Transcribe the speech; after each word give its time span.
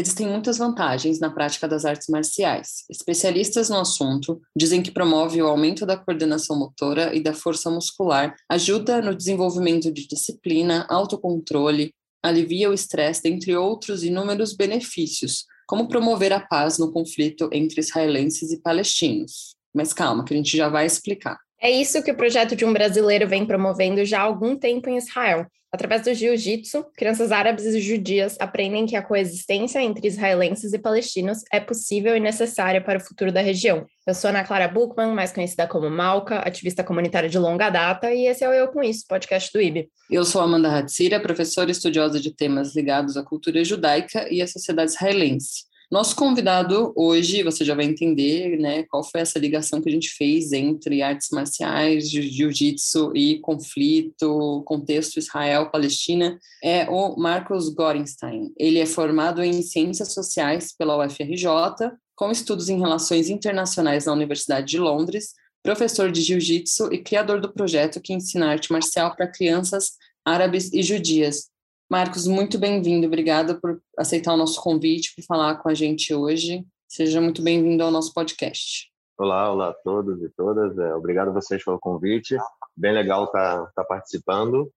existem 0.00 0.26
muitas 0.26 0.58
vantagens 0.58 1.20
na 1.20 1.30
prática 1.30 1.68
das 1.68 1.84
artes 1.84 2.08
marciais. 2.08 2.84
Especialistas 2.90 3.68
no 3.68 3.78
assunto 3.78 4.40
dizem 4.56 4.82
que 4.82 4.90
promove 4.90 5.42
o 5.42 5.46
aumento 5.46 5.84
da 5.86 5.96
coordenação 5.96 6.58
motora 6.58 7.14
e 7.14 7.22
da 7.22 7.32
força 7.32 7.70
muscular, 7.70 8.34
ajuda 8.48 9.00
no 9.02 9.14
desenvolvimento 9.14 9.92
de 9.92 10.06
disciplina, 10.06 10.86
autocontrole, 10.88 11.94
alivia 12.22 12.70
o 12.70 12.74
estresse, 12.74 13.22
dentre 13.22 13.56
outros 13.56 14.02
inúmeros 14.02 14.54
benefícios, 14.54 15.44
como 15.66 15.88
promover 15.88 16.32
a 16.32 16.40
paz 16.40 16.78
no 16.78 16.92
conflito 16.92 17.48
entre 17.52 17.80
israelenses 17.80 18.50
e 18.52 18.60
palestinos. 18.60 19.54
Mas 19.74 19.92
calma, 19.92 20.24
que 20.24 20.34
a 20.34 20.36
gente 20.36 20.56
já 20.56 20.68
vai 20.68 20.84
explicar. 20.84 21.38
É 21.62 21.70
isso 21.70 22.02
que 22.02 22.10
o 22.10 22.16
projeto 22.16 22.56
de 22.56 22.64
um 22.64 22.72
brasileiro 22.72 23.28
vem 23.28 23.44
promovendo 23.44 24.02
já 24.02 24.20
há 24.20 24.22
algum 24.22 24.56
tempo 24.56 24.88
em 24.88 24.96
Israel. 24.96 25.46
Através 25.70 26.02
do 26.02 26.12
jiu-jitsu, 26.12 26.84
crianças 26.96 27.30
árabes 27.30 27.66
e 27.66 27.80
judias 27.80 28.36
aprendem 28.40 28.86
que 28.86 28.96
a 28.96 29.02
coexistência 29.02 29.80
entre 29.80 30.08
israelenses 30.08 30.72
e 30.72 30.78
palestinos 30.78 31.44
é 31.52 31.60
possível 31.60 32.16
e 32.16 32.20
necessária 32.20 32.80
para 32.80 32.98
o 32.98 33.00
futuro 33.00 33.30
da 33.30 33.42
região. 33.42 33.86
Eu 34.04 34.14
sou 34.14 34.30
Ana 34.30 34.42
Clara 34.42 34.66
Buchmann, 34.66 35.14
mais 35.14 35.32
conhecida 35.32 35.68
como 35.68 35.88
Malca, 35.88 36.38
ativista 36.38 36.82
comunitária 36.82 37.28
de 37.28 37.38
longa 37.38 37.68
data, 37.68 38.10
e 38.10 38.26
esse 38.26 38.42
é 38.42 38.48
o 38.48 38.52
Eu 38.52 38.68
Com 38.68 38.82
Isso, 38.82 39.04
podcast 39.06 39.52
do 39.52 39.60
IB. 39.60 39.88
Eu 40.10 40.24
sou 40.24 40.40
Amanda 40.40 40.76
Hatzira, 40.76 41.20
professora 41.20 41.70
estudiosa 41.70 42.18
de 42.18 42.34
temas 42.34 42.74
ligados 42.74 43.16
à 43.16 43.22
cultura 43.22 43.62
judaica 43.62 44.26
e 44.28 44.42
à 44.42 44.46
sociedade 44.48 44.92
israelense. 44.92 45.69
Nosso 45.90 46.14
convidado 46.14 46.92
hoje, 46.94 47.42
você 47.42 47.64
já 47.64 47.74
vai 47.74 47.84
entender, 47.84 48.56
né, 48.60 48.84
qual 48.84 49.02
foi 49.02 49.22
essa 49.22 49.40
ligação 49.40 49.82
que 49.82 49.88
a 49.88 49.92
gente 49.92 50.10
fez 50.10 50.52
entre 50.52 51.02
artes 51.02 51.30
marciais, 51.32 52.08
jiu-jitsu 52.08 53.10
e 53.12 53.40
conflito, 53.40 54.62
contexto 54.66 55.18
Israel-Palestina, 55.18 56.38
é 56.62 56.88
o 56.88 57.16
Marcos 57.16 57.68
Gorenstein. 57.70 58.52
Ele 58.56 58.78
é 58.78 58.86
formado 58.86 59.42
em 59.42 59.62
Ciências 59.62 60.12
Sociais 60.12 60.72
pela 60.78 60.96
UFRJ, 61.04 61.90
com 62.14 62.30
estudos 62.30 62.68
em 62.68 62.78
Relações 62.78 63.28
Internacionais 63.28 64.04
na 64.04 64.12
Universidade 64.12 64.68
de 64.68 64.78
Londres, 64.78 65.34
professor 65.60 66.12
de 66.12 66.22
jiu-jitsu 66.22 66.92
e 66.92 66.98
criador 66.98 67.40
do 67.40 67.52
projeto 67.52 68.00
que 68.00 68.12
ensina 68.12 68.52
arte 68.52 68.70
marcial 68.70 69.16
para 69.16 69.26
crianças 69.26 69.94
árabes 70.24 70.72
e 70.72 70.84
judias, 70.84 71.49
Marcos, 71.90 72.24
muito 72.28 72.56
bem-vindo. 72.56 73.08
Obrigada 73.08 73.56
por 73.56 73.82
aceitar 73.98 74.32
o 74.32 74.36
nosso 74.36 74.62
convite, 74.62 75.12
por 75.12 75.24
falar 75.24 75.56
com 75.56 75.68
a 75.68 75.74
gente 75.74 76.14
hoje. 76.14 76.64
Seja 76.86 77.20
muito 77.20 77.42
bem-vindo 77.42 77.82
ao 77.82 77.90
nosso 77.90 78.14
podcast. 78.14 78.88
Olá, 79.18 79.50
olá 79.50 79.70
a 79.70 79.74
todos 79.74 80.22
e 80.22 80.28
todas. 80.36 80.78
É, 80.78 80.94
obrigado 80.94 81.30
a 81.30 81.32
vocês 81.32 81.64
pelo 81.64 81.80
convite. 81.80 82.36
Bem 82.76 82.92
legal 82.92 83.24
estar 83.24 83.64
tá, 83.64 83.72
tá 83.74 83.84
participando. 83.84 84.70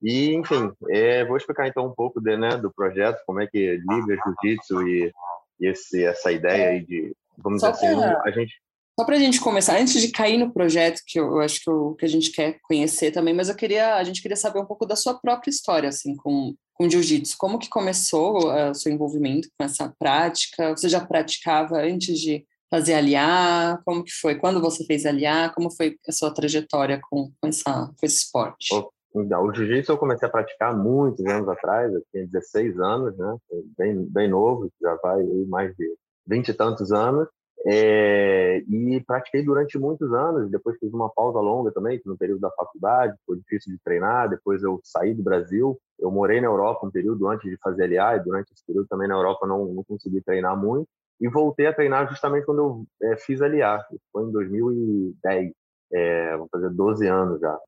E, 0.00 0.32
enfim, 0.32 0.70
é, 0.90 1.24
vou 1.24 1.36
explicar 1.36 1.66
então 1.66 1.84
um 1.86 1.92
pouco 1.92 2.20
de, 2.20 2.36
né, 2.36 2.50
do 2.50 2.72
projeto, 2.72 3.20
como 3.26 3.40
é 3.40 3.48
que 3.48 3.76
liga 3.76 4.22
jiu-jitsu 4.24 4.86
e, 4.86 5.12
e 5.58 5.66
esse, 5.66 6.04
essa 6.04 6.30
ideia 6.30 6.68
aí 6.68 6.86
de, 6.86 7.12
vamos 7.36 7.62
Só 7.62 7.72
dizer 7.72 7.88
assim, 7.88 8.14
a 8.24 8.30
gente 8.30 8.54
só 9.00 9.04
para 9.06 9.16
a 9.16 9.18
gente 9.18 9.40
começar, 9.40 9.80
antes 9.80 9.98
de 9.98 10.08
cair 10.08 10.36
no 10.36 10.52
projeto, 10.52 11.00
que 11.06 11.18
eu 11.18 11.40
acho 11.40 11.64
que, 11.64 11.70
eu, 11.70 11.94
que 11.98 12.04
a 12.04 12.08
gente 12.08 12.30
quer 12.30 12.58
conhecer 12.62 13.10
também, 13.10 13.32
mas 13.32 13.48
eu 13.48 13.54
queria, 13.54 13.94
a 13.94 14.04
gente 14.04 14.20
queria 14.20 14.36
saber 14.36 14.60
um 14.60 14.66
pouco 14.66 14.84
da 14.84 14.94
sua 14.94 15.14
própria 15.14 15.48
história, 15.48 15.88
assim, 15.88 16.14
com, 16.14 16.54
com 16.74 16.90
jiu-jitsu. 16.90 17.34
Como 17.38 17.58
que 17.58 17.70
começou 17.70 18.50
uh, 18.50 18.72
o 18.72 18.74
seu 18.74 18.92
envolvimento 18.92 19.48
com 19.56 19.64
essa 19.64 19.90
prática? 19.98 20.76
Você 20.76 20.86
já 20.86 21.02
praticava 21.02 21.78
antes 21.80 22.18
de 22.18 22.44
fazer 22.68 22.92
aliar? 22.92 23.80
Como 23.86 24.04
que 24.04 24.12
foi? 24.12 24.34
Quando 24.34 24.60
você 24.60 24.84
fez 24.84 25.06
aliar? 25.06 25.54
Como 25.54 25.74
foi 25.74 25.96
a 26.06 26.12
sua 26.12 26.30
trajetória 26.34 27.00
com, 27.08 27.32
com, 27.40 27.48
essa, 27.48 27.86
com 27.86 28.04
esse 28.06 28.18
esporte? 28.18 28.68
Então, 29.16 29.46
o 29.46 29.54
jiu-jitsu 29.54 29.92
eu 29.92 29.98
comecei 29.98 30.28
a 30.28 30.30
praticar 30.30 30.76
muitos 30.76 31.24
anos 31.24 31.48
atrás, 31.48 31.90
eu 31.90 32.02
tinha 32.12 32.26
16 32.26 32.78
anos, 32.78 33.16
né? 33.16 33.36
Bem, 33.78 34.04
bem 34.10 34.28
novo, 34.28 34.70
já 34.78 34.94
vai 34.96 35.22
mais 35.48 35.74
de 35.74 35.90
20 36.26 36.48
e 36.48 36.52
tantos 36.54 36.92
anos. 36.92 37.26
É, 37.66 38.62
e 38.68 39.02
pratiquei 39.06 39.44
durante 39.44 39.78
muitos 39.78 40.12
anos, 40.14 40.50
depois 40.50 40.78
fiz 40.78 40.92
uma 40.94 41.10
pausa 41.10 41.40
longa 41.40 41.70
também, 41.70 42.00
no 42.06 42.16
período 42.16 42.40
da 42.40 42.50
faculdade, 42.50 43.14
foi 43.26 43.36
difícil 43.36 43.72
de 43.72 43.78
treinar, 43.84 44.30
depois 44.30 44.62
eu 44.62 44.80
saí 44.82 45.12
do 45.12 45.22
Brasil, 45.22 45.78
eu 45.98 46.10
morei 46.10 46.40
na 46.40 46.46
Europa 46.46 46.86
um 46.86 46.90
período 46.90 47.28
antes 47.28 47.50
de 47.50 47.58
fazer 47.58 47.86
LA, 47.86 48.16
e 48.16 48.24
durante 48.24 48.52
esse 48.52 48.64
período 48.64 48.88
também 48.88 49.08
na 49.08 49.14
Europa 49.14 49.46
não, 49.46 49.66
não 49.66 49.84
consegui 49.84 50.22
treinar 50.22 50.56
muito, 50.56 50.88
e 51.20 51.28
voltei 51.28 51.66
a 51.66 51.74
treinar 51.74 52.08
justamente 52.08 52.46
quando 52.46 52.86
eu 53.00 53.10
é, 53.10 53.16
fiz 53.18 53.40
LA, 53.40 53.84
foi 54.10 54.24
em 54.24 54.32
2010, 54.32 55.52
é, 55.92 56.36
vou 56.38 56.48
fazer 56.50 56.70
12 56.70 57.06
anos 57.06 57.40
já. 57.40 57.58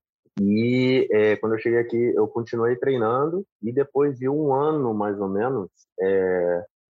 E 0.41 1.06
é, 1.10 1.36
quando 1.36 1.52
eu 1.54 1.58
cheguei 1.58 1.78
aqui, 1.78 2.14
eu 2.16 2.26
continuei 2.26 2.76
treinando, 2.76 3.44
e 3.62 3.70
depois 3.70 4.19
de 4.19 4.26
um 4.26 4.54
ano, 4.54 4.94
mais 4.94 5.20
ou 5.20 5.28
menos, 5.28 5.69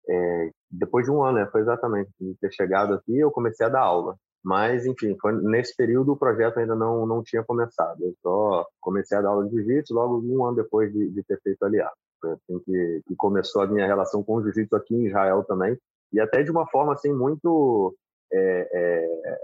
é, 0.10 0.52
depois 0.72 1.06
de 1.06 1.12
um 1.12 1.24
ano, 1.24 1.40
né, 1.40 1.48
foi 1.52 1.62
exatamente 1.62 2.10
de 2.20 2.36
ter 2.42 2.52
chegado 2.52 2.94
aqui, 2.94 3.18
eu 3.18 3.32
comecei 3.32 3.66
a 3.66 3.70
dar 3.70 3.82
aula. 3.82 4.16
Mas, 4.44 4.86
enfim, 4.86 5.18
foi 5.22 5.34
nesse 5.34 5.76
período 5.76 6.14
o 6.14 6.18
projeto 6.18 6.60
ainda 6.60 6.74
não, 6.74 7.06
não 7.06 7.22
tinha 7.22 7.44
começado. 7.44 8.02
Eu 8.02 8.14
só 8.22 8.66
comecei 8.80 9.18
a 9.18 9.22
dar 9.22 9.30
aula 9.30 9.46
de 9.46 9.52
jiu-jitsu 9.52 9.94
logo 9.94 10.22
um 10.24 10.46
ano 10.46 10.56
depois 10.56 10.92
de, 10.94 11.10
de 11.10 11.24
ter 11.24 11.40
feito 11.42 11.64
aliado. 11.64 11.94
Foi 12.22 12.32
assim 12.32 12.60
que, 12.60 13.02
que 13.06 13.16
começou 13.16 13.62
a 13.62 13.68
minha 13.68 13.86
relação 13.86 14.24
com 14.24 14.36
o 14.36 14.44
jiu-jitsu 14.44 14.76
aqui 14.76 14.96
em 14.96 15.08
Israel 15.08 15.44
também. 15.44 15.78
E 16.14 16.20
até 16.20 16.42
de 16.42 16.52
uma 16.52 16.66
forma, 16.68 16.94
assim, 16.94 17.14
muito... 17.14 17.96
É, 18.32 18.70
é, 18.72 19.40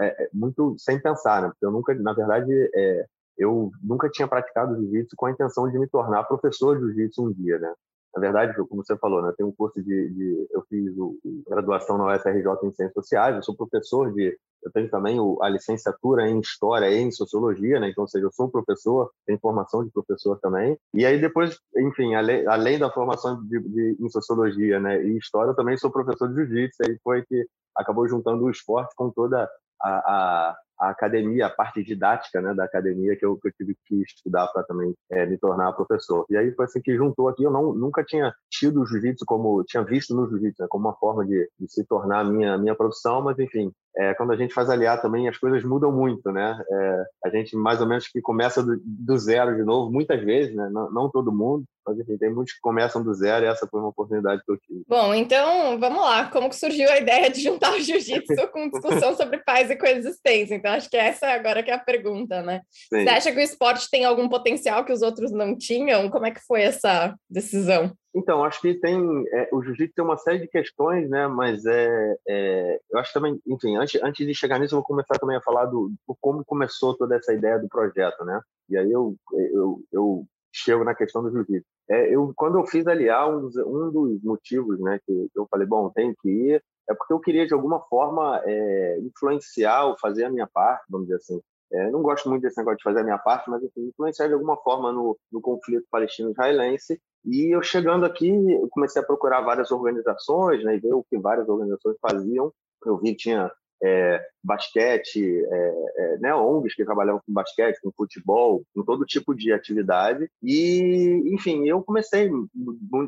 é, 0.00 0.24
é 0.24 0.28
muito 0.32 0.76
sem 0.78 1.00
pensar, 1.00 1.42
né? 1.42 1.48
Porque 1.48 1.66
eu 1.66 1.72
nunca, 1.72 1.92
na 1.94 2.12
verdade, 2.12 2.52
é, 2.74 3.04
eu 3.36 3.70
nunca 3.82 4.08
tinha 4.08 4.28
praticado 4.28 4.76
jiu-jitsu 4.76 5.16
com 5.16 5.26
a 5.26 5.30
intenção 5.32 5.68
de 5.68 5.78
me 5.78 5.88
tornar 5.88 6.24
professor 6.24 6.76
de 6.76 6.86
jiu-jitsu 6.86 7.26
um 7.26 7.32
dia, 7.32 7.58
né? 7.58 7.74
Na 8.14 8.20
verdade, 8.20 8.54
como 8.68 8.84
você 8.84 8.96
falou, 8.98 9.22
né, 9.22 9.32
tem 9.36 9.46
um 9.46 9.52
curso 9.52 9.82
de, 9.82 10.08
de 10.10 10.46
eu 10.50 10.62
fiz 10.68 10.96
o, 10.98 11.18
graduação 11.48 11.96
na 11.96 12.14
UFRJ 12.14 12.46
em 12.62 12.72
Ciências 12.72 12.92
Sociais, 12.92 13.34
eu 13.34 13.42
sou 13.42 13.56
professor 13.56 14.12
de, 14.12 14.36
eu 14.62 14.70
tenho 14.70 14.90
também 14.90 15.18
o, 15.18 15.42
a 15.42 15.48
licenciatura 15.48 16.28
em 16.28 16.38
História 16.38 16.90
e 16.90 16.98
em 16.98 17.10
Sociologia, 17.10 17.80
né, 17.80 17.88
então, 17.88 18.02
ou 18.02 18.08
seja, 18.08 18.26
eu 18.26 18.32
sou 18.32 18.50
professor, 18.50 19.10
tenho 19.26 19.38
formação 19.38 19.82
de 19.82 19.90
professor 19.90 20.38
também, 20.40 20.76
e 20.92 21.06
aí 21.06 21.18
depois, 21.18 21.58
enfim, 21.76 22.14
além, 22.14 22.46
além 22.46 22.78
da 22.78 22.90
formação 22.90 23.42
de, 23.44 23.58
de, 23.60 23.96
em 23.98 24.08
Sociologia, 24.10 24.78
né, 24.78 25.02
e 25.02 25.16
História, 25.16 25.50
eu 25.50 25.56
também 25.56 25.78
sou 25.78 25.90
professor 25.90 26.28
de 26.28 26.34
Jiu-Jitsu, 26.34 26.82
aí 26.86 26.98
foi 27.02 27.24
que 27.24 27.46
acabou 27.74 28.06
juntando 28.06 28.44
o 28.44 28.50
esporte 28.50 28.94
com 28.94 29.10
toda 29.10 29.48
a, 29.80 29.90
a 29.90 30.56
a 30.82 30.90
academia, 30.90 31.46
a 31.46 31.50
parte 31.50 31.82
didática 31.84 32.40
né, 32.40 32.52
da 32.52 32.64
academia 32.64 33.16
que 33.16 33.24
eu, 33.24 33.36
que 33.36 33.48
eu 33.48 33.52
tive 33.52 33.76
que 33.86 34.02
estudar 34.02 34.48
para 34.48 34.64
também 34.64 34.92
é, 35.10 35.24
me 35.24 35.38
tornar 35.38 35.72
professor. 35.72 36.26
E 36.28 36.36
aí 36.36 36.52
foi 36.52 36.64
assim 36.64 36.80
que 36.82 36.96
juntou 36.96 37.28
aqui. 37.28 37.44
Eu 37.44 37.52
não, 37.52 37.72
nunca 37.72 38.02
tinha 38.02 38.34
tido 38.50 38.82
o 38.82 38.86
jiu-jitsu 38.86 39.24
como 39.24 39.62
tinha 39.64 39.84
visto 39.84 40.12
no 40.14 40.28
jiu-jitsu 40.28 40.62
né, 40.62 40.66
como 40.68 40.88
uma 40.88 40.96
forma 40.96 41.24
de, 41.24 41.48
de, 41.58 41.72
se 41.72 41.84
tornar 41.86 42.24
minha 42.24 42.58
minha 42.58 42.74
profissão, 42.74 43.22
mas 43.22 43.38
enfim, 43.38 43.72
é, 43.96 44.14
quando 44.14 44.32
a 44.32 44.36
gente 44.36 44.54
faz 44.54 44.70
aliar 44.70 45.00
também 45.00 45.28
as 45.28 45.36
coisas 45.36 45.62
mudam 45.64 45.92
muito, 45.92 46.30
né? 46.32 46.58
É, 46.70 47.04
a 47.26 47.28
gente 47.30 47.54
mais 47.56 47.80
ou 47.80 47.86
menos 47.86 48.08
que 48.08 48.20
começa 48.20 48.62
do, 48.62 48.80
do 48.84 49.18
zero 49.18 49.54
de 49.54 49.62
novo, 49.62 49.90
muitas 49.90 50.22
vezes, 50.22 50.54
né? 50.54 50.68
Não, 50.70 50.90
não 50.90 51.10
todo 51.10 51.32
mundo, 51.32 51.64
mas 51.86 51.98
enfim, 51.98 52.16
tem 52.16 52.32
muitos 52.32 52.54
que 52.54 52.60
começam 52.60 53.02
do 53.02 53.12
zero 53.12 53.44
e 53.44 53.48
essa 53.48 53.66
foi 53.66 53.80
uma 53.80 53.90
oportunidade 53.90 54.42
que 54.44 54.52
eu 54.52 54.56
tive. 54.56 54.82
Bom, 54.88 55.12
então 55.12 55.78
vamos 55.78 56.00
lá. 56.00 56.26
Como 56.30 56.48
que 56.48 56.56
surgiu 56.56 56.88
a 56.88 56.98
ideia 56.98 57.30
de 57.30 57.42
juntar 57.42 57.72
o 57.72 57.80
jiu-jitsu 57.80 58.48
com 58.50 58.70
discussão 58.70 59.14
sobre 59.14 59.38
paz 59.38 59.70
e 59.70 59.76
coexistência? 59.76 60.54
Então 60.54 60.72
acho 60.72 60.88
que 60.88 60.96
essa 60.96 61.26
agora 61.28 61.62
que 61.62 61.70
é 61.70 61.74
a 61.74 61.78
pergunta, 61.78 62.42
né? 62.42 62.62
Sim. 62.70 63.02
Você 63.02 63.08
acha 63.08 63.32
que 63.32 63.38
o 63.38 63.42
esporte 63.42 63.90
tem 63.90 64.04
algum 64.04 64.28
potencial 64.28 64.84
que 64.84 64.92
os 64.92 65.02
outros 65.02 65.32
não 65.32 65.56
tinham? 65.56 66.08
Como 66.08 66.26
é 66.26 66.30
que 66.30 66.40
foi 66.46 66.62
essa 66.62 67.14
decisão? 67.28 67.92
Então, 68.14 68.44
acho 68.44 68.60
que 68.60 68.74
tem 68.74 69.24
é, 69.32 69.48
o 69.52 69.62
jiu-jitsu 69.62 69.94
tem 69.94 70.04
uma 70.04 70.18
série 70.18 70.40
de 70.40 70.48
questões, 70.48 71.08
né? 71.08 71.26
Mas 71.28 71.64
é, 71.64 72.16
é, 72.28 72.80
eu 72.90 72.98
acho 72.98 73.12
também, 73.12 73.40
enfim, 73.46 73.76
antes, 73.76 74.00
antes 74.02 74.26
de 74.26 74.34
chegar 74.34 74.58
nisso, 74.58 74.74
eu 74.74 74.78
vou 74.78 74.86
começar 74.86 75.18
também 75.18 75.36
a 75.36 75.42
falar 75.42 75.66
do, 75.66 75.90
do 76.06 76.16
como 76.20 76.44
começou 76.44 76.96
toda 76.96 77.16
essa 77.16 77.32
ideia 77.32 77.58
do 77.58 77.68
projeto, 77.68 78.24
né? 78.24 78.40
E 78.68 78.76
aí 78.76 78.92
eu, 78.92 79.16
eu, 79.32 79.80
eu 79.90 80.26
chego 80.52 80.84
na 80.84 80.94
questão 80.94 81.22
do 81.22 81.30
jiu-jitsu. 81.30 81.66
É, 81.90 82.14
eu, 82.14 82.32
quando 82.36 82.58
eu 82.58 82.66
fiz 82.66 82.86
aliar, 82.86 83.28
um 83.28 83.40
dos, 83.40 83.56
um 83.56 83.90
dos 83.90 84.22
motivos 84.22 84.78
né, 84.80 85.00
que 85.04 85.30
eu 85.34 85.46
falei, 85.50 85.66
bom, 85.66 85.90
tenho 85.90 86.14
que 86.20 86.28
ir, 86.28 86.62
é 86.88 86.94
porque 86.94 87.12
eu 87.12 87.20
queria, 87.20 87.46
de 87.46 87.54
alguma 87.54 87.80
forma, 87.80 88.40
é, 88.44 88.98
influenciar 89.00 89.86
ou 89.86 89.98
fazer 89.98 90.24
a 90.24 90.30
minha 90.30 90.46
parte, 90.46 90.84
vamos 90.88 91.06
dizer 91.06 91.16
assim. 91.16 91.40
É, 91.72 91.90
não 91.90 92.02
gosto 92.02 92.28
muito 92.28 92.42
desse 92.42 92.58
negócio 92.58 92.78
de 92.78 92.84
fazer 92.84 93.00
a 93.00 93.04
minha 93.04 93.18
parte, 93.18 93.48
mas 93.48 93.62
enfim, 93.62 93.88
influenciar 93.88 94.28
de 94.28 94.34
alguma 94.34 94.56
forma 94.58 94.92
no, 94.92 95.18
no 95.30 95.40
conflito 95.40 95.86
palestino-israelense. 95.90 97.00
E 97.24 97.54
eu 97.54 97.62
chegando 97.62 98.04
aqui, 98.04 98.28
eu 98.28 98.68
comecei 98.70 99.00
a 99.00 99.04
procurar 99.04 99.40
várias 99.42 99.70
organizações, 99.70 100.64
né, 100.64 100.76
e 100.76 100.80
ver 100.80 100.92
o 100.92 101.04
que 101.04 101.18
várias 101.18 101.48
organizações 101.48 101.96
faziam. 102.00 102.52
Eu 102.84 102.98
vi 102.98 103.10
que 103.12 103.22
tinha 103.22 103.50
é, 103.82 104.24
basquete, 104.44 105.44
é, 105.44 105.74
é, 105.96 106.18
né, 106.18 106.34
ONGs 106.34 106.74
que 106.74 106.84
trabalhavam 106.84 107.20
com 107.26 107.32
basquete, 107.32 107.80
com 107.82 107.90
futebol, 107.90 108.62
com 108.74 108.84
todo 108.84 109.04
tipo 109.04 109.34
de 109.34 109.52
atividade. 109.52 110.30
E, 110.42 111.22
enfim, 111.34 111.66
eu 111.66 111.82
comecei, 111.82 112.30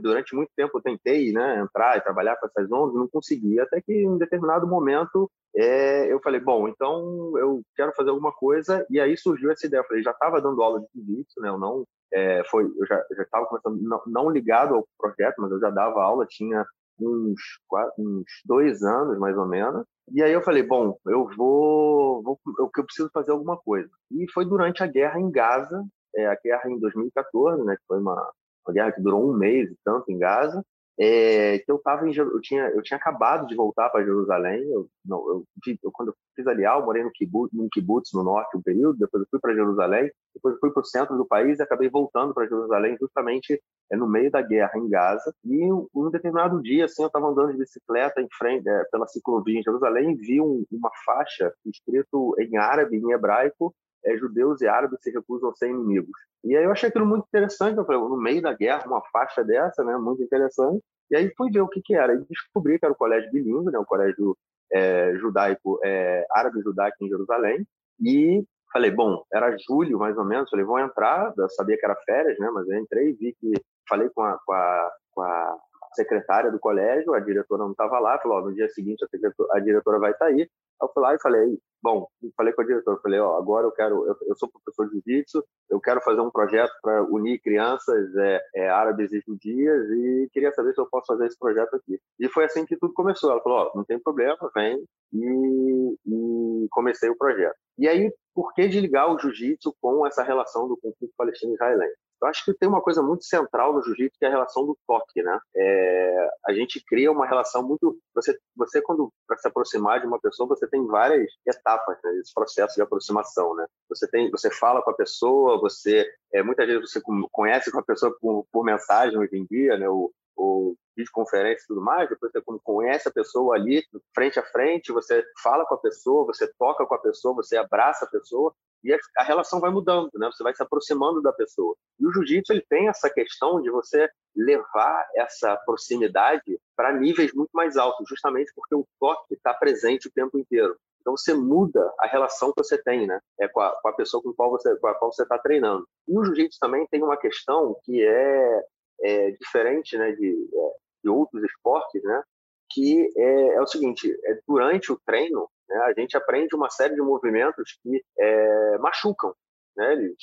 durante 0.00 0.34
muito 0.34 0.50
tempo, 0.56 0.76
eu 0.76 0.82
tentei 0.82 1.32
né, 1.32 1.60
entrar 1.60 1.96
e 1.96 2.00
trabalhar 2.00 2.36
com 2.36 2.46
essas 2.46 2.70
ONGs, 2.70 2.98
não 2.98 3.08
conseguia, 3.08 3.62
até 3.62 3.80
que 3.80 3.92
em 3.92 4.18
determinado 4.18 4.66
momento 4.66 5.30
é, 5.56 6.12
eu 6.12 6.20
falei, 6.20 6.40
bom, 6.40 6.66
então 6.66 7.38
eu 7.38 7.62
quero 7.76 7.92
fazer 7.94 8.10
alguma 8.10 8.32
coisa, 8.32 8.84
e 8.90 8.98
aí 8.98 9.16
surgiu 9.16 9.52
essa 9.52 9.66
ideia. 9.66 9.80
Eu 9.80 9.86
falei, 9.86 10.02
já 10.02 10.10
estava 10.10 10.40
dando 10.40 10.60
aula 10.60 10.80
de 10.80 10.86
jiu-jitsu, 10.94 11.40
né, 11.40 11.48
eu 11.48 11.58
não. 11.58 11.84
É, 12.14 12.44
foi, 12.44 12.64
eu 12.64 12.86
já 12.86 13.22
estava 13.22 13.46
começando, 13.46 13.80
não, 13.82 14.00
não 14.06 14.30
ligado 14.30 14.74
ao 14.74 14.86
projeto, 14.96 15.34
mas 15.38 15.50
eu 15.50 15.58
já 15.58 15.70
dava 15.70 16.02
aula, 16.02 16.26
tinha 16.26 16.64
uns, 17.00 17.40
quatro, 17.66 17.94
uns 17.98 18.24
dois 18.44 18.82
anos, 18.82 19.18
mais 19.18 19.36
ou 19.36 19.46
menos. 19.46 19.84
E 20.12 20.22
aí 20.22 20.32
eu 20.32 20.42
falei, 20.42 20.62
bom, 20.62 20.96
eu 21.06 21.28
vou, 21.36 22.22
vou 22.22 22.40
eu, 22.58 22.70
eu 22.76 22.84
preciso 22.84 23.10
fazer 23.12 23.32
alguma 23.32 23.56
coisa. 23.56 23.90
E 24.10 24.30
foi 24.32 24.44
durante 24.44 24.82
a 24.82 24.86
guerra 24.86 25.18
em 25.18 25.30
Gaza, 25.30 25.84
é, 26.14 26.26
a 26.26 26.36
guerra 26.36 26.70
em 26.70 26.78
2014, 26.78 27.64
né, 27.64 27.76
que 27.76 27.82
foi 27.86 27.98
uma, 27.98 28.30
uma 28.66 28.72
guerra 28.72 28.92
que 28.92 29.02
durou 29.02 29.28
um 29.28 29.36
mês 29.36 29.70
e 29.70 29.78
tanto 29.84 30.10
em 30.10 30.18
Gaza, 30.18 30.64
é, 30.98 31.62
eu 31.66 31.78
tava 31.78 32.08
em, 32.08 32.16
eu 32.16 32.40
tinha 32.40 32.68
eu 32.70 32.82
tinha 32.82 32.96
acabado 32.96 33.46
de 33.46 33.54
voltar 33.54 33.90
para 33.90 34.04
Jerusalém 34.04 34.62
eu, 34.70 34.88
não, 35.04 35.18
eu, 35.28 35.44
eu, 35.82 35.90
quando 35.92 36.08
eu 36.08 36.14
fiz 36.36 36.46
aliar 36.46 36.78
eu 36.78 36.84
morei 36.84 37.02
no 37.02 37.10
kibbutz, 37.10 37.52
no 37.52 37.68
kibbutz 37.68 38.12
no 38.12 38.22
norte 38.22 38.56
um 38.56 38.62
período 38.62 38.98
depois 38.98 39.22
eu 39.22 39.28
fui 39.30 39.40
para 39.40 39.54
Jerusalém 39.54 40.10
depois 40.34 40.54
eu 40.54 40.60
fui 40.60 40.70
para 40.70 40.80
o 40.80 40.84
centro 40.84 41.16
do 41.16 41.26
país 41.26 41.58
e 41.58 41.62
acabei 41.62 41.88
voltando 41.88 42.34
para 42.34 42.46
Jerusalém 42.46 42.96
justamente 43.00 43.60
é, 43.90 43.96
no 43.96 44.08
meio 44.08 44.30
da 44.30 44.42
guerra 44.42 44.72
em 44.76 44.88
Gaza. 44.88 45.34
E 45.44 45.72
um 45.72 46.10
determinado 46.10 46.60
dia 46.60 46.86
assim 46.86 47.02
eu 47.02 47.06
estava 47.06 47.28
andando 47.28 47.52
de 47.52 47.58
bicicleta 47.58 48.20
em 48.20 48.28
frente 48.36 48.68
é, 48.68 48.84
pela 48.90 49.06
ciclovia 49.06 49.58
em 49.58 49.62
Jerusalém 49.62 50.12
e 50.12 50.16
vi 50.16 50.40
um, 50.40 50.64
uma 50.72 50.90
faixa 51.04 51.52
escrito 51.64 52.34
em 52.38 52.56
árabe 52.56 52.96
em 52.96 53.12
hebraico 53.12 53.74
é, 54.04 54.16
judeus 54.16 54.60
e 54.60 54.66
árabes 54.66 54.98
se 55.02 55.10
recusam 55.10 55.50
a 55.50 55.54
ser 55.54 55.68
inimigos. 55.68 56.12
E 56.44 56.56
aí 56.56 56.64
eu 56.64 56.72
achei 56.72 56.88
aquilo 56.88 57.06
muito 57.06 57.26
interessante, 57.26 57.78
eu 57.78 57.84
falei, 57.84 58.00
no 58.00 58.16
meio 58.16 58.42
da 58.42 58.52
guerra, 58.52 58.86
uma 58.86 59.02
faixa 59.12 59.42
dessa, 59.42 59.82
né, 59.82 59.96
muito 59.96 60.22
interessante. 60.22 60.82
E 61.10 61.16
aí 61.16 61.32
fui 61.36 61.50
ver 61.50 61.60
o 61.60 61.68
que, 61.68 61.80
que 61.82 61.94
era, 61.94 62.14
e 62.14 62.24
descobri 62.24 62.78
que 62.78 62.84
era 62.84 62.92
o 62.92 62.96
colégio 62.96 63.30
bilíngue, 63.30 63.70
né, 63.70 63.78
o 63.78 63.84
colégio 63.84 64.36
é, 64.72 65.14
judaico, 65.16 65.78
é, 65.84 66.26
árabe 66.30 66.60
judaico 66.60 66.96
em 67.02 67.08
Jerusalém, 67.08 67.66
e 68.00 68.44
falei, 68.72 68.90
bom, 68.90 69.22
era 69.32 69.56
julho 69.68 69.98
mais 69.98 70.16
ou 70.18 70.24
menos, 70.24 70.50
falei, 70.50 70.64
vou 70.64 70.78
entrar, 70.78 71.32
eu 71.36 71.48
sabia 71.50 71.78
que 71.78 71.84
era 71.84 71.96
férias, 72.04 72.38
né, 72.38 72.50
mas 72.52 72.68
eu 72.68 72.78
entrei 72.78 73.10
e 73.10 73.12
vi 73.12 73.36
que, 73.40 73.52
falei 73.88 74.08
com 74.10 74.22
a, 74.22 74.38
com 74.44 74.52
a, 74.52 74.90
com 75.12 75.22
a 75.22 75.58
secretária 75.94 76.50
do 76.50 76.58
colégio, 76.58 77.14
a 77.14 77.20
diretora 77.20 77.62
não 77.62 77.70
estava 77.70 77.98
lá, 78.00 78.18
falou, 78.18 78.42
no 78.42 78.54
dia 78.54 78.68
seguinte 78.68 79.04
a, 79.04 79.56
a 79.56 79.60
diretora 79.60 79.98
vai 79.98 80.10
estar 80.10 80.26
tá 80.26 80.30
aí, 80.30 80.48
eu 80.80 80.88
fui 80.92 81.02
lá 81.02 81.14
e 81.14 81.20
falei, 81.20 81.58
bom, 81.82 82.08
falei 82.36 82.52
com 82.54 82.62
a 82.62 82.64
diretora, 82.64 83.00
falei, 83.02 83.20
ó, 83.20 83.36
agora 83.36 83.66
eu 83.66 83.72
quero, 83.72 84.06
eu, 84.06 84.16
eu 84.26 84.36
sou 84.36 84.50
professor 84.50 84.88
de 84.88 85.02
jiu-jitsu, 85.06 85.44
eu 85.70 85.80
quero 85.80 86.00
fazer 86.00 86.20
um 86.20 86.30
projeto 86.30 86.72
para 86.82 87.04
unir 87.04 87.40
crianças 87.40 88.14
é, 88.16 88.40
é, 88.56 88.68
árabes 88.70 89.12
e 89.12 89.20
judias 89.26 89.90
e 89.90 90.28
queria 90.32 90.52
saber 90.52 90.72
se 90.72 90.80
eu 90.80 90.88
posso 90.88 91.06
fazer 91.06 91.26
esse 91.26 91.38
projeto 91.38 91.74
aqui. 91.76 91.98
E 92.18 92.28
foi 92.28 92.44
assim 92.46 92.64
que 92.64 92.76
tudo 92.76 92.94
começou. 92.94 93.30
Ela 93.30 93.42
falou, 93.42 93.58
ó, 93.58 93.76
não 93.76 93.84
tem 93.84 94.00
problema, 94.00 94.36
vem 94.54 94.82
e, 95.12 95.96
e 96.06 96.68
comecei 96.70 97.10
o 97.10 97.18
projeto. 97.18 97.56
E 97.78 97.86
aí, 97.86 98.12
por 98.34 98.54
que 98.54 98.66
desligar 98.68 99.12
o 99.12 99.18
jiu-jitsu 99.18 99.74
com 99.80 100.06
essa 100.06 100.22
relação 100.22 100.66
do 100.68 100.76
conflito 100.76 101.12
palestino-israelense? 101.16 101.96
Eu 102.22 102.28
acho 102.28 102.44
que 102.44 102.54
tem 102.54 102.68
uma 102.68 102.80
coisa 102.80 103.02
muito 103.02 103.24
central 103.24 103.72
no 103.72 103.82
jiu-jitsu 103.82 104.18
que 104.18 104.24
é 104.24 104.28
a 104.28 104.30
relação 104.30 104.64
do 104.64 104.76
toque, 104.86 105.22
né? 105.22 105.38
É, 105.56 106.28
a 106.46 106.52
gente 106.52 106.82
cria 106.86 107.10
uma 107.10 107.26
relação 107.26 107.62
muito. 107.62 107.98
Você, 108.14 108.38
você 108.56 108.80
quando 108.80 109.12
para 109.26 109.36
se 109.36 109.48
aproximar 109.48 110.00
de 110.00 110.06
uma 110.06 110.20
pessoa, 110.20 110.48
você 110.48 110.66
tem 110.68 110.86
várias 110.86 111.30
etapas 111.46 111.98
né, 112.02 112.10
processo 112.34 112.74
de 112.74 112.82
aproximação, 112.82 113.54
né? 113.54 113.66
Você 113.88 114.08
tem, 114.08 114.30
você 114.30 114.50
fala 114.50 114.82
com 114.82 114.90
a 114.90 114.96
pessoa, 114.96 115.60
você 115.60 116.06
é, 116.32 116.42
muitas 116.42 116.66
vezes 116.66 116.90
você 116.90 117.00
conhece 117.30 117.70
com 117.70 117.80
a 117.80 117.84
pessoa 117.84 118.16
por, 118.20 118.46
por 118.50 118.64
mensagem 118.64 119.18
hoje 119.18 119.36
em 119.36 119.44
dia, 119.44 119.76
né? 119.76 119.88
O, 119.88 120.10
o 120.36 120.74
videoconferência 120.96 121.64
e 121.64 121.66
tudo 121.66 121.80
mais, 121.80 122.08
depois 122.08 122.32
você 122.32 122.40
conhece 122.62 123.08
a 123.08 123.12
pessoa 123.12 123.56
ali, 123.56 123.82
frente 124.14 124.38
a 124.38 124.44
frente, 124.44 124.92
você 124.92 125.24
fala 125.42 125.64
com 125.66 125.74
a 125.74 125.78
pessoa, 125.80 126.24
você 126.24 126.50
toca 126.58 126.86
com 126.86 126.94
a 126.94 126.98
pessoa, 126.98 127.34
você 127.34 127.56
abraça 127.56 128.04
a 128.04 128.08
pessoa, 128.08 128.54
e 128.84 128.92
a, 128.92 129.24
relação 129.24 129.60
vai 129.60 129.70
mudando, 129.70 130.10
né? 130.14 130.30
Você 130.30 130.42
vai 130.42 130.54
se 130.54 130.62
aproximando 130.62 131.22
da 131.22 131.32
pessoa. 131.32 131.74
E 131.98 132.06
o 132.06 132.12
jiu-jitsu 132.12 132.52
ele 132.52 132.64
tem 132.68 132.88
essa 132.88 133.08
questão 133.08 133.60
de 133.62 133.70
você 133.70 134.08
levar 134.36 135.08
essa 135.16 135.56
proximidade 135.64 136.60
para 136.76 136.92
níveis 136.92 137.32
muito 137.32 137.50
mais 137.54 137.78
altos, 137.78 138.06
justamente 138.08 138.52
porque 138.54 138.74
o 138.74 138.86
toque 139.00 139.34
está 139.34 139.54
presente 139.54 140.08
o 140.08 140.12
tempo 140.12 140.38
inteiro. 140.38 140.76
Então 141.00 141.16
você 141.16 141.32
muda 141.32 141.92
a 142.00 142.06
relação 142.06 142.52
que 142.52 142.62
você 142.62 142.76
tem, 142.82 143.06
né? 143.06 143.18
É 143.40 143.48
com 143.48 143.60
a, 143.60 143.70
com 143.80 143.88
a 143.88 143.92
pessoa 143.92 144.22
com, 144.22 144.34
qual 144.34 144.50
você, 144.50 144.76
com 144.76 144.86
a 144.86 144.94
qual 144.94 145.12
você 145.12 145.22
está 145.22 145.38
treinando. 145.38 145.86
E 146.06 146.18
o 146.18 146.24
jiu-jitsu 146.24 146.58
também 146.60 146.86
tem 146.90 147.02
uma 147.02 147.16
questão 147.16 147.74
que 147.84 148.04
é, 148.04 148.62
é 149.02 149.30
diferente, 149.32 149.96
né, 149.96 150.12
de, 150.12 150.28
é, 150.30 150.70
de 151.04 151.08
outros 151.08 151.42
esportes, 151.42 152.02
né? 152.02 152.22
Que 152.70 153.08
é, 153.16 153.54
é 153.54 153.60
o 153.60 153.66
seguinte: 153.66 154.10
é 154.24 154.40
durante 154.46 154.92
o 154.92 155.00
treino 155.04 155.48
né? 155.68 155.76
A 155.78 155.92
gente 155.98 156.16
aprende 156.16 156.54
uma 156.54 156.70
série 156.70 156.94
de 156.94 157.00
movimentos 157.00 157.78
que 157.82 158.02
é, 158.18 158.78
machucam. 158.78 159.34
Né? 159.76 159.92
Eles 159.92 160.16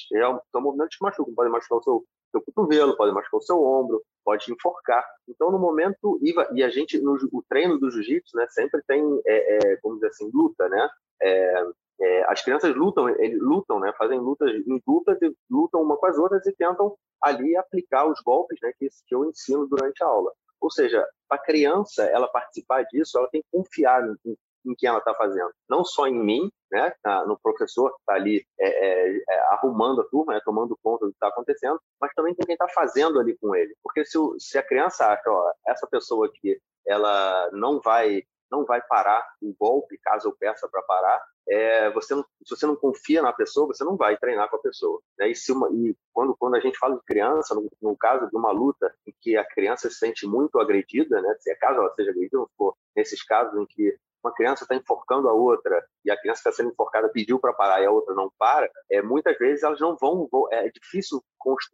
são 0.51 0.61
movimentos 0.61 0.97
que 0.97 1.03
machucam. 1.03 1.33
Podem 1.33 1.51
machucar 1.51 1.79
o 1.79 1.83
seu, 1.83 2.05
seu 2.31 2.41
cotovelo, 2.41 2.95
podem 2.95 3.13
machucar 3.13 3.39
o 3.39 3.43
seu 3.43 3.61
ombro, 3.63 4.01
pode 4.23 4.45
te 4.45 4.51
enforcar. 4.51 5.05
Então, 5.27 5.51
no 5.51 5.59
momento, 5.59 6.19
e 6.53 6.63
a 6.63 6.69
gente, 6.69 6.99
no 6.99 7.15
o 7.31 7.43
treino 7.49 7.77
do 7.79 7.91
jiu-jitsu, 7.91 8.37
né, 8.37 8.47
sempre 8.49 8.81
tem, 8.87 9.03
é, 9.25 9.57
é, 9.57 9.79
vamos 9.83 9.99
dizer 9.99 10.07
assim, 10.07 10.29
luta, 10.33 10.69
né? 10.69 10.89
É, 11.21 11.65
é, 12.03 12.31
as 12.31 12.41
crianças 12.43 12.75
lutam, 12.75 13.09
eles 13.09 13.39
lutam, 13.39 13.79
né? 13.79 13.93
Fazem 13.97 14.19
lutas 14.19 14.49
em 14.49 14.81
lutam 15.49 15.81
uma 15.81 15.97
com 15.97 16.05
as 16.07 16.17
outras 16.17 16.45
e 16.47 16.55
tentam 16.55 16.95
ali 17.21 17.55
aplicar 17.55 18.07
os 18.07 18.19
golpes, 18.21 18.57
né? 18.61 18.71
Que, 18.77 18.87
que 19.07 19.13
eu 19.13 19.25
ensino 19.25 19.67
durante 19.67 20.03
a 20.03 20.07
aula. 20.07 20.31
Ou 20.61 20.69
seja, 20.69 21.05
a 21.29 21.37
criança, 21.37 22.03
ela 22.03 22.27
participar 22.27 22.83
disso, 22.83 23.17
ela 23.17 23.27
tem 23.29 23.41
que 23.41 23.47
confiar 23.51 24.03
em, 24.25 24.37
em 24.65 24.75
quem 24.75 24.87
ela 24.87 24.99
está 24.99 25.13
fazendo. 25.15 25.51
Não 25.67 25.83
só 25.83 26.07
em 26.07 26.23
mim, 26.23 26.51
né, 26.71 26.93
no 27.25 27.37
professor 27.41 27.89
que 27.89 27.99
está 27.99 28.13
ali 28.13 28.45
é, 28.59 28.67
é, 28.67 29.17
é, 29.17 29.39
arrumando 29.53 30.01
a 30.01 30.05
turma, 30.05 30.33
né, 30.33 30.41
tomando 30.45 30.77
conta 30.81 31.05
do 31.05 31.11
que 31.11 31.15
está 31.15 31.27
acontecendo, 31.27 31.79
mas 31.99 32.13
também 32.13 32.35
tem 32.35 32.45
quem 32.45 32.53
está 32.53 32.67
fazendo 32.69 33.19
ali 33.19 33.37
com 33.37 33.55
ele. 33.55 33.75
Porque 33.83 34.05
se, 34.05 34.17
se 34.39 34.57
a 34.57 34.63
criança 34.63 35.05
acha, 35.07 35.29
ó, 35.29 35.51
essa 35.67 35.87
pessoa 35.87 36.27
aqui, 36.27 36.59
ela 36.85 37.49
não 37.51 37.79
vai 37.79 38.23
não 38.51 38.65
vai 38.65 38.81
parar 38.81 39.25
o 39.41 39.53
golpe 39.57 39.97
caso 40.03 40.27
eu 40.27 40.35
peça 40.37 40.67
para 40.69 40.81
parar. 40.83 41.23
É, 41.47 41.89
você 41.91 42.13
não, 42.13 42.23
se 42.45 42.55
você 42.55 42.65
não 42.67 42.75
confia 42.75 43.21
na 43.21 43.33
pessoa, 43.33 43.67
você 43.67 43.83
não 43.83 43.97
vai 43.97 44.17
treinar 44.17 44.49
com 44.49 44.57
a 44.57 44.61
pessoa. 44.61 45.01
Né? 45.17 45.31
E, 45.31 45.51
uma, 45.51 45.69
e 45.71 45.95
quando, 46.13 46.35
quando 46.37 46.55
a 46.55 46.59
gente 46.59 46.77
fala 46.77 46.95
de 46.95 47.03
criança, 47.03 47.55
no, 47.55 47.69
no, 47.81 47.97
caso 47.97 48.29
de 48.29 48.37
uma 48.37 48.51
luta 48.51 48.93
em 49.07 49.13
que 49.21 49.35
a 49.37 49.45
criança 49.45 49.89
se 49.89 49.95
sente 49.95 50.27
muito 50.27 50.59
agredida, 50.59 51.21
né? 51.21 51.35
se 51.39 51.51
é 51.51 51.55
caso 51.55 51.79
ela 51.79 51.93
seja 51.95 52.11
agredida, 52.11 52.45
for 52.57 52.75
nesses 52.95 53.23
casos 53.23 53.59
em 53.59 53.65
que 53.65 53.97
uma 54.23 54.33
criança 54.33 54.63
está 54.63 54.75
enforcando 54.75 55.27
a 55.27 55.33
outra 55.33 55.83
e 56.05 56.11
a 56.11 56.17
criança 56.19 56.39
está 56.39 56.51
sendo 56.51 56.71
enforcada 56.71 57.09
pediu 57.09 57.39
para 57.39 57.53
parar 57.53 57.81
e 57.81 57.85
a 57.85 57.91
outra 57.91 58.13
não 58.13 58.31
para, 58.37 58.69
é, 58.91 59.01
muitas 59.01 59.37
vezes 59.37 59.63
elas 59.63 59.79
não 59.79 59.97
vão, 59.99 60.29
é 60.51 60.69
difícil 60.69 61.23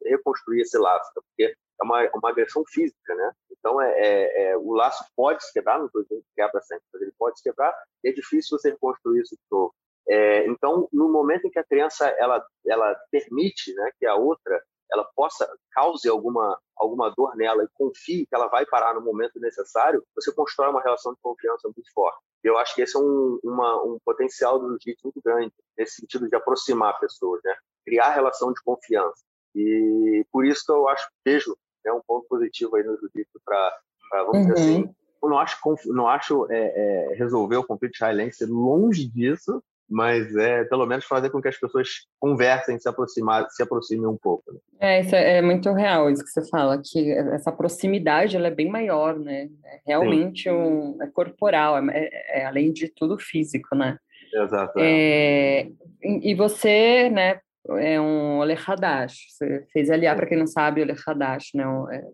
reconstruir 0.05 0.62
esse 0.62 0.77
laço, 0.77 1.12
porque 1.13 1.53
é 1.79 1.84
uma, 1.84 2.10
uma 2.15 2.29
agressão 2.29 2.63
física, 2.67 3.15
né? 3.15 3.31
Então, 3.51 3.81
é, 3.81 3.91
é, 4.00 4.43
é 4.51 4.57
o 4.57 4.74
laço 4.74 5.03
pode 5.15 5.43
se 5.43 5.53
quebrar, 5.53 5.79
não 5.79 5.88
estou 5.88 6.03
dizendo 6.03 6.22
que 6.22 6.36
quebra 6.36 6.62
sempre, 6.62 6.86
mas 6.93 7.01
ele 7.01 7.13
pode 7.17 7.38
se 7.38 7.43
quebrar 7.43 7.74
e 8.03 8.10
é 8.10 8.13
difícil 8.13 8.57
você 8.57 8.72
reconstruir 8.72 9.22
isso 9.22 9.36
de 9.36 9.41
novo. 9.51 9.74
É, 10.10 10.48
então, 10.48 10.88
no 10.93 11.10
momento 11.10 11.46
em 11.46 11.51
que 11.51 11.60
a 11.60 11.65
criança 11.65 12.07
ela, 12.17 12.46
ela 12.65 12.96
permite 13.12 13.74
né, 13.74 13.91
que 14.00 14.05
a 14.05 14.15
outra 14.15 14.62
ela 14.89 15.03
possa 15.15 15.46
cause 15.74 16.07
alguma 16.07 16.57
alguma 16.77 17.10
dor 17.10 17.36
nela 17.36 17.63
e 17.63 17.67
confie 17.74 18.25
que 18.25 18.36
ela 18.36 18.48
vai 18.48 18.65
parar 18.65 18.93
no 18.93 19.01
momento 19.01 19.39
necessário, 19.39 20.03
você 20.15 20.31
constrói 20.31 20.69
uma 20.69 20.81
relação 20.81 21.12
de 21.13 21.19
confiança 21.22 21.67
muito 21.75 21.91
forte. 21.91 22.19
Eu 22.43 22.57
acho 22.57 22.75
que 22.75 22.84
esse 22.84 22.96
é 22.96 23.00
um, 23.00 23.39
uma, 23.43 23.84
um 23.84 23.98
potencial 24.05 24.60
do 24.60 24.69
jiu-jitsu 24.69 25.05
muito 25.05 25.22
grande, 25.22 25.51
nesse 25.77 25.96
sentido 25.96 26.29
de 26.29 26.36
aproximar 26.36 27.00
pessoas, 27.00 27.41
né? 27.43 27.55
criar 27.84 28.12
relação 28.12 28.53
de 28.53 28.62
confiança. 28.62 29.24
E 29.55 30.24
por 30.31 30.46
isso 30.46 30.63
que 30.65 30.72
eu 30.72 30.88
acho, 30.88 31.10
vejo 31.25 31.57
né, 31.91 31.98
um 31.98 32.01
ponto 32.06 32.27
positivo 32.27 32.75
aí 32.75 32.84
no 32.84 32.98
jiu-jitsu 32.98 33.39
para, 33.46 33.79
vamos 34.25 34.38
uhum. 34.38 34.41
dizer 34.41 34.53
assim, 34.53 34.96
eu 35.24 35.29
não 35.29 35.39
acho, 35.39 35.58
não 35.88 36.08
acho 36.08 36.51
é, 36.51 36.58
é, 36.58 37.15
resolver 37.15 37.58
o 37.58 37.63
conflito 37.63 37.96
israelense 37.96 38.46
longe 38.46 39.08
disso, 39.08 39.62
mas 39.89 40.36
é 40.36 40.65
pelo 40.65 40.86
menos 40.86 41.06
fazer 41.06 41.29
com 41.29 41.41
que 41.41 41.48
as 41.48 41.58
pessoas 41.58 41.88
conversem, 42.20 42.77
se 42.77 42.89
aproximar, 42.89 43.50
se 43.50 43.63
aproximem 43.63 44.06
um 44.06 44.17
pouco. 44.17 44.51
Né? 44.51 44.60
É, 44.79 45.00
isso 45.00 45.15
é, 45.15 45.38
é, 45.38 45.41
muito 45.41 45.72
real 45.72 46.10
isso 46.10 46.24
que 46.24 46.29
você 46.29 46.48
fala, 46.50 46.82
que 46.84 47.12
essa 47.12 47.51
proximidade 47.51 48.36
ela 48.36 48.48
é 48.48 48.51
bem 48.51 48.70
maior, 48.70 49.17
né? 49.17 49.50
É 49.65 49.79
realmente 49.88 50.50
um, 50.50 51.01
é 51.01 51.08
corporal, 51.08 51.77
é, 51.77 51.98
é, 51.98 52.41
é, 52.41 52.46
além 52.46 52.74
de 52.74 52.89
tudo 52.89 53.17
físico, 53.17 53.75
né? 53.75 53.98
Exato. 54.34 54.77
É. 54.77 55.62
é 55.62 55.67
e 56.03 56.36
você, 56.36 57.10
né? 57.10 57.39
É 57.79 58.00
um 58.00 58.39
Ole 58.39 58.53
Hadash. 58.53 59.15
Você 59.29 59.65
fez 59.71 59.89
aliar 59.89 60.15
para 60.15 60.25
quem 60.25 60.38
não 60.38 60.47
sabe, 60.47 60.81
Ole 60.81 60.95
Hadash, 61.05 61.51
né? 61.53 61.63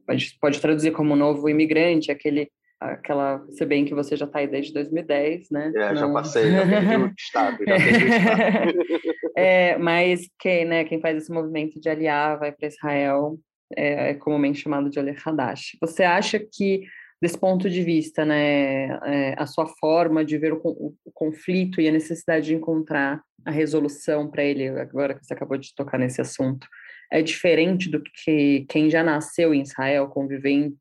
A 0.07 0.13
gente 0.13 0.38
pode 0.39 0.60
traduzir 0.60 0.91
como 0.91 1.15
novo 1.15 1.50
imigrante, 1.50 2.12
aquele 2.12 2.50
aquela, 2.91 3.41
se 3.50 3.65
bem 3.65 3.86
que 3.86 3.95
você 3.95 4.15
já 4.17 4.25
está 4.25 4.39
aí 4.39 4.48
desde 4.48 4.74
2010, 4.74 5.50
né? 5.51 5.72
É, 5.74 5.93
Não... 5.93 5.95
já 5.95 6.12
passei, 6.12 6.51
já 6.51 6.67
perdi 6.67 6.95
o 6.98 7.13
estado, 7.17 7.57
já 7.65 7.75
perdi 7.75 8.03
o 8.03 8.07
estado. 8.07 8.74
é, 9.38 9.77
mas 9.77 10.29
quem, 10.38 10.65
né, 10.65 10.83
quem 10.83 11.00
faz 11.00 11.17
esse 11.17 11.31
movimento 11.31 11.79
de 11.79 11.89
aliar 11.89 12.38
vai 12.38 12.51
para 12.51 12.67
Israel 12.67 13.38
é, 13.75 14.10
é, 14.10 14.13
comumente 14.15 14.62
chamado 14.62 14.89
de 14.89 15.00
Ali 15.00 15.15
Hadash. 15.25 15.77
Você 15.81 16.03
acha 16.03 16.39
que 16.39 16.83
desse 17.24 17.38
ponto 17.38 17.70
de 17.70 17.82
vista, 17.82 18.25
né, 18.25 19.00
é, 19.08 19.34
a 19.38 19.48
sua 19.48 19.65
forma 19.65 20.25
de 20.25 20.38
ver 20.38 20.51
o, 20.51 20.60
o, 20.62 20.94
o, 21.06 21.12
conflito 21.13 21.80
e 21.80 21.88
a 21.88 21.92
necessidade 21.92 22.48
de 22.48 22.53
encontrar 22.53 23.24
a 23.46 23.50
resolução 23.50 24.30
para 24.30 24.44
ele, 24.44 24.68
agora 24.68 25.13
que 25.13 25.25
você 25.25 25.34
acabou 25.34 25.58
de 25.58 25.74
tocar 25.74 25.98
nesse 25.98 26.20
assunto, 26.20 26.68
é 27.10 27.22
diferente 27.22 27.89
do 27.89 28.03
que 28.03 28.65
quem 28.68 28.89
já 28.89 29.01
nasceu 29.01 29.53
em 29.53 29.62
Israel, 29.62 30.10
convivendo, 30.10 30.75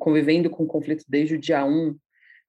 convivendo 0.00 0.50
com 0.50 0.64
o 0.64 0.66
conflito 0.66 1.04
desde 1.08 1.36
o 1.36 1.38
dia 1.38 1.64
1? 1.64 1.96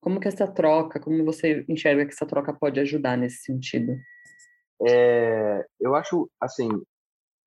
Como 0.01 0.20
que 0.20 0.27
essa 0.27 0.48
troca, 0.48 1.00
como 1.00 1.24
você 1.24 1.63
enxerga 1.70 2.08
que 2.08 2.13
essa 2.13 2.25
troca 2.25 2.51
pode 2.51 2.79
ajudar 2.79 3.15
nesse 3.20 3.44
sentido? 3.44 3.96
É, 4.82 5.63
eu 5.79 5.94
acho, 5.94 6.27
assim, 6.41 6.70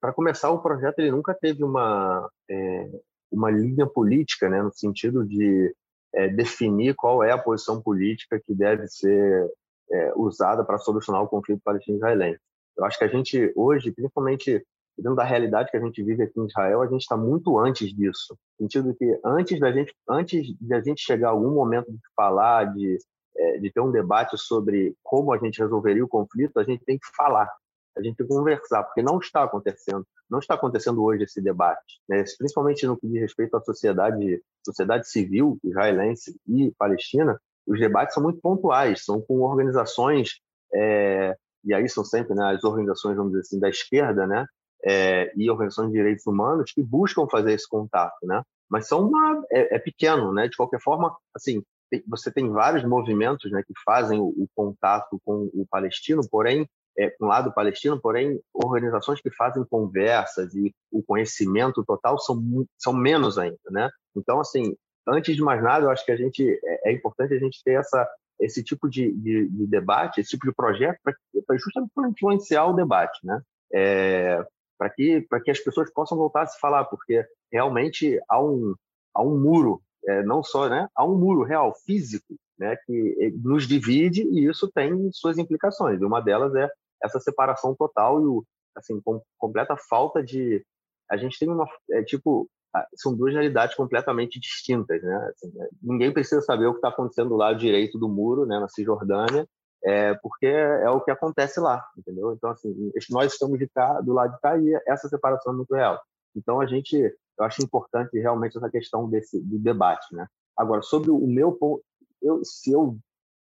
para 0.01 0.13
começar, 0.13 0.51
o 0.51 0.63
projeto 0.63 1.01
ele 1.01 1.11
nunca 1.11 1.35
teve 1.35 1.65
uma, 1.65 2.31
é, 2.49 2.91
uma 3.33 3.51
linha 3.51 3.89
política, 3.89 4.49
né, 4.49 4.63
no 4.63 4.73
sentido 4.73 5.27
de 5.27 5.75
é, 6.15 6.29
definir 6.29 6.95
qual 6.95 7.23
é 7.23 7.31
a 7.31 7.39
posição 7.39 7.81
política 7.81 8.41
que 8.45 8.55
deve 8.55 8.87
ser 8.89 9.51
é, 9.91 10.13
usada 10.17 10.65
para 10.65 10.79
solucionar 10.79 11.23
o 11.23 11.29
conflito 11.29 11.63
palestino-israelense. 11.65 12.41
Eu 12.77 12.85
acho 12.85 12.99
que 12.99 13.05
a 13.05 13.09
gente 13.09 13.53
hoje, 13.57 13.93
principalmente 13.93 14.65
dentro 14.97 15.17
da 15.17 15.25
realidade 15.25 15.71
que 15.71 15.77
a 15.77 15.81
gente 15.81 16.03
vive 16.03 16.23
aqui 16.23 16.39
em 16.39 16.47
Israel, 16.47 16.83
a 16.83 16.87
gente 16.87 17.03
está 17.03 17.17
muito 17.17 17.59
antes 17.59 17.95
disso. 17.95 18.37
No 18.59 18.65
sentido 18.65 18.95
que 18.95 19.21
antes 19.25 19.59
da 19.59 19.73
gente, 19.73 19.95
antes 20.09 20.47
de 20.61 20.75
a 20.75 20.81
gente 20.81 21.03
chegar 21.03 21.29
a 21.29 21.31
algum 21.31 21.55
momento 21.55 21.91
de 21.91 21.99
falar, 22.15 22.65
de, 22.75 22.99
é, 23.37 23.59
de 23.59 23.73
ter 23.73 23.81
um 23.81 23.91
debate 23.91 24.37
sobre 24.37 24.95
como 25.03 25.33
a 25.33 25.39
gente 25.39 25.59
resolveria 25.59 26.05
o 26.05 26.09
conflito, 26.09 26.59
a 26.59 26.65
gente 26.65 26.85
tem 26.85 26.99
que 26.99 27.07
falar, 27.17 27.51
a 27.97 28.03
gente 28.03 28.17
tem 28.17 28.27
que 28.27 28.33
conversar, 28.33 28.85
porque 28.85 29.03
não 29.03 29.19
está 29.19 29.45
acontecendo, 29.45 30.07
não 30.31 30.39
está 30.39 30.55
acontecendo 30.55 31.03
hoje 31.03 31.25
esse 31.25 31.41
debate, 31.41 32.01
né? 32.09 32.25
principalmente 32.39 32.87
no 32.87 32.97
que 32.97 33.09
diz 33.09 33.21
respeito 33.21 33.57
à 33.57 33.61
sociedade, 33.61 34.43
sociedade 34.65 35.09
civil 35.09 35.59
israelense 35.65 36.37
e 36.47 36.73
palestina, 36.79 37.41
os 37.67 37.79
debates 37.79 38.15
são 38.15 38.23
muito 38.23 38.41
pontuais, 38.41 39.05
são 39.05 39.21
com 39.21 39.41
organizações 39.41 40.41
é, 40.75 41.37
e 41.65 41.75
aí 41.75 41.89
são 41.89 42.05
sempre 42.05 42.35
né, 42.35 42.55
as 42.55 42.65
organizações, 42.65 43.17
vamos 43.17 43.33
dizer 43.33 43.43
assim, 43.43 43.61
da 43.61 43.69
esquerda, 43.69 44.27
né, 44.27 44.47
é, 44.85 45.33
e 45.37 45.51
organizações 45.51 45.89
de 45.89 45.99
direitos 45.99 46.27
humanos 46.27 46.73
que 46.73 46.83
buscam 46.83 47.27
fazer 47.29 47.53
esse 47.53 47.69
contato, 47.69 48.17
né? 48.23 48.43
Mas 48.69 48.87
são 48.87 49.09
uma 49.09 49.45
é, 49.51 49.77
é 49.77 49.79
pequeno, 49.79 50.33
né? 50.33 50.49
De 50.49 50.57
qualquer 50.57 50.81
forma, 50.81 51.15
assim, 51.35 51.63
tem, 51.91 52.03
você 52.07 52.33
tem 52.33 52.49
vários 52.49 52.85
movimentos, 52.85 53.51
né, 53.51 53.63
que 53.67 53.75
fazem 53.85 54.19
o, 54.19 54.29
o 54.29 54.47
contato 54.55 55.21
com 55.25 55.51
o 55.53 55.67
palestino, 55.69 56.23
porém 56.31 56.67
é, 56.99 57.15
o 57.21 57.27
lado 57.27 57.53
palestino, 57.53 58.01
porém 58.01 58.41
organizações 58.53 59.21
que 59.21 59.31
fazem 59.31 59.65
conversas 59.65 60.55
e 60.55 60.75
o 60.91 61.03
conhecimento 61.03 61.85
total 61.85 62.19
são 62.19 62.41
são 62.79 62.93
menos 62.93 63.39
ainda, 63.39 63.59
né? 63.71 63.89
Então, 64.17 64.41
assim, 64.41 64.75
antes 65.07 65.37
de 65.37 65.43
mais 65.43 65.63
nada, 65.63 65.87
eu 65.87 65.91
acho 65.91 66.05
que 66.05 66.13
a 66.13 66.17
gente 66.17 66.43
é, 66.65 66.91
é 66.91 66.93
importante 66.93 67.35
a 67.35 67.39
gente 67.39 67.63
ter 67.65 67.79
essa 67.79 68.09
esse 68.41 68.65
tipo 68.65 68.89
de, 68.89 69.13
de, 69.13 69.49
de 69.49 69.67
debate, 69.67 70.21
esse 70.21 70.31
tipo 70.31 70.47
de 70.47 70.55
projeto, 70.55 70.99
para 71.03 71.59
justamente 71.59 71.91
para 71.95 72.09
influenciar 72.09 72.67
o 72.67 72.73
debate, 72.73 73.19
né? 73.23 73.41
É, 73.73 74.43
para 74.79 74.89
que, 74.89 75.21
para 75.29 75.41
que 75.41 75.51
as 75.51 75.61
pessoas 75.61 75.93
possam 75.93 76.17
voltar 76.17 76.43
a 76.43 76.47
se 76.47 76.59
falar, 76.59 76.87
porque 76.87 77.23
realmente 77.53 78.19
há 78.27 78.43
um, 78.43 78.75
há 79.15 79.23
um 79.23 79.39
muro, 79.39 79.83
é, 80.07 80.23
não 80.23 80.43
só, 80.43 80.71
né? 80.71 80.89
Há 80.97 81.05
um 81.05 81.19
muro 81.19 81.43
real, 81.43 81.75
físico, 81.85 82.35
né? 82.61 82.77
Que 82.87 83.17
é, 83.19 83.31
nos 83.31 83.67
divide 83.67 84.23
e 84.23 84.49
isso 84.49 84.71
tem 84.71 85.11
suas 85.13 85.39
implicações. 85.39 86.01
Uma 86.03 86.21
delas 86.21 86.55
é 86.55 86.69
essa 87.03 87.19
separação 87.19 87.75
total 87.75 88.21
e 88.21 88.27
o, 88.27 88.45
assim, 88.77 89.01
com, 89.01 89.21
completa 89.39 89.77
falta 89.77 90.23
de. 90.23 90.65
A 91.11 91.17
gente 91.17 91.39
tem 91.39 91.49
uma. 91.49 91.67
É, 91.91 92.03
tipo, 92.05 92.49
são 92.95 93.17
duas 93.17 93.33
realidades 93.33 93.75
completamente 93.75 94.39
distintas, 94.39 95.03
né? 95.03 95.33
Assim, 95.35 95.53
é, 95.61 95.69
ninguém 95.83 96.13
precisa 96.13 96.43
saber 96.43 96.67
o 96.67 96.73
que 96.73 96.79
está 96.79 96.89
acontecendo 96.89 97.35
lá 97.35 97.53
direito 97.53 97.99
do 97.99 98.09
muro, 98.09 98.47
né, 98.47 98.61
na 98.61 98.69
Cisjordânia, 98.69 99.49
é, 99.83 100.15
porque 100.15 100.47
é 100.47 100.89
o 100.91 101.01
que 101.01 101.11
acontece 101.11 101.59
lá, 101.59 101.85
entendeu? 101.97 102.33
Então, 102.33 102.51
assim, 102.51 102.93
nós 103.11 103.33
estamos 103.33 103.59
de 103.59 103.67
cá, 103.69 104.01
do 104.01 104.13
lado 104.13 104.35
de 104.35 104.41
cá 104.41 104.57
e 104.59 104.73
essa 104.87 105.09
separação 105.09 105.53
é 105.53 105.57
muito 105.57 105.75
real. 105.75 106.01
Então, 106.37 106.61
a 106.61 106.67
gente, 106.67 106.97
eu 106.97 107.45
acho 107.45 107.63
importante 107.63 108.19
realmente 108.19 108.57
essa 108.57 108.71
questão 108.71 109.09
desse 109.09 109.41
do 109.41 109.59
debate, 109.59 110.15
né? 110.15 110.27
Agora, 110.57 110.83
sobre 110.83 111.11
o 111.11 111.27
meu 111.27 111.53
ponto, 111.53 111.83
eu, 112.23 112.45
se 112.45 112.73
eu 112.73 112.99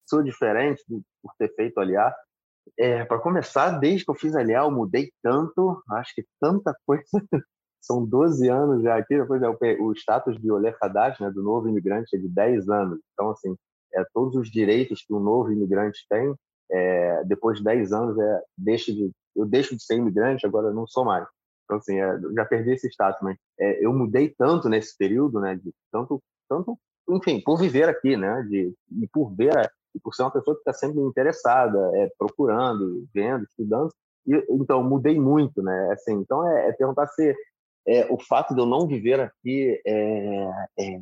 sou 0.09 0.23
diferente 0.23 0.83
por 1.23 1.33
ter 1.39 1.55
feito 1.55 1.79
aliar, 1.79 2.15
é, 2.79 3.05
para 3.05 3.19
começar, 3.19 3.79
desde 3.79 4.05
que 4.05 4.11
eu 4.11 4.15
fiz 4.15 4.35
aliar, 4.35 4.65
eu 4.65 4.71
mudei 4.71 5.11
tanto, 5.23 5.83
acho 5.93 6.15
que 6.15 6.25
tanta 6.41 6.75
coisa 6.87 7.05
são 7.81 8.05
12 8.05 8.49
anos 8.49 8.83
já 8.83 8.97
aqui, 8.97 9.17
depois 9.19 9.43
é 9.43 9.49
o, 9.49 9.93
status 9.93 10.39
de 10.41 10.51
Olé 10.51 10.75
Haddad, 10.81 11.21
né, 11.21 11.31
do 11.31 11.43
novo 11.43 11.69
imigrante, 11.69 12.15
é 12.15 12.19
de 12.19 12.29
10 12.29 12.69
anos. 12.69 13.01
Então, 13.13 13.31
assim, 13.31 13.57
é, 13.95 14.05
todos 14.13 14.37
os 14.37 14.51
direitos 14.51 15.03
que 15.07 15.15
um 15.15 15.21
novo 15.21 15.51
imigrante 15.51 16.05
tem, 16.09 16.35
é, 16.71 17.25
depois 17.25 17.59
de 17.59 17.65
10 17.65 17.93
anos, 17.93 18.19
é, 18.19 18.43
deixa 18.57 18.93
de, 18.93 19.11
eu 19.35 19.47
deixo 19.47 19.75
de 19.75 19.83
ser 19.83 19.97
imigrante, 19.97 20.47
agora 20.47 20.73
não 20.73 20.87
sou 20.87 21.05
mais. 21.05 21.27
Então, 21.65 21.79
assim, 21.79 21.99
é, 21.99 22.21
já 22.35 22.45
perdi 22.45 22.73
esse 22.73 22.89
status, 22.89 23.21
mas 23.23 23.37
é, 23.59 23.85
eu 23.85 23.93
mudei 23.93 24.35
tanto 24.37 24.69
nesse 24.69 24.97
período, 24.97 25.41
né, 25.41 25.57
de 25.57 25.73
tanto, 25.91 26.23
tanto, 26.49 26.79
enfim, 27.17 27.41
por 27.41 27.59
viver 27.59 27.89
aqui, 27.89 28.17
né, 28.17 28.43
de, 28.49 28.73
e 28.91 29.09
por 29.09 29.35
ver, 29.35 29.71
e 29.95 30.01
por 30.01 30.15
ser 30.15 30.23
uma 30.23 30.33
pessoa 30.33 30.55
que 30.55 30.61
está 30.61 30.73
sempre 30.73 31.01
interessada, 31.01 31.79
é, 31.95 32.11
procurando, 32.19 33.07
vendo, 33.13 33.45
estudando, 33.45 33.91
e, 34.27 34.35
então, 34.51 34.83
mudei 34.83 35.19
muito, 35.19 35.63
né, 35.63 35.91
assim, 35.93 36.15
então 36.15 36.47
é, 36.49 36.69
é 36.69 36.73
perguntar 36.73 37.07
se 37.09 37.35
é, 37.87 38.07
o 38.11 38.19
fato 38.19 38.55
de 38.55 38.61
eu 38.61 38.67
não 38.67 38.87
viver 38.87 39.21
aqui 39.21 39.81
é, 39.87 40.51
é, 40.79 41.01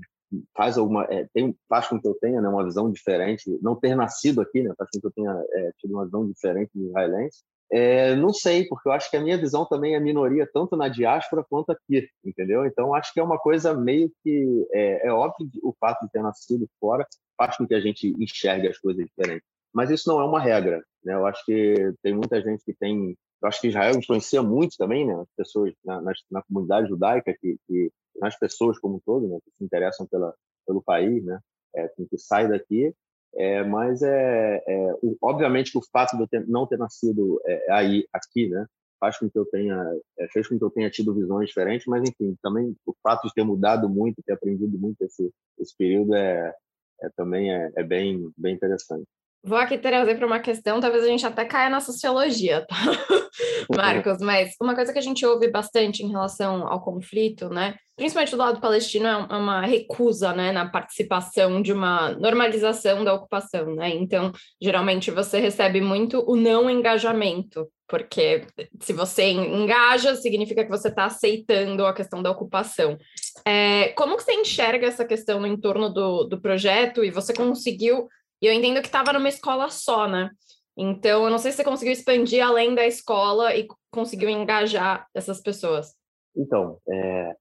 faz 0.57 0.79
alguma 0.79 1.05
é, 1.05 1.27
tem, 1.35 1.57
faz 1.69 1.89
com 1.89 2.01
que 2.01 2.07
eu 2.07 2.15
tenha 2.21 2.41
né, 2.41 2.49
uma 2.49 2.65
visão 2.65 2.91
diferente, 2.91 3.59
não 3.61 3.75
ter 3.75 3.95
nascido 3.95 4.41
aqui, 4.41 4.63
né, 4.63 4.73
faz 4.77 4.91
com 4.91 5.01
que 5.01 5.07
eu 5.07 5.13
tenha 5.13 5.45
tido 5.79 5.95
uma 5.95 6.05
visão 6.05 6.27
diferente 6.27 6.71
do 6.75 6.87
israelense. 6.87 7.43
É, 7.71 8.17
não 8.17 8.33
sei, 8.33 8.67
porque 8.67 8.89
eu 8.89 8.93
acho 8.93 9.11
que 9.11 9.17
a 9.17 9.21
minha 9.21 9.37
visão 9.37 9.67
também 9.67 9.95
é 9.95 10.01
minoria, 10.01 10.49
tanto 10.53 10.75
na 10.75 10.89
diáspora 10.89 11.45
quanto 11.49 11.71
aqui, 11.71 12.09
entendeu? 12.25 12.65
Então, 12.65 12.95
acho 12.95 13.13
que 13.13 13.21
é 13.21 13.23
uma 13.23 13.39
coisa 13.39 13.75
meio 13.75 14.11
que. 14.23 14.67
É, 14.73 15.09
é 15.09 15.13
óbvio 15.13 15.49
o 15.63 15.75
fato 15.79 16.05
de 16.05 16.11
ter 16.11 16.23
nascido 16.23 16.69
fora 16.81 17.07
faz 17.37 17.57
com 17.57 17.67
que 17.67 17.75
a 17.75 17.81
gente 17.81 18.15
enxergue 18.19 18.69
as 18.69 18.79
coisas 18.79 19.05
diferentes. 19.05 19.47
Mas 19.73 19.91
isso 19.91 20.09
não 20.09 20.21
é 20.21 20.25
uma 20.25 20.41
regra, 20.41 20.83
né? 21.05 21.15
Eu 21.15 21.27
acho 21.27 21.45
que 21.45 21.93
tem 22.03 22.15
muita 22.15 22.41
gente 22.41 22.65
que 22.65 22.75
tem 22.75 23.17
eu 23.41 23.49
acho 23.49 23.61
que 23.61 23.69
Israel 23.69 23.97
influencia 23.97 24.43
muito 24.43 24.77
também, 24.77 25.07
né, 25.07 25.15
as 25.15 25.31
pessoas 25.37 25.73
na, 25.85 26.01
na, 26.01 26.13
na 26.31 26.43
comunidade 26.43 26.89
judaica, 26.89 27.33
que, 27.41 27.57
que, 27.67 27.93
nas 28.17 28.37
pessoas 28.37 28.79
como 28.79 28.97
um 28.97 29.01
todo, 29.01 29.29
né, 29.29 29.39
que 29.45 29.51
se 29.57 29.65
interessam 29.65 30.07
pela, 30.07 30.35
pelo 30.67 30.83
país, 30.83 31.25
né, 31.25 31.39
é, 31.75 31.89
que 31.89 32.19
sai 32.19 32.49
daqui. 32.49 32.93
É, 33.39 33.63
mas 33.63 34.03
é, 34.03 34.63
é 34.67 34.93
o, 35.01 35.17
obviamente 35.23 35.71
que 35.71 35.79
o 35.79 35.83
fato 35.93 36.17
de 36.17 36.25
eu 36.25 36.27
ter, 36.29 36.45
não 36.49 36.67
ter 36.67 36.77
nascido 36.77 37.41
é, 37.47 37.73
aí 37.73 38.05
aqui, 38.13 38.49
né, 38.49 38.67
faz 38.99 39.17
com 39.17 39.31
que 39.31 39.39
eu 39.39 39.47
tenha 39.47 39.81
é, 40.19 40.29
fez 40.33 40.49
com 40.49 40.59
que 40.59 40.65
eu 40.65 40.71
tenha 40.71 40.91
tido 40.91 41.15
visões 41.15 41.49
diferentes, 41.49 41.87
mas 41.87 42.03
enfim, 42.03 42.37
também 42.43 42.75
o 42.85 42.93
fato 43.01 43.29
de 43.29 43.35
ter 43.35 43.45
mudado 43.45 43.89
muito, 43.89 44.23
ter 44.25 44.33
aprendido 44.33 44.77
muito 44.77 45.01
esse 45.03 45.33
esse 45.57 45.77
período 45.77 46.15
é, 46.15 46.53
é 47.01 47.09
também 47.17 47.55
é, 47.55 47.71
é 47.77 47.83
bem 47.85 48.29
bem 48.37 48.57
interessante. 48.57 49.07
Vou 49.45 49.57
aqui 49.57 49.79
trazer 49.79 50.17
para 50.17 50.27
uma 50.27 50.41
questão, 50.41 50.81
talvez 50.81 51.05
a 51.05 51.07
gente 51.07 51.25
até 51.25 51.45
caia 51.45 51.71
na 51.71 51.81
sociologia, 51.81 52.67
tá? 52.67 52.77
Marcos, 53.75 54.19
mas 54.19 54.51
uma 54.61 54.75
coisa 54.75 54.93
que 54.93 54.99
a 54.99 55.03
gente 55.03 55.25
ouve 55.25 55.49
bastante 55.49 56.03
em 56.03 56.11
relação 56.11 56.67
ao 56.67 56.83
conflito, 56.83 57.49
né? 57.49 57.77
Principalmente 57.97 58.33
do 58.33 58.39
lado 58.39 58.61
palestino, 58.61 59.07
é, 59.07 59.27
é 59.31 59.37
uma 59.37 59.61
recusa, 59.65 60.33
né, 60.33 60.51
na 60.51 60.69
participação 60.69 61.63
de 61.63 61.73
uma 61.73 62.11
normalização 62.15 63.05
da 63.05 63.15
ocupação, 63.15 63.75
né? 63.77 63.91
Então, 63.91 64.33
geralmente 64.61 65.11
você 65.11 65.39
recebe 65.39 65.81
muito 65.81 66.25
o 66.29 66.35
não 66.35 66.69
engajamento, 66.69 67.69
porque 67.89 68.45
se 68.81 68.93
você 68.93 69.31
engaja, 69.31 70.17
significa 70.17 70.65
que 70.65 70.71
você 70.71 70.89
está 70.89 71.07
aceitando 71.07 71.87
a 71.87 71.95
questão 71.95 72.23
da 72.23 72.31
ocupação. 72.31 72.99
É, 73.45 73.89
como 73.91 74.17
que 74.17 74.25
você 74.25 74.35
enxerga 74.35 74.87
essa 74.87 75.05
questão 75.05 75.41
no 75.41 75.47
entorno 75.47 75.89
do, 75.89 76.25
do 76.25 76.41
projeto 76.41 77.05
e 77.05 77.11
você 77.11 77.33
conseguiu 77.33 78.09
e 78.41 78.47
eu 78.47 78.53
entendo 78.53 78.81
que 78.81 78.87
estava 78.87 79.13
numa 79.13 79.29
escola 79.29 79.69
só, 79.71 80.09
né? 80.09 80.31
Então, 80.77 81.25
eu 81.25 81.31
não 81.31 81.39
sei 81.39 81.51
se 81.51 81.57
você 81.57 81.65
conseguiu 81.65 81.93
expandir 81.93 82.45
além 82.45 82.75
da 82.75 82.87
escola 82.87 83.55
e 83.55 83.67
conseguiu 83.91 84.31
engajar 84.31 85.07
essas 85.13 85.41
pessoas. 85.41 85.93
Então, 86.37 86.79
é, 86.89 87.35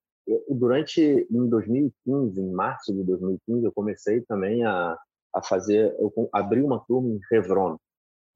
durante 0.49 1.01
em 1.01 1.47
2015, 1.47 2.41
em 2.41 2.51
março 2.51 2.91
de 2.91 3.03
2015, 3.03 3.63
eu 3.63 3.71
comecei 3.71 4.21
também 4.21 4.65
a, 4.65 4.97
a 5.35 5.41
fazer, 5.43 5.95
eu 5.99 6.11
abri 6.33 6.63
uma 6.63 6.79
turma 6.79 7.09
em 7.09 7.19
Chevron. 7.29 7.77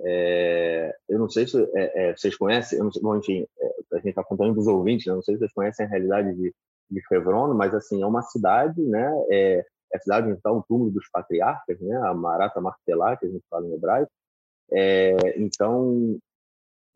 É, 0.03 0.95
eu 1.09 1.17
não 1.17 1.29
sei 1.29 1.47
se 1.47 1.59
é, 1.75 2.09
é 2.09 2.15
vocês 2.15 2.35
conhecem, 2.35 2.79
sei, 2.91 3.01
bom, 3.01 3.17
enfim, 3.17 3.45
é, 3.59 3.75
a 3.93 3.97
gente 3.97 4.09
está 4.09 4.23
contando 4.23 4.53
dos 4.53 4.67
ouvintes, 4.67 5.07
né? 5.07 5.13
não 5.13 5.21
sei 5.23 5.35
se 5.35 5.39
vocês 5.39 5.53
conhecem 5.53 5.85
a 5.85 5.89
realidade 5.89 6.33
de, 6.35 6.53
de 6.91 7.01
Chevron, 7.07 7.55
mas 7.55 7.73
assim 7.73 8.01
é 8.01 8.05
uma 8.05 8.21
cidade, 8.21 8.79
né? 8.81 9.11
É, 9.93 9.97
a 9.97 9.99
cidade 9.99 10.27
onde 10.27 10.37
está 10.37 10.51
o 10.51 10.63
túmulo 10.63 10.91
dos 10.91 11.09
patriarcas, 11.09 11.79
né? 11.79 11.97
a 12.03 12.13
Marata 12.13 12.61
Martelá, 12.61 13.17
que 13.17 13.25
a 13.25 13.29
gente 13.29 13.43
fala 13.49 13.67
em 13.67 13.73
hebraico. 13.73 14.11
É, 14.71 15.39
então, 15.39 16.17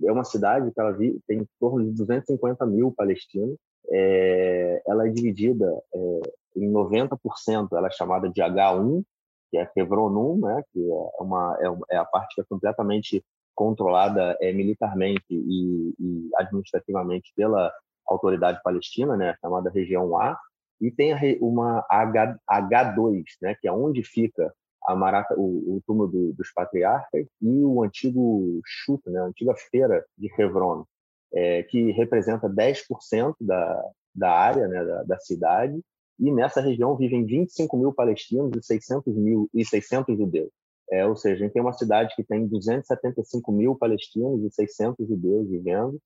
é 0.04 0.12
uma 0.12 0.24
cidade 0.24 0.72
que 0.72 0.80
ela 0.80 0.94
tem 0.94 1.22
em 1.30 1.48
torno 1.60 1.86
de 1.86 1.92
250 1.92 2.66
mil 2.66 2.92
palestinos. 2.92 3.58
É, 3.90 4.82
ela 4.88 5.08
é 5.08 5.12
dividida 5.12 5.72
é, 5.94 6.22
em 6.56 6.72
90%, 6.72 7.68
ela 7.74 7.88
é 7.88 7.92
chamada 7.92 8.30
de 8.30 8.42
H1, 8.42 9.04
que 9.52 9.58
é 9.58 9.70
Hebron 9.76 10.36
1, 10.38 10.40
né? 10.40 10.64
que 10.72 10.92
é, 10.92 11.24
uma, 11.24 11.58
é, 11.60 11.96
é 11.96 11.98
a 11.98 12.06
parte 12.06 12.36
que 12.36 12.42
é 12.42 12.46
completamente 12.46 13.24
controlada 13.56 14.38
é, 14.42 14.52
militarmente 14.52 15.24
e, 15.32 15.94
e 15.98 16.30
administrativamente 16.38 17.32
pela 17.36 17.72
autoridade 18.06 18.62
palestina, 18.62 19.16
né, 19.18 19.36
chamada 19.42 19.72
região 19.72 20.16
A, 20.20 20.38
e 20.82 20.92
tem 20.92 21.14
uma 21.42 21.86
H, 21.90 22.38
H2, 22.50 23.24
né, 23.42 23.56
que 23.60 23.68
é 23.68 23.72
onde 23.72 24.04
fica 24.04 24.54
a 24.88 25.26
o, 25.36 25.78
o 25.78 25.82
túmulo 25.86 26.08
do, 26.08 26.34
dos 26.34 26.52
patriarcas 26.54 27.26
e 27.42 27.64
o 27.64 27.84
antigo 27.84 28.62
Chut, 28.64 29.02
né, 29.10 29.20
a 29.20 29.26
antiga 29.26 29.56
feira 29.72 30.06
de 30.18 30.30
Hebron, 30.38 30.86
é, 31.34 31.64
que 31.64 31.92
representa 31.92 32.50
10% 32.50 33.36
da, 33.42 33.84
da 34.14 34.32
área 34.32 34.68
né, 34.68 34.84
da, 34.84 35.04
da, 35.04 35.20
cidade, 35.20 35.80
e 36.20 36.32
nessa 36.32 36.62
região 36.62 36.96
vivem 36.96 37.26
25 37.26 37.78
mil 37.78 37.94
palestinos 37.94 38.52
e 38.56 38.64
600, 38.64 39.16
mil, 39.16 39.50
e 39.54 39.66
600 39.66 40.18
judeus. 40.18 40.50
É, 40.92 41.06
ou 41.06 41.16
seja, 41.16 41.36
a 41.36 41.40
gente 41.40 41.54
tem 41.54 41.62
uma 41.62 41.74
cidade 41.74 42.16
que 42.16 42.24
tem 42.24 42.48
275 42.48 43.52
mil 43.52 43.76
palestinos 43.76 44.44
e 44.44 44.52
600 44.52 45.08
judeus 45.08 45.50
vivendo. 45.50 46.00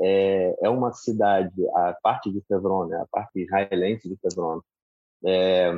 É, 0.00 0.56
é 0.62 0.68
uma 0.68 0.92
cidade, 0.92 1.52
a 1.74 1.96
parte 2.02 2.30
de 2.32 2.42
Hebron, 2.50 2.86
né, 2.86 2.96
a 2.96 3.06
parte 3.10 3.40
israelense 3.40 4.08
de 4.08 4.18
Hebron, 4.24 4.60
é, 5.24 5.72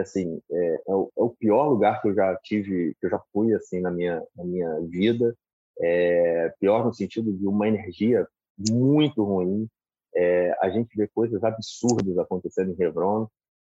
assim, 0.00 0.40
é, 0.50 0.82
é, 0.88 0.94
o, 0.94 1.10
é, 1.16 1.22
o, 1.22 1.30
pior 1.30 1.68
lugar 1.68 2.00
que 2.02 2.08
eu 2.08 2.14
já 2.14 2.36
tive, 2.42 2.94
que 3.00 3.06
eu 3.06 3.10
já 3.10 3.20
fui 3.32 3.54
assim 3.54 3.80
na 3.80 3.90
minha, 3.90 4.22
na 4.36 4.44
minha 4.44 4.80
vida. 4.88 5.34
É, 5.80 6.52
pior 6.60 6.84
no 6.84 6.92
sentido 6.94 7.32
de 7.32 7.46
uma 7.46 7.68
energia 7.68 8.26
muito 8.58 9.22
ruim. 9.24 9.68
É, 10.14 10.56
a 10.60 10.70
gente 10.70 10.96
vê 10.96 11.08
coisas 11.08 11.42
absurdas 11.42 12.16
acontecendo 12.18 12.72
em 12.72 12.82
Hebron. 12.82 13.28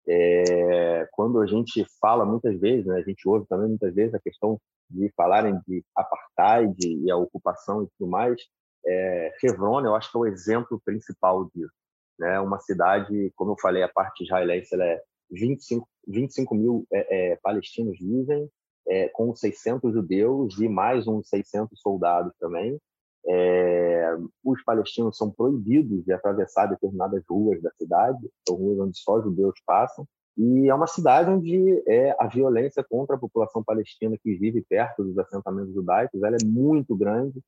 É, 0.09 1.09
quando 1.12 1.41
a 1.41 1.47
gente 1.47 1.87
fala 2.00 2.25
muitas 2.25 2.59
vezes, 2.61 2.87
né, 2.87 2.97
a 2.99 3.02
gente 3.02 3.29
ouve 3.29 3.47
também 3.47 3.69
muitas 3.69 3.95
vezes 3.95 4.14
a 4.14 4.21
questão 4.21 4.61
de 4.91 5.11
falarem 5.17 5.59
de 5.67 5.85
apartheid 5.97 6.76
e 6.81 7.11
a 7.11 7.17
ocupação 7.17 7.85
e 7.85 7.88
tudo 7.97 8.11
mais, 8.11 8.41
é, 8.85 9.33
eu 9.43 9.95
acho 9.95 10.11
que 10.11 10.17
é 10.17 10.21
o 10.21 10.27
exemplo 10.27 10.81
principal 10.85 11.45
disso. 11.55 11.73
Né? 12.19 12.39
Uma 12.41 12.61
cidade, 12.61 13.33
como 13.37 13.53
eu 13.53 13.57
falei, 13.61 13.83
a 13.83 13.89
parte 13.89 14.25
israelense 14.25 14.75
ela 14.75 14.85
é 14.85 15.03
25, 15.31 15.89
25 16.07 16.55
mil 16.55 16.87
é, 16.93 17.33
é, 17.33 17.37
palestinos 17.37 17.99
vivem, 17.99 18.49
é, 18.89 19.09
com 19.09 19.35
600 19.35 19.93
judeus 19.93 20.59
e 20.59 20.69
mais 20.69 21.07
uns 21.07 21.29
600 21.29 21.81
soldados 21.81 22.33
também. 22.39 22.79
É, 23.25 24.17
os 24.45 24.62
palestinos 24.65 25.17
são 25.17 25.31
proibidos 25.31 26.05
de 26.05 26.12
atravessar 26.12 26.67
determinadas 26.67 27.23
ruas 27.29 27.62
da 27.62 27.71
cidade, 27.73 28.29
são 28.47 28.57
ruas 28.57 28.81
onde 28.81 28.99
só 28.99 29.23
judeus 29.23 29.55
passam, 29.65 30.05
e 30.37 30.69
é 30.69 30.75
uma 30.75 30.87
cidade 30.87 31.31
onde 31.31 31.83
é, 31.87 32.17
a 32.19 32.27
violência 32.27 32.83
contra 32.83 33.15
a 33.15 33.19
população 33.19 33.62
palestina 33.62 34.17
que 34.21 34.35
vive 34.35 34.65
perto 34.69 35.05
dos 35.05 35.17
assentamentos 35.19 35.75
judaicos 35.75 36.23
ela 36.23 36.37
é 36.37 36.45
muito 36.45 36.97
grande 36.97 37.41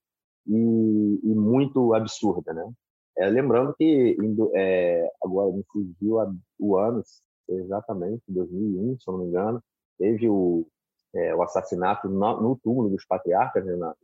e, 0.47 1.21
e 1.23 1.35
muito 1.35 1.95
absurda, 1.95 2.53
né? 2.53 2.71
É, 3.17 3.29
lembrando 3.29 3.75
que 3.75 4.17
é, 4.55 5.09
agora 5.23 5.53
me 5.53 5.65
fugiu 5.73 6.17
o 6.59 6.77
ano 6.77 7.03
exatamente, 7.49 8.23
2001, 8.29 8.99
se 8.99 9.09
eu 9.09 9.13
não 9.13 9.21
me 9.21 9.29
engano, 9.29 9.63
teve 9.99 10.29
o, 10.29 10.67
é, 11.15 11.35
o 11.35 11.43
assassinato 11.43 12.09
no, 12.09 12.41
no, 12.41 12.59
túmulo 12.63 12.91
dos 12.91 13.05
patriarcas, 13.07 13.65
né, 13.65 13.77
na, 13.77 13.95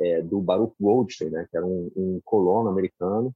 é, 0.00 0.22
do 0.22 0.40
Baruch 0.40 0.74
Goldstein, 0.80 1.30
né, 1.30 1.46
que 1.50 1.56
era 1.56 1.64
um, 1.64 1.90
um, 1.96 2.20
colono 2.24 2.68
americano, 2.68 3.32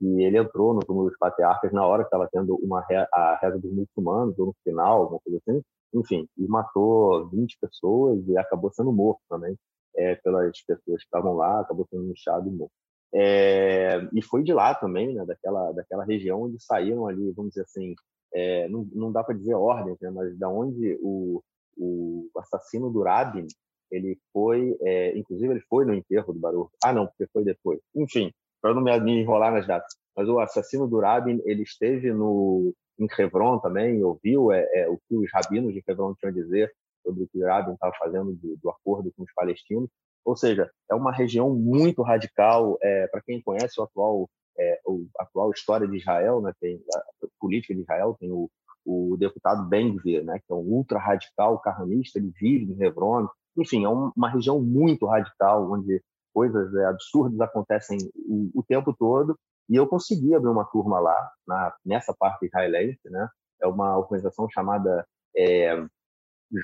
e 0.00 0.22
ele 0.22 0.38
entrou 0.38 0.74
no 0.74 0.80
túmulo 0.80 1.08
dos 1.08 1.18
patriarcas 1.18 1.72
na 1.72 1.86
hora 1.86 2.02
que 2.02 2.08
estava 2.08 2.28
tendo 2.30 2.56
uma 2.56 2.82
re, 2.82 2.96
a 2.96 3.38
reza 3.40 3.58
dos 3.58 3.72
muçulmanos, 3.72 4.38
ou 4.38 4.46
no 4.46 4.54
final, 4.64 5.02
alguma 5.02 5.20
coisa 5.20 5.40
assim, 5.46 5.62
enfim, 5.94 6.28
e 6.36 6.46
matou 6.46 7.28
20 7.30 7.58
pessoas 7.60 8.26
e 8.28 8.36
acabou 8.36 8.70
sendo 8.72 8.92
morto 8.92 9.20
também 9.28 9.56
é, 9.96 10.14
pelas 10.16 10.60
pessoas 10.62 11.00
que 11.00 11.06
estavam 11.06 11.34
lá, 11.34 11.60
acabou 11.60 11.86
sendo 11.90 12.10
inchado 12.10 12.50
e. 12.50 12.70
É, 13.12 14.08
e 14.12 14.22
foi 14.22 14.42
de 14.42 14.52
lá 14.52 14.74
também, 14.74 15.14
né, 15.14 15.24
daquela, 15.24 15.72
daquela 15.72 16.04
região 16.04 16.42
onde 16.42 16.62
saíram 16.62 17.06
ali, 17.06 17.32
vamos 17.32 17.50
dizer 17.50 17.62
assim, 17.62 17.94
é, 18.32 18.68
não, 18.68 18.88
não 18.92 19.10
dá 19.10 19.24
para 19.24 19.36
dizer 19.36 19.54
ordem, 19.54 19.96
né, 20.00 20.10
mas 20.10 20.38
da 20.38 20.48
onde 20.48 20.96
o, 21.02 21.42
o 21.76 22.30
assassino 22.38 22.90
do 22.90 23.02
Rabin, 23.02 23.46
ele 23.90 24.16
foi, 24.32 24.76
é, 24.82 25.18
inclusive 25.18 25.52
ele 25.52 25.64
foi 25.68 25.84
no 25.84 25.92
enterro 25.92 26.32
do 26.32 26.38
Baruch. 26.38 26.70
Ah, 26.84 26.92
não, 26.92 27.08
porque 27.08 27.26
foi 27.32 27.42
depois. 27.42 27.80
Enfim, 27.96 28.32
para 28.62 28.72
não 28.72 28.82
me 28.82 29.20
enrolar 29.20 29.52
nas 29.52 29.66
datas. 29.66 29.96
Mas 30.16 30.28
o 30.28 30.38
assassino 30.38 30.86
do 30.86 31.00
Rabin, 31.00 31.40
ele 31.44 31.62
esteve 31.62 32.12
no 32.12 32.72
em 33.00 33.08
Hebron 33.18 33.58
também, 33.58 34.04
ouviu 34.04 34.52
é, 34.52 34.68
é, 34.74 34.88
o 34.88 34.98
que 35.08 35.16
os 35.16 35.30
rabinos 35.32 35.72
de 35.72 35.82
Hebron 35.86 36.14
tinham 36.14 36.30
a 36.30 36.34
dizer 36.34 36.70
sobre 37.02 37.24
o 37.24 37.28
que 37.28 37.42
o 37.42 37.46
Rabin 37.46 37.72
estava 37.72 37.92
fazendo 37.98 38.32
do, 38.34 38.56
do, 38.62 38.70
acordo 38.70 39.12
com 39.16 39.22
os 39.22 39.32
palestinos. 39.34 39.88
Ou 40.24 40.36
seja, 40.36 40.70
é 40.90 40.94
uma 40.94 41.12
região 41.12 41.54
muito 41.54 42.02
radical. 42.02 42.78
É, 42.82 43.06
para 43.08 43.22
quem 43.22 43.42
conhece 43.42 43.80
o 43.80 43.84
atual 43.84 44.28
é, 44.58 44.80
a 45.18 45.22
atual 45.22 45.50
história 45.50 45.88
de 45.88 45.96
Israel, 45.96 46.40
né, 46.42 46.52
tem 46.60 46.80
a 46.94 47.02
política 47.40 47.74
de 47.74 47.80
Israel, 47.80 48.16
tem 48.20 48.30
o, 48.30 48.50
o 48.84 49.16
deputado 49.18 49.66
Ben-Gvir, 49.68 50.24
né, 50.24 50.38
que 50.38 50.52
é 50.52 50.54
um 50.54 50.58
ultra 50.58 50.98
radical 50.98 51.58
carranista, 51.60 52.18
ele 52.18 52.32
vive 52.38 52.72
em 52.72 52.82
Hebron. 52.82 53.28
Enfim, 53.56 53.84
é 53.84 53.88
uma 53.88 54.28
região 54.28 54.60
muito 54.60 55.06
radical, 55.06 55.70
onde 55.72 56.02
coisas 56.32 56.72
é, 56.74 56.84
absurdas 56.84 57.40
acontecem 57.40 57.98
o, 58.14 58.50
o, 58.54 58.62
tempo 58.62 58.94
todo. 58.96 59.36
E 59.68 59.76
eu 59.76 59.86
consegui 59.86 60.34
abrir 60.34 60.50
uma 60.50 60.64
turma 60.64 61.00
lá, 61.00 61.30
na, 61.46 61.74
nessa 61.84 62.14
parte 62.16 62.46
israelense, 62.46 63.00
né? 63.04 63.28
É 63.62 63.66
uma 63.66 63.98
organização 63.98 64.48
chamada 64.50 65.06
é, 65.36 65.76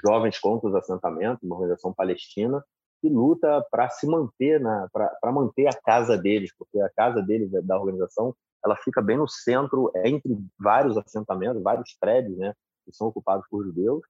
Jovens 0.06 0.38
contra 0.38 0.68
os 0.68 0.74
Assentamentos, 0.74 1.42
uma 1.42 1.56
organização 1.56 1.92
palestina, 1.92 2.62
que 3.00 3.08
luta 3.08 3.64
para 3.70 3.88
se 3.90 4.06
manter, 4.06 4.60
para 4.92 5.32
manter 5.32 5.66
a 5.66 5.80
casa 5.82 6.16
deles, 6.16 6.50
porque 6.56 6.80
a 6.80 6.90
casa 6.90 7.22
deles, 7.22 7.50
da 7.64 7.78
organização, 7.78 8.34
ela 8.64 8.76
fica 8.76 9.00
bem 9.00 9.16
no 9.16 9.28
centro, 9.28 9.90
é 9.94 10.08
entre 10.08 10.36
vários 10.58 10.96
assentamentos, 10.96 11.62
vários 11.62 11.96
prédios, 12.00 12.36
né, 12.38 12.52
que 12.84 12.92
são 12.92 13.08
ocupados 13.08 13.46
por 13.50 13.64
judeus 13.64 14.00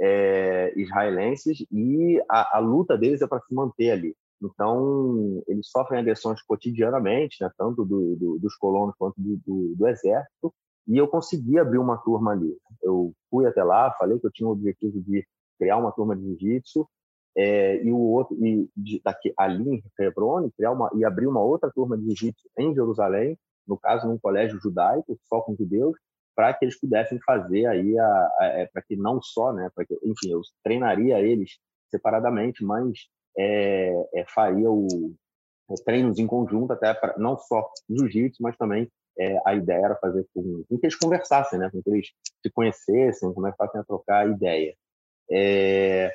é, 0.00 0.72
israelenses, 0.76 1.64
e 1.70 2.20
a, 2.28 2.56
a 2.56 2.58
luta 2.58 2.96
deles 2.96 3.20
é 3.20 3.26
para 3.26 3.40
se 3.40 3.54
manter 3.54 3.90
ali. 3.90 4.16
Então, 4.42 5.42
eles 5.46 5.68
sofrem 5.68 6.00
agressões 6.00 6.40
cotidianamente, 6.42 7.36
né, 7.42 7.50
tanto 7.58 7.84
do, 7.84 8.16
do, 8.16 8.38
dos 8.38 8.56
colonos 8.56 8.94
quanto 8.98 9.20
do, 9.20 9.74
do, 9.76 9.86
exército, 9.86 10.52
e 10.90 10.98
eu 10.98 11.06
consegui 11.06 11.56
abrir 11.56 11.78
uma 11.78 11.96
turma 11.98 12.32
ali. 12.32 12.58
Eu 12.82 13.14
fui 13.30 13.46
até 13.46 13.62
lá, 13.62 13.92
falei 13.92 14.18
que 14.18 14.26
eu 14.26 14.32
tinha 14.32 14.48
o 14.48 14.52
objetivo 14.52 15.00
de 15.00 15.24
criar 15.56 15.76
uma 15.76 15.92
turma 15.92 16.16
de 16.16 16.22
jiu-jitsu, 16.24 16.84
é, 17.36 17.80
e 17.84 17.92
o 17.92 17.96
outro 17.96 18.36
e 18.44 18.68
de, 18.76 19.00
daqui, 19.04 19.32
ali 19.38 19.76
em 19.76 19.82
Hebron 20.00 20.50
criar 20.56 20.72
uma 20.72 20.90
e 20.96 21.04
abrir 21.04 21.28
uma 21.28 21.40
outra 21.40 21.70
turma 21.70 21.96
de 21.96 22.06
jiu-jitsu 22.06 22.42
em 22.58 22.74
Jerusalém, 22.74 23.38
no 23.68 23.78
caso 23.78 24.08
num 24.08 24.18
colégio 24.18 24.58
judaico 24.60 25.16
só 25.28 25.40
com 25.40 25.54
judeus, 25.54 25.96
para 26.34 26.52
que 26.54 26.64
eles 26.64 26.80
pudessem 26.80 27.20
fazer 27.24 27.66
aí 27.66 27.96
a, 27.96 28.30
a 28.40 28.44
é, 28.46 28.66
para 28.66 28.82
que 28.82 28.96
não 28.96 29.22
só, 29.22 29.52
né, 29.52 29.70
para 29.72 29.84
que 29.86 29.94
enfim 30.02 30.32
eu 30.32 30.40
treinaria 30.64 31.20
eles 31.20 31.52
separadamente, 31.88 32.64
mas 32.64 33.06
é, 33.38 33.92
é 34.12 34.24
faria 34.26 34.68
o 34.68 35.14
é, 35.70 35.74
treinos 35.84 36.18
em 36.18 36.26
conjunto 36.26 36.72
até 36.72 36.92
para 36.92 37.16
não 37.16 37.38
só 37.38 37.70
jiu-jitsu, 37.88 38.42
mas 38.42 38.56
também 38.56 38.90
é, 39.18 39.38
a 39.46 39.54
ideia 39.54 39.86
era 39.86 39.96
fazer 39.96 40.26
com, 40.34 40.64
com, 40.68 40.78
que 40.78 40.86
eles 40.86 40.96
conversassem, 40.96 41.58
né, 41.58 41.70
com 41.70 41.82
que 41.82 41.90
eles 41.90 42.08
se 42.42 42.50
conhecessem, 42.52 43.32
começassem 43.32 43.80
a 43.80 43.84
trocar 43.84 44.28
ideia. 44.28 44.74
É, 45.30 46.10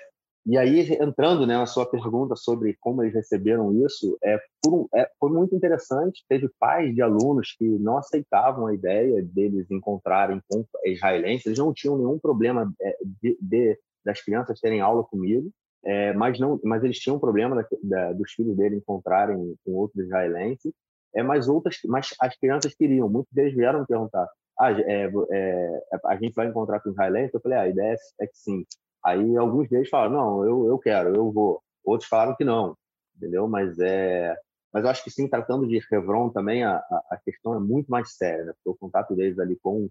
e 0.45 0.59
aí, 0.59 0.93
entrando 1.01 1.47
né, 1.47 1.57
na 1.57 1.65
sua 1.65 1.89
pergunta 1.89 2.35
sobre 2.35 2.77
como 2.79 3.01
eles 3.01 3.15
receberam 3.15 3.73
isso, 3.83 4.15
é, 4.23 4.39
um, 4.67 4.87
é, 4.93 5.09
foi 5.19 5.31
muito 5.31 5.55
interessante. 5.55 6.23
Teve 6.29 6.49
pais 6.59 6.93
de 6.93 7.01
alunos 7.01 7.55
que 7.57 7.63
não 7.63 7.97
aceitavam 7.97 8.67
a 8.67 8.73
ideia 8.73 9.23
deles 9.23 9.71
encontrarem 9.71 10.39
com 10.47 10.63
israelenses. 10.85 11.47
Eles 11.47 11.57
não 11.57 11.73
tinham 11.73 11.97
nenhum 11.97 12.19
problema 12.19 12.71
é, 12.79 12.95
de, 13.23 13.35
de 13.41 13.79
das 14.05 14.21
crianças 14.21 14.59
terem 14.59 14.81
aula 14.81 15.03
comigo, 15.03 15.49
é, 15.83 16.13
mas 16.13 16.39
não, 16.39 16.59
mas 16.63 16.83
eles 16.83 16.99
tinham 16.99 17.17
problema 17.17 17.55
da, 17.55 17.67
da, 17.81 18.13
dos 18.13 18.31
filhos 18.33 18.55
dele 18.55 18.75
encontrarem 18.75 19.55
com 19.65 19.71
outros 19.71 20.05
israelenses. 20.05 20.71
É, 21.15 21.23
mas 21.23 21.47
outras, 21.47 21.77
mas 21.85 22.13
as 22.19 22.35
crianças 22.37 22.75
queriam. 22.75 23.09
Muitos 23.09 23.31
deles 23.33 23.55
vieram 23.55 23.81
me 23.81 23.87
perguntar: 23.87 24.27
ah, 24.59 24.71
é, 24.71 25.09
é, 25.31 25.81
a 26.05 26.15
gente 26.15 26.33
vai 26.33 26.47
encontrar 26.47 26.79
com 26.81 26.89
israelenses? 26.89 27.33
Eu 27.33 27.41
falei: 27.41 27.57
ah, 27.57 27.61
a 27.61 27.69
ideia 27.69 27.93
é, 27.93 28.23
é 28.23 28.27
que 28.27 28.37
sim. 28.37 28.65
Aí 29.03 29.37
alguns 29.37 29.69
deles 29.69 29.89
falaram, 29.89 30.13
não, 30.13 30.45
eu, 30.45 30.67
eu 30.67 30.79
quero, 30.79 31.15
eu 31.15 31.31
vou. 31.31 31.61
Outros 31.83 32.09
falaram 32.09 32.35
que 32.35 32.43
não, 32.43 32.75
entendeu? 33.15 33.47
Mas 33.47 33.77
é, 33.79 34.35
mas 34.73 34.83
eu 34.83 34.89
acho 34.89 35.03
que 35.05 35.11
sim, 35.11 35.27
tratando 35.27 35.67
de 35.67 35.79
Hebron 35.89 36.29
também, 36.31 36.63
a, 36.65 36.77
a 37.09 37.17
questão 37.23 37.55
é 37.55 37.59
muito 37.59 37.87
mais 37.89 38.15
séria, 38.17 38.43
né? 38.43 38.53
Porque 38.53 38.69
o 38.69 38.75
contato 38.75 39.15
deles 39.15 39.39
ali 39.39 39.57
com 39.61 39.87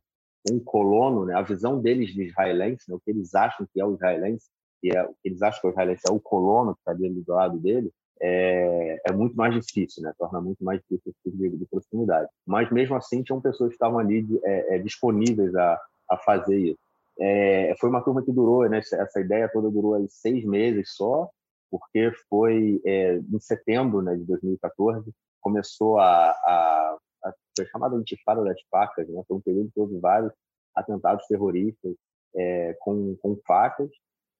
um 0.51 0.61
colono, 0.61 1.25
né? 1.25 1.35
A 1.35 1.43
visão 1.43 1.81
deles 1.81 2.11
de 2.13 2.25
israelense, 2.25 2.85
né? 2.87 2.95
o 2.95 3.01
que 3.01 3.11
eles 3.11 3.35
acham 3.35 3.67
que 3.73 3.81
é 3.81 3.85
o 3.87 3.95
israelense, 3.95 4.47
que 4.83 4.95
é 4.95 5.03
o 5.03 5.15
que 5.15 5.29
eles 5.29 5.41
acham 5.41 5.61
que 5.63 5.69
o 5.69 5.71
israelense 5.71 6.03
é 6.07 6.13
o 6.13 6.21
colono 6.21 6.75
que 6.75 6.81
está 6.81 6.93
ali 6.93 7.09
do 7.09 7.33
lado 7.33 7.59
dele, 7.59 7.91
é, 8.20 9.00
é, 9.09 9.12
muito 9.12 9.37
mais 9.37 9.55
difícil, 9.55 10.03
né? 10.03 10.12
Torna 10.18 10.40
muito 10.40 10.64
mais 10.64 10.81
difícil 10.81 11.11
esse 11.11 11.22
tipo 11.24 11.37
de, 11.37 11.59
de 11.59 11.66
proximidade. 11.66 12.29
Mas 12.46 12.70
mesmo 12.70 12.96
assim, 12.96 13.22
tinham 13.22 13.40
pessoas 13.40 13.70
que 13.70 13.74
estavam 13.74 13.98
ali 13.98 14.22
de, 14.22 14.40
é, 14.44 14.77
é, 14.77 14.79
disponíveis 14.79 15.55
a, 15.55 15.81
a 16.11 16.16
fazer 16.18 16.59
isso. 16.59 16.79
É, 17.18 17.74
foi 17.79 17.90
uma 17.90 18.03
turma 18.03 18.24
que 18.24 18.33
durou, 18.33 18.68
né, 18.68 18.79
essa 18.79 19.20
ideia 19.20 19.48
toda 19.48 19.70
durou 19.70 19.94
aí 19.94 20.07
seis 20.09 20.44
meses 20.44 20.94
só, 20.94 21.31
porque 21.70 22.11
foi 22.29 22.81
é, 22.85 23.16
em 23.16 23.40
setembro 23.40 24.03
né, 24.03 24.16
de 24.16 24.24
2014 24.24 25.12
começou 25.44 25.98
a, 25.98 26.31
a, 26.31 26.96
a, 27.24 27.35
foi 27.55 27.66
chamada 27.66 27.96
Intifada 27.96 28.42
das 28.42 28.59
Facas, 28.70 29.07
né? 29.09 29.22
Foi 29.29 29.37
um 29.37 29.42
período 29.42 29.70
que 29.70 29.79
houve 29.79 29.98
vários 29.98 30.33
atentados 30.74 31.27
terroristas 31.27 31.94
é, 32.35 32.74
com, 32.81 33.14
com 33.16 33.37
facas. 33.46 33.90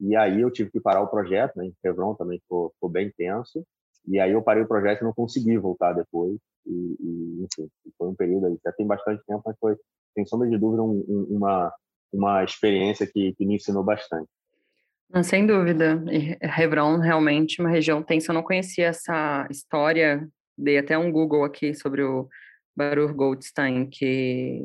E 0.00 0.16
aí 0.16 0.40
eu 0.40 0.50
tive 0.50 0.70
que 0.70 0.80
parar 0.80 1.02
o 1.02 1.09
projeto, 1.09 1.57
né? 1.57 1.66
Em 1.66 1.74
Chevron 1.80 2.14
também 2.14 2.38
ficou, 2.40 2.70
ficou 2.74 2.88
bem 2.88 3.12
tenso. 3.16 3.64
E 4.07 4.20
aí 4.20 4.33
eu 4.33 4.42
parei 4.42 4.62
o 4.62 4.68
projeto 4.68 5.00
e 5.00 5.04
não 5.04 5.14
consegui 5.14 5.57
voltar 5.57 5.92
depois. 5.92 6.37
E, 6.66 6.96
e 7.00 7.44
enfim, 7.44 7.68
foi 7.96 8.09
um 8.09 8.14
período 8.14 8.46
aí, 8.46 8.59
já 8.64 8.72
tem 8.72 8.87
bastante 8.87 9.22
tempo, 9.26 9.42
mas 9.44 9.57
foi, 9.59 9.76
sem 10.14 10.26
sombra 10.26 10.48
de 10.48 10.59
dúvida, 10.59 10.83
um, 10.83 11.04
um, 11.09 11.37
uma, 11.37 11.72
uma 12.12 12.44
experiência 12.44 13.07
que, 13.07 13.35
que 13.35 13.46
me 13.46 13.57
ensinou 13.57 13.83
bastante. 13.83 14.28
Sem 15.22 15.46
dúvida. 15.46 16.02
E 16.11 16.37
Hebron 16.61 16.98
realmente 16.98 17.61
uma 17.61 17.70
região 17.70 18.02
tensa. 18.02 18.30
Eu 18.33 18.35
não 18.35 18.42
conhecia 18.42 18.88
essa 18.88 19.46
história. 19.50 20.28
Dei 20.57 20.78
até 20.78 20.98
um 20.98 21.11
Google 21.12 21.44
aqui 21.44 21.74
sobre 21.74 22.02
o 22.02 22.28
Baruch 22.76 23.14
Goldstein, 23.14 23.87
que... 23.87 24.61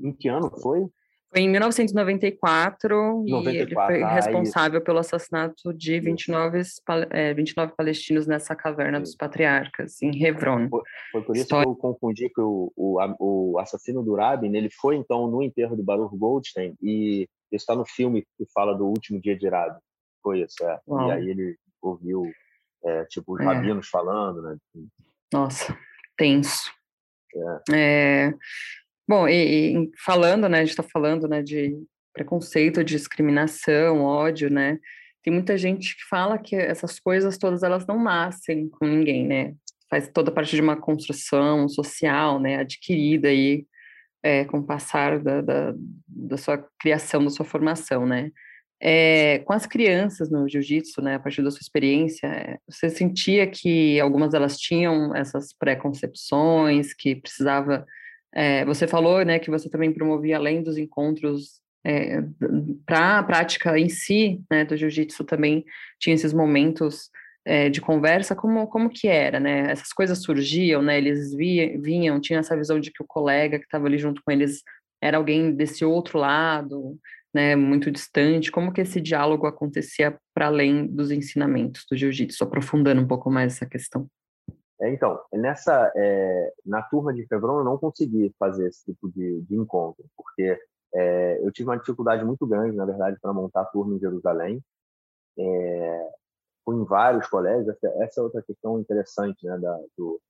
Em 0.00 0.12
que 0.12 0.28
ano 0.28 0.50
foi? 0.60 0.86
Foi 1.30 1.42
em 1.42 1.48
1994 1.50 3.24
94, 3.28 3.52
e 3.52 3.56
ele 3.58 3.74
foi 3.74 4.02
ah, 4.02 4.14
responsável 4.14 4.78
isso. 4.78 4.84
pelo 4.84 4.98
assassinato 4.98 5.74
de 5.74 6.00
29, 6.00 6.62
é, 7.10 7.34
29 7.34 7.74
palestinos 7.76 8.26
nessa 8.26 8.56
caverna 8.56 8.98
dos 8.98 9.14
patriarcas, 9.14 10.00
em 10.00 10.24
Hebron. 10.24 10.68
Foi, 10.70 10.82
foi 11.12 11.22
por 11.22 11.36
isso 11.36 11.42
História... 11.42 11.64
que 11.64 11.70
eu 11.70 11.76
confundi 11.76 12.30
que 12.30 12.40
o, 12.40 12.72
o, 12.74 12.98
o, 13.18 13.58
assassino 13.58 14.02
do 14.02 14.14
Rabin, 14.14 14.56
ele 14.56 14.70
foi 14.70 14.96
então 14.96 15.26
no 15.30 15.42
enterro 15.42 15.76
de 15.76 15.82
Baruch 15.82 16.16
Goldstein 16.16 16.74
e 16.82 17.28
isso 17.52 17.62
está 17.62 17.74
no 17.74 17.84
filme 17.84 18.26
que 18.36 18.46
fala 18.54 18.74
do 18.74 18.86
último 18.86 19.20
dia 19.20 19.36
de 19.36 19.48
Rabin. 19.48 19.78
Foi 20.22 20.40
isso, 20.40 20.64
é. 20.64 20.80
Uau. 20.86 21.08
E 21.08 21.12
aí 21.12 21.28
ele 21.28 21.56
ouviu, 21.82 22.22
é, 22.84 23.04
tipo, 23.04 23.34
os 23.34 23.40
é. 23.40 23.44
rabinos 23.44 23.88
falando, 23.88 24.40
né? 24.40 24.56
Nossa, 25.30 25.76
tenso. 26.16 26.72
É. 27.70 27.74
é 27.74 28.34
Bom, 29.08 29.26
e, 29.26 29.74
e, 29.74 29.90
falando, 30.04 30.50
né, 30.50 30.58
a 30.58 30.60
gente 30.60 30.70
está 30.70 30.82
falando, 30.82 31.26
né, 31.26 31.42
de 31.42 31.74
preconceito, 32.12 32.84
discriminação, 32.84 34.02
ódio, 34.02 34.50
né, 34.50 34.78
tem 35.22 35.32
muita 35.32 35.56
gente 35.56 35.96
que 35.96 36.04
fala 36.10 36.36
que 36.36 36.54
essas 36.54 37.00
coisas 37.00 37.38
todas, 37.38 37.62
elas 37.62 37.86
não 37.86 38.02
nascem 38.02 38.68
com 38.68 38.84
ninguém, 38.84 39.26
né, 39.26 39.54
faz 39.88 40.08
toda 40.08 40.30
parte 40.30 40.54
de 40.54 40.60
uma 40.60 40.76
construção 40.76 41.66
social, 41.70 42.38
né, 42.38 42.56
adquirida 42.56 43.28
aí 43.28 43.64
é, 44.22 44.44
com 44.44 44.58
o 44.58 44.66
passar 44.66 45.18
da, 45.20 45.40
da, 45.40 45.74
da, 46.06 46.36
sua 46.36 46.62
criação, 46.78 47.24
da 47.24 47.30
sua 47.30 47.46
formação, 47.46 48.04
né. 48.04 48.30
É, 48.78 49.38
com 49.40 49.54
as 49.54 49.64
crianças 49.64 50.30
no 50.30 50.46
jiu-jitsu, 50.46 51.00
né, 51.00 51.14
a 51.14 51.18
partir 51.18 51.42
da 51.42 51.50
sua 51.50 51.62
experiência, 51.62 52.60
você 52.68 52.90
sentia 52.90 53.46
que 53.46 53.98
algumas 53.98 54.32
delas 54.32 54.58
tinham 54.58 55.16
essas 55.16 55.54
preconcepções, 55.54 56.92
que 56.92 57.16
precisava 57.16 57.86
é, 58.34 58.64
você 58.64 58.86
falou, 58.86 59.24
né, 59.24 59.38
que 59.38 59.50
você 59.50 59.68
também 59.68 59.92
promovia 59.92 60.36
além 60.36 60.62
dos 60.62 60.76
encontros 60.76 61.60
é, 61.84 62.22
para 62.84 63.18
a 63.18 63.22
prática 63.22 63.78
em 63.78 63.88
si, 63.88 64.40
né, 64.50 64.64
do 64.64 64.76
jiu-jitsu 64.76 65.24
também 65.24 65.64
tinha 65.98 66.14
esses 66.14 66.32
momentos 66.32 67.10
é, 67.44 67.70
de 67.70 67.80
conversa, 67.80 68.36
como, 68.36 68.66
como 68.66 68.90
que 68.90 69.08
era, 69.08 69.40
né? 69.40 69.70
Essas 69.70 69.90
coisas 69.90 70.22
surgiam, 70.22 70.82
né? 70.82 70.98
Eles 70.98 71.34
via, 71.34 71.80
vinham, 71.80 72.20
tinha 72.20 72.40
essa 72.40 72.54
visão 72.54 72.78
de 72.78 72.90
que 72.92 73.02
o 73.02 73.06
colega 73.06 73.58
que 73.58 73.64
estava 73.64 73.86
ali 73.86 73.96
junto 73.96 74.20
com 74.22 74.30
eles 74.30 74.62
era 75.00 75.16
alguém 75.16 75.54
desse 75.54 75.82
outro 75.82 76.18
lado, 76.18 76.98
né, 77.32 77.56
muito 77.56 77.90
distante. 77.90 78.50
Como 78.50 78.72
que 78.72 78.82
esse 78.82 79.00
diálogo 79.00 79.46
acontecia 79.46 80.18
para 80.34 80.46
além 80.46 80.86
dos 80.86 81.10
ensinamentos 81.10 81.86
do 81.90 81.96
jiu-jitsu, 81.96 82.44
aprofundando 82.44 83.00
um 83.00 83.06
pouco 83.06 83.30
mais 83.30 83.54
essa 83.54 83.66
questão? 83.66 84.06
É, 84.80 84.92
então, 84.92 85.20
nessa, 85.32 85.92
é, 85.96 86.52
na 86.64 86.82
turma 86.82 87.12
de 87.12 87.26
Chevron 87.26 87.58
eu 87.58 87.64
não 87.64 87.78
consegui 87.78 88.32
fazer 88.38 88.68
esse 88.68 88.84
tipo 88.84 89.10
de, 89.10 89.42
de 89.42 89.56
encontro, 89.56 90.04
porque 90.16 90.58
é, 90.94 91.44
eu 91.44 91.50
tive 91.50 91.68
uma 91.68 91.78
dificuldade 91.78 92.24
muito 92.24 92.46
grande, 92.46 92.76
na 92.76 92.84
verdade, 92.84 93.18
para 93.20 93.32
montar 93.32 93.62
a 93.62 93.66
turma 93.66 93.96
em 93.96 93.98
Jerusalém. 93.98 94.62
É, 95.36 96.10
fui 96.64 96.76
em 96.76 96.84
vários 96.84 97.26
colégios, 97.26 97.68
essa, 97.82 98.20
é 98.20 98.22
outra 98.22 98.42
questão 98.42 98.78
interessante 98.78 99.44
né, 99.46 99.58
da, 99.58 99.80
do, 99.96 100.20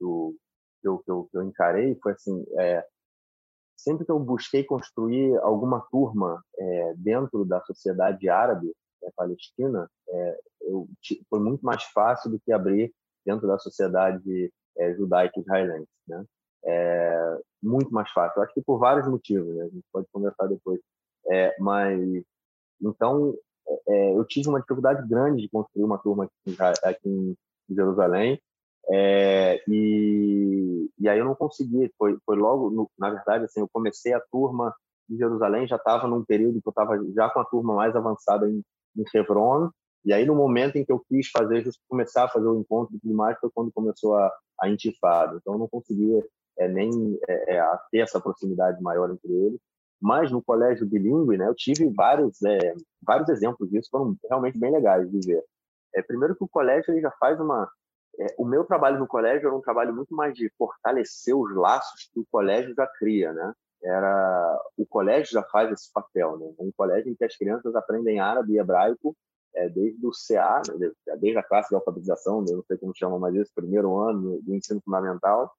do 0.00 0.36
que, 0.80 0.88
eu, 0.88 0.98
que, 0.98 1.10
eu, 1.10 1.28
que 1.30 1.36
eu 1.36 1.42
encarei, 1.42 1.94
foi 2.02 2.12
assim, 2.12 2.44
é, 2.58 2.84
sempre 3.76 4.04
que 4.04 4.10
eu 4.10 4.18
busquei 4.18 4.64
construir 4.64 5.36
alguma 5.38 5.80
turma 5.90 6.42
é, 6.58 6.94
dentro 6.96 7.44
da 7.44 7.60
sociedade 7.62 8.28
árabe 8.28 8.74
é, 9.04 9.10
palestina, 9.14 9.88
eu, 10.62 10.88
foi 11.28 11.40
muito 11.40 11.64
mais 11.64 11.82
fácil 11.84 12.30
do 12.30 12.40
que 12.40 12.52
abrir 12.52 12.92
dentro 13.24 13.46
da 13.46 13.58
sociedade 13.58 14.52
é, 14.78 14.94
judaica 14.94 15.40
israelense, 15.40 15.88
né? 16.08 16.24
É 16.66 17.38
muito 17.62 17.92
mais 17.92 18.10
fácil. 18.10 18.38
Eu 18.38 18.44
acho 18.44 18.54
que 18.54 18.62
por 18.62 18.78
vários 18.78 19.06
motivos, 19.06 19.54
né? 19.54 19.64
A 19.64 19.68
gente 19.68 19.84
pode 19.92 20.06
conversar 20.12 20.46
depois. 20.46 20.80
É, 21.30 21.54
mas 21.58 22.00
então 22.80 23.34
é, 23.88 24.16
eu 24.16 24.24
tive 24.24 24.48
uma 24.48 24.60
dificuldade 24.60 25.06
grande 25.08 25.42
de 25.42 25.48
construir 25.48 25.84
uma 25.84 25.98
turma 25.98 26.24
aqui, 26.24 26.56
aqui 26.84 27.08
em 27.08 27.36
Jerusalém. 27.74 28.40
É, 28.90 29.62
e, 29.66 30.90
e 30.98 31.08
aí 31.08 31.18
eu 31.18 31.24
não 31.24 31.34
consegui. 31.34 31.90
Foi, 31.98 32.18
foi 32.24 32.36
logo, 32.36 32.70
no, 32.70 32.90
na 32.98 33.10
verdade, 33.10 33.44
assim, 33.44 33.60
eu 33.60 33.68
comecei 33.72 34.12
a 34.12 34.20
turma 34.32 34.74
de 35.08 35.16
Jerusalém, 35.18 35.66
já 35.66 35.76
estava 35.76 36.08
num 36.08 36.24
período 36.24 36.60
que 36.62 36.68
eu 36.68 36.70
estava 36.70 36.98
já 37.14 37.28
com 37.28 37.40
a 37.40 37.44
turma 37.44 37.74
mais 37.74 37.94
avançada 37.94 38.48
em, 38.48 38.62
em 38.96 39.04
Hebron, 39.14 39.70
e 40.04 40.12
aí, 40.12 40.26
no 40.26 40.34
momento 40.34 40.76
em 40.76 40.84
que 40.84 40.92
eu 40.92 41.00
quis 41.08 41.30
fazer, 41.30 41.66
começar 41.88 42.24
a 42.24 42.28
fazer 42.28 42.46
o 42.46 42.60
encontro 42.60 42.94
e 42.94 43.00
tudo 43.00 43.16
foi 43.40 43.50
quando 43.54 43.72
começou 43.72 44.14
a, 44.16 44.30
a 44.60 44.68
intifada. 44.68 45.38
Então, 45.40 45.54
eu 45.54 45.58
não 45.58 45.68
conseguia 45.68 46.22
é, 46.58 46.68
nem 46.68 47.18
é, 47.26 47.56
é, 47.56 47.78
ter 47.90 47.98
essa 47.98 48.20
proximidade 48.20 48.82
maior 48.82 49.10
entre 49.10 49.32
eles. 49.32 49.58
Mas 50.00 50.30
no 50.30 50.42
colégio 50.42 50.86
bilíngue, 50.86 51.38
né, 51.38 51.48
eu 51.48 51.54
tive 51.54 51.88
vários, 51.88 52.38
vários 53.02 53.28
exemplos 53.30 53.70
disso, 53.70 53.88
foram 53.90 54.14
realmente 54.28 54.58
bem 54.58 54.70
legais 54.70 55.10
de 55.10 55.26
ver. 55.26 55.42
É, 55.94 56.02
primeiro 56.02 56.36
que 56.36 56.44
o 56.44 56.48
colégio 56.48 56.92
ele 56.92 57.00
já 57.00 57.10
faz 57.12 57.40
uma... 57.40 57.70
O 58.36 58.44
meu 58.44 58.64
trabalho 58.64 58.98
no 58.98 59.08
colégio 59.08 59.46
era 59.46 59.56
um 59.56 59.62
trabalho 59.62 59.94
muito 59.94 60.14
mais 60.14 60.34
de 60.34 60.52
fortalecer 60.58 61.34
os 61.34 61.52
laços 61.56 62.10
que 62.12 62.20
o 62.20 62.26
colégio 62.30 62.74
já 62.74 62.86
cria, 62.86 63.32
né? 63.32 63.52
Era, 63.82 64.62
o 64.76 64.86
colégio 64.86 65.32
já 65.32 65.42
faz 65.42 65.72
esse 65.72 65.90
papel, 65.92 66.38
né? 66.38 66.46
Um 66.58 66.70
colégio 66.76 67.10
em 67.10 67.14
que 67.14 67.24
as 67.24 67.36
crianças 67.36 67.74
aprendem 67.74 68.20
árabe 68.20 68.52
e 68.52 68.58
hebraico 68.58 69.16
é, 69.54 69.68
desde 69.68 70.06
o 70.06 70.10
CA, 70.10 70.62
né, 70.76 70.90
desde 71.18 71.38
a 71.38 71.42
classe 71.42 71.68
de 71.68 71.74
alfabetização, 71.74 72.44
eu 72.48 72.56
não 72.56 72.64
sei 72.64 72.76
como 72.76 72.96
chama 72.96 73.18
mais 73.18 73.34
isso, 73.34 73.52
primeiro 73.54 73.96
ano 73.98 74.40
do 74.42 74.54
ensino 74.54 74.80
fundamental, 74.84 75.52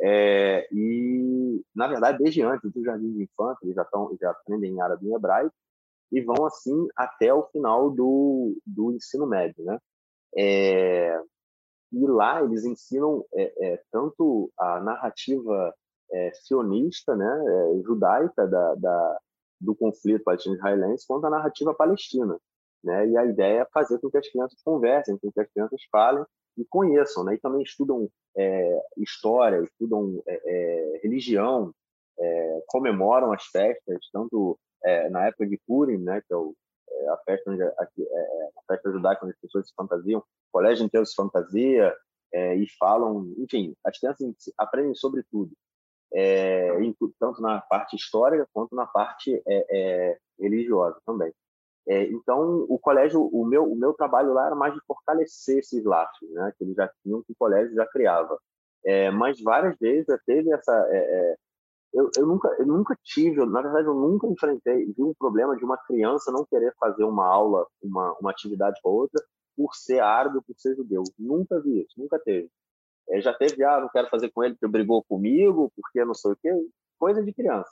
é, 0.00 0.66
e, 0.72 1.62
na 1.74 1.86
verdade, 1.86 2.18
desde 2.18 2.42
antes 2.42 2.70
do 2.72 2.84
jardim 2.84 3.12
de 3.12 3.22
infância, 3.24 3.64
eles 3.64 3.74
já, 3.74 3.82
estão, 3.82 4.16
já 4.20 4.30
aprendem 4.30 4.80
árabe 4.80 5.06
e 5.06 5.14
hebraico, 5.14 5.54
e 6.10 6.20
vão 6.20 6.44
assim 6.44 6.88
até 6.96 7.32
o 7.32 7.46
final 7.48 7.90
do, 7.90 8.56
do 8.66 8.92
ensino 8.92 9.26
médio, 9.26 9.64
né? 9.64 9.78
É, 10.36 11.18
e 11.92 12.06
lá 12.06 12.42
eles 12.42 12.64
ensinam 12.64 13.24
é, 13.34 13.72
é, 13.72 13.82
tanto 13.90 14.50
a 14.58 14.80
narrativa 14.80 15.74
é, 16.10 16.32
sionista, 16.34 17.14
né, 17.14 17.26
é, 17.26 17.82
judaica 17.82 18.46
da, 18.46 18.74
da, 18.74 19.18
do 19.60 19.74
conflito 19.74 20.24
palestino-israelense, 20.24 21.06
quanto 21.06 21.26
a 21.26 21.30
narrativa 21.30 21.74
palestina. 21.74 22.38
Né? 22.84 23.08
E 23.08 23.16
a 23.16 23.24
ideia 23.24 23.60
é 23.62 23.66
fazer 23.72 23.98
com 24.00 24.10
que 24.10 24.18
as 24.18 24.28
crianças 24.28 24.60
conversem, 24.64 25.16
com 25.18 25.30
que 25.30 25.40
as 25.40 25.48
crianças 25.52 25.80
falem 25.90 26.24
e 26.56 26.64
conheçam, 26.64 27.24
né? 27.24 27.34
E 27.34 27.38
também 27.38 27.62
estudam 27.62 28.08
é, 28.36 28.80
história, 28.98 29.62
estudam 29.62 30.22
é, 30.26 30.40
é, 30.44 31.00
religião, 31.02 31.72
é, 32.18 32.62
comemoram 32.66 33.32
as 33.32 33.44
festas, 33.46 33.98
tanto 34.12 34.58
é, 34.84 35.08
na 35.10 35.26
época 35.26 35.46
de 35.46 35.58
Purim, 35.66 35.98
né? 35.98 36.20
Que 36.26 36.34
é, 36.34 36.36
o, 36.36 36.54
é 36.90 37.08
a 37.08 37.16
festa 37.18 37.50
onde 37.50 37.62
a, 37.62 37.68
a 37.68 38.62
festa 38.66 38.90
judaica 38.90 39.24
onde 39.24 39.34
as 39.34 39.40
pessoas 39.40 39.68
se 39.68 39.74
fantasiam, 39.74 40.20
o 40.20 40.24
colégio 40.52 40.84
inteiro 40.84 41.06
se 41.06 41.14
fantasia 41.14 41.94
e 42.34 42.66
falam, 42.78 43.30
enfim, 43.36 43.74
as 43.84 43.98
crianças 43.98 44.26
aprendem 44.56 44.94
sobre 44.94 45.22
tudo. 45.30 45.52
tanto 47.20 47.42
na 47.42 47.60
parte 47.60 47.94
histórica 47.94 48.48
quanto 48.54 48.74
na 48.74 48.86
parte 48.86 49.42
religiosa 50.40 50.98
também. 51.04 51.30
É, 51.88 52.04
então, 52.04 52.64
o 52.68 52.78
colégio, 52.78 53.20
o 53.20 53.44
meu, 53.44 53.64
o 53.64 53.76
meu 53.76 53.92
trabalho 53.92 54.32
lá 54.32 54.46
era 54.46 54.54
mais 54.54 54.72
de 54.74 54.80
fortalecer 54.86 55.58
esses 55.58 55.84
laços, 55.84 56.30
né, 56.30 56.52
que 56.56 56.64
eles 56.64 56.76
já 56.76 56.88
tinham, 57.02 57.22
que 57.22 57.32
o 57.32 57.36
colégio 57.36 57.74
já 57.74 57.86
criava. 57.86 58.38
É, 58.84 59.10
mas 59.10 59.40
várias 59.42 59.76
vezes 59.78 60.06
já 60.06 60.18
teve 60.26 60.52
essa. 60.52 60.72
É, 60.90 60.96
é, 60.96 61.36
eu, 61.94 62.10
eu, 62.16 62.26
nunca, 62.26 62.48
eu 62.58 62.66
nunca 62.66 62.96
tive, 63.02 63.44
na 63.46 63.62
verdade, 63.62 63.86
eu 63.86 63.94
nunca 63.94 64.26
enfrentei, 64.26 64.86
vi 64.86 65.02
um 65.02 65.14
problema 65.18 65.56
de 65.56 65.64
uma 65.64 65.76
criança 65.76 66.32
não 66.32 66.46
querer 66.46 66.74
fazer 66.78 67.04
uma 67.04 67.26
aula, 67.26 67.66
uma, 67.82 68.16
uma 68.20 68.30
atividade 68.30 68.80
com 68.82 68.90
outra, 68.90 69.22
por 69.56 69.74
ser 69.74 70.00
árabe 70.00 70.40
por 70.46 70.54
ser 70.58 70.74
judeu. 70.76 71.02
Nunca 71.18 71.60
vi 71.60 71.82
isso, 71.82 72.00
nunca 72.00 72.18
teve. 72.18 72.48
É, 73.10 73.20
já 73.20 73.34
teve, 73.34 73.62
ah, 73.64 73.80
não 73.80 73.88
quero 73.90 74.08
fazer 74.08 74.30
com 74.30 74.42
ele 74.44 74.54
porque 74.54 74.68
brigou 74.68 75.04
comigo, 75.04 75.70
porque 75.76 76.04
não 76.04 76.14
sei 76.14 76.32
o 76.32 76.36
quê, 76.36 76.50
coisa 76.98 77.22
de 77.22 77.32
criança 77.34 77.70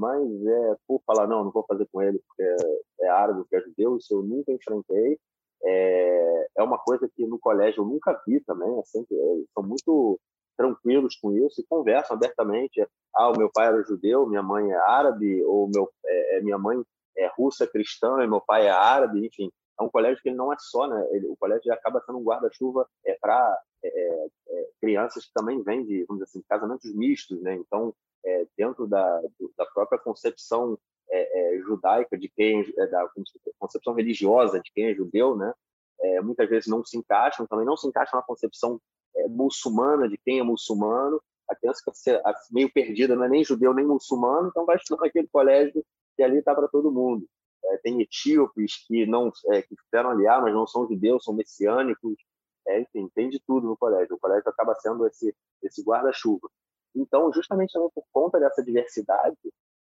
mas 0.00 0.46
é 0.46 0.76
por 0.88 1.02
falar, 1.06 1.26
não, 1.26 1.44
não 1.44 1.50
vou 1.50 1.62
fazer 1.68 1.86
com 1.92 2.00
ele 2.00 2.18
porque 2.26 2.42
é, 2.42 3.06
é 3.06 3.08
árabe, 3.10 3.42
porque 3.42 3.56
é 3.56 3.60
judeu, 3.60 3.98
isso 3.98 4.14
eu 4.14 4.22
nunca 4.22 4.50
enfrentei. 4.50 5.18
É, 5.62 6.48
é 6.56 6.62
uma 6.62 6.78
coisa 6.78 7.06
que 7.14 7.26
no 7.26 7.38
colégio 7.38 7.82
eu 7.82 7.86
nunca 7.86 8.18
vi 8.26 8.40
também, 8.40 8.78
é 8.78 8.82
sempre, 8.84 9.14
é, 9.14 9.44
são 9.52 9.62
muito 9.62 10.18
tranquilos 10.56 11.16
com 11.16 11.32
isso 11.32 11.60
e 11.60 11.66
conversam 11.68 12.16
abertamente. 12.16 12.80
Ah, 13.14 13.28
o 13.28 13.36
meu 13.36 13.50
pai 13.52 13.66
era 13.66 13.82
judeu, 13.82 14.26
minha 14.26 14.42
mãe 14.42 14.70
é 14.70 14.76
árabe, 14.76 15.44
ou 15.44 15.68
meu, 15.68 15.90
é, 16.06 16.38
é 16.38 16.40
minha 16.40 16.56
mãe 16.56 16.82
é 17.18 17.30
russa 17.36 17.66
cristã 17.66 18.22
e 18.24 18.26
meu 18.26 18.40
pai 18.40 18.68
é 18.68 18.70
árabe, 18.70 19.26
enfim. 19.26 19.52
É 19.78 19.82
um 19.82 19.90
colégio 19.90 20.22
que 20.22 20.30
ele 20.30 20.36
não 20.36 20.50
é 20.50 20.56
só, 20.58 20.86
né? 20.86 21.06
Ele, 21.10 21.26
o 21.26 21.36
colégio 21.36 21.72
acaba 21.74 22.02
sendo 22.06 22.18
um 22.18 22.24
guarda-chuva 22.24 22.86
é, 23.04 23.18
para 23.20 23.58
é, 23.82 23.88
é, 23.88 24.26
é, 24.48 24.68
crianças 24.80 25.26
que 25.26 25.32
também 25.34 25.62
vêm 25.62 25.84
de, 25.84 26.04
vamos 26.06 26.22
dizer 26.22 26.38
assim, 26.38 26.44
casamentos 26.48 26.94
mistos, 26.94 27.40
né? 27.42 27.54
Então, 27.54 27.94
é, 28.24 28.46
dentro 28.56 28.86
da, 28.86 29.22
da 29.56 29.66
própria 29.66 29.98
concepção 29.98 30.78
é, 31.10 31.58
judaica 31.66 32.16
de 32.16 32.28
quem, 32.28 32.64
da 32.74 33.08
concepção 33.58 33.94
religiosa 33.94 34.60
de 34.60 34.70
quem 34.72 34.86
é 34.86 34.94
judeu, 34.94 35.36
né? 35.36 35.52
muitas 36.22 36.48
vezes 36.48 36.66
não 36.66 36.82
se 36.84 36.96
encaixam, 36.96 37.46
também 37.46 37.66
não 37.66 37.76
se 37.76 37.86
encaixam 37.86 38.18
na 38.18 38.24
concepção 38.24 38.80
muçulmana 39.28 40.08
de 40.08 40.16
quem 40.16 40.38
é 40.38 40.42
muçulmano. 40.42 41.20
A 41.48 41.54
criança 41.54 41.82
fica 41.84 42.22
meio 42.50 42.72
perdida, 42.72 43.16
não 43.16 43.24
é 43.24 43.28
nem 43.28 43.44
judeu 43.44 43.74
nem 43.74 43.84
muçulmano, 43.84 44.48
então 44.48 44.64
vai 44.64 44.76
estudar 44.76 45.02
naquele 45.02 45.28
colégio 45.28 45.84
que 46.16 46.22
ali 46.22 46.38
está 46.38 46.54
para 46.54 46.68
todo 46.68 46.92
mundo. 46.92 47.26
É, 47.64 47.76
tem 47.78 48.00
etíopes 48.00 48.84
que 48.86 49.06
não 49.06 49.32
é, 49.48 49.62
que 49.62 49.74
fizeram 49.84 50.10
aliar, 50.10 50.40
mas 50.42 50.54
não 50.54 50.66
são 50.66 50.88
judeus, 50.88 51.24
são 51.24 51.34
messiânicos. 51.34 52.14
É, 52.66 52.80
enfim, 52.80 53.08
tem 53.14 53.28
de 53.28 53.40
tudo 53.40 53.66
no 53.66 53.76
colégio. 53.76 54.16
O 54.16 54.18
colégio 54.18 54.48
acaba 54.48 54.74
sendo 54.76 55.06
esse, 55.06 55.34
esse 55.62 55.82
guarda-chuva. 55.82 56.48
Então, 56.94 57.32
justamente 57.32 57.72
também 57.72 57.90
por 57.94 58.04
conta 58.12 58.38
dessa 58.38 58.62
diversidade, 58.62 59.36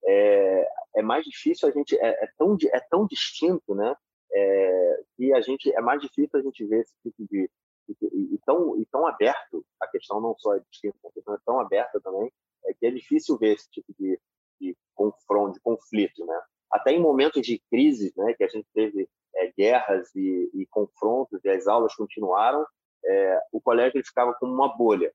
é, 0.05 0.69
é 0.97 1.03
mais 1.03 1.25
difícil 1.25 1.69
a 1.69 1.73
gente 1.73 1.97
é, 1.99 2.25
é, 2.25 2.29
tão 2.39 2.57
é 2.73 2.81
tão 2.91 3.07
distinto, 3.07 3.75
né? 3.75 3.95
É, 4.33 5.03
a 5.35 5.41
gente 5.41 5.75
é 5.75 5.81
mais 5.81 6.01
difícil 6.01 6.39
a 6.39 6.43
gente 6.43 6.65
ver 6.65 6.83
esse 6.83 6.95
tipo 7.03 7.27
de 7.31 7.51
e, 7.89 8.39
tão 8.47 8.79
e 8.79 8.87
tão 8.87 9.07
aberto 9.07 9.67
a 9.81 9.87
questão 9.89 10.21
não 10.21 10.37
só 10.39 10.55
é 10.55 10.61
distinta, 10.71 10.97
a 11.05 11.11
questão 11.11 11.35
é 11.35 11.39
tão 11.45 11.59
aberta 11.59 12.01
também 12.01 12.33
é 12.65 12.75
que 12.75 12.87
é 12.87 12.91
difícil 12.91 13.37
ver 13.39 13.55
esse 13.55 13.71
tipo 13.71 13.93
de, 13.99 14.19
de 14.61 14.77
confronto, 14.95 15.55
de 15.55 15.61
conflito, 15.61 16.25
né? 16.25 16.41
Até 16.71 16.93
em 16.93 17.01
momentos 17.01 17.43
de 17.43 17.61
crise, 17.71 18.13
né, 18.17 18.33
que 18.35 18.45
a 18.45 18.49
gente 18.49 18.67
teve 18.73 19.09
é, 19.35 19.53
guerras 19.53 20.15
e, 20.15 20.51
e, 20.55 20.67
confrontos 20.67 21.45
e 21.45 21.49
as 21.49 21.67
aulas 21.67 21.95
continuaram, 21.95 22.65
é, 23.05 23.41
o 23.53 23.61
colégio 23.61 24.05
ficava 24.05 24.35
como 24.35 24.53
uma 24.53 24.77
bolha, 24.77 25.13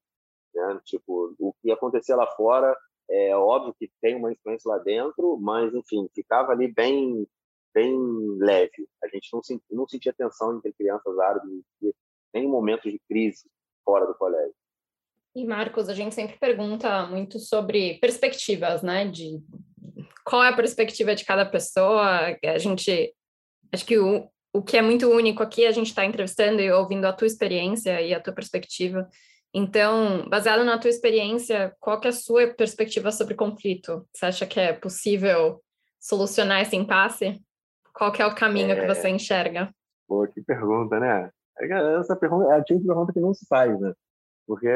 né? 0.55 0.79
Tipo, 0.83 1.35
o 1.39 1.53
que 1.61 1.71
acontecia 1.71 2.15
lá 2.15 2.27
fora 2.35 2.75
é 3.09 3.35
óbvio 3.35 3.75
que 3.77 3.91
tem 4.01 4.15
uma 4.15 4.31
influência 4.31 4.69
lá 4.69 4.77
dentro, 4.79 5.37
mas 5.37 5.73
enfim, 5.73 6.09
ficava 6.13 6.51
ali 6.51 6.71
bem 6.71 7.27
bem 7.73 7.93
leve. 8.39 8.87
A 9.03 9.07
gente 9.09 9.27
não 9.33 9.43
sentia, 9.43 9.65
não 9.69 9.87
sentia 9.87 10.13
tensão 10.13 10.57
entre 10.57 10.71
crianças 10.71 11.19
árabes 11.19 11.51
nem 12.33 12.45
em 12.45 12.47
momentos 12.47 12.89
de 12.89 12.99
crise 13.07 13.43
fora 13.83 14.05
do 14.05 14.15
colégio. 14.15 14.55
E 15.35 15.45
Marcos, 15.45 15.89
a 15.89 15.93
gente 15.93 16.15
sempre 16.15 16.37
pergunta 16.37 17.05
muito 17.07 17.37
sobre 17.39 17.95
perspectivas, 17.99 18.81
né? 18.81 19.05
De 19.05 19.41
qual 20.25 20.41
é 20.43 20.49
a 20.49 20.55
perspectiva 20.55 21.13
de 21.13 21.25
cada 21.25 21.45
pessoa. 21.45 22.37
A 22.43 22.57
gente, 22.57 23.13
acho 23.73 23.85
que 23.85 23.97
o, 23.99 24.29
o 24.53 24.63
que 24.63 24.77
é 24.77 24.81
muito 24.81 25.09
único 25.09 25.43
aqui, 25.43 25.65
a 25.65 25.71
gente 25.71 25.87
está 25.87 26.05
entrevistando 26.05 26.61
e 26.61 26.71
ouvindo 26.71 27.03
a 27.05 27.13
tua 27.13 27.27
experiência 27.27 28.01
e 28.01 28.13
a 28.13 28.21
tua 28.21 28.33
perspectiva. 28.33 29.07
Então, 29.57 30.27
baseado 30.27 30.65
na 30.65 30.77
tua 30.77 30.89
experiência, 30.89 31.73
qual 31.79 31.97
que 31.97 32.07
é 32.07 32.09
a 32.09 32.13
sua 32.13 32.45
perspectiva 32.53 33.09
sobre 33.09 33.35
conflito? 33.35 34.05
Você 34.11 34.25
acha 34.25 34.45
que 34.45 34.59
é 34.59 34.73
possível 34.73 35.63
solucionar 35.97 36.61
esse 36.61 36.75
impasse? 36.75 37.41
Qual 37.93 38.11
que 38.11 38.21
é 38.21 38.25
o 38.25 38.35
caminho 38.35 38.71
é... 38.71 38.81
que 38.81 38.85
você 38.85 39.07
enxerga? 39.07 39.73
Pô, 40.05 40.27
que 40.27 40.41
pergunta, 40.41 40.99
né? 40.99 41.31
É 41.57 41.97
essa 41.97 42.17
pergunta 42.17 42.51
é 42.51 42.57
a 42.57 42.63
tipo 42.65 42.81
de 42.81 42.85
pergunta 42.85 43.13
que 43.13 43.19
não 43.21 43.33
se 43.33 43.47
faz, 43.47 43.79
né? 43.79 43.93
Porque 44.45 44.67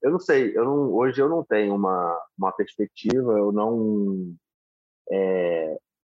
eu 0.00 0.12
não 0.12 0.20
sei, 0.20 0.56
eu 0.56 0.64
não, 0.64 0.94
hoje 0.94 1.20
eu 1.20 1.28
não 1.28 1.42
tenho 1.44 1.74
uma, 1.74 2.16
uma 2.38 2.52
perspectiva, 2.52 3.32
eu 3.32 3.50
não. 3.50 4.36
É, 5.10 5.76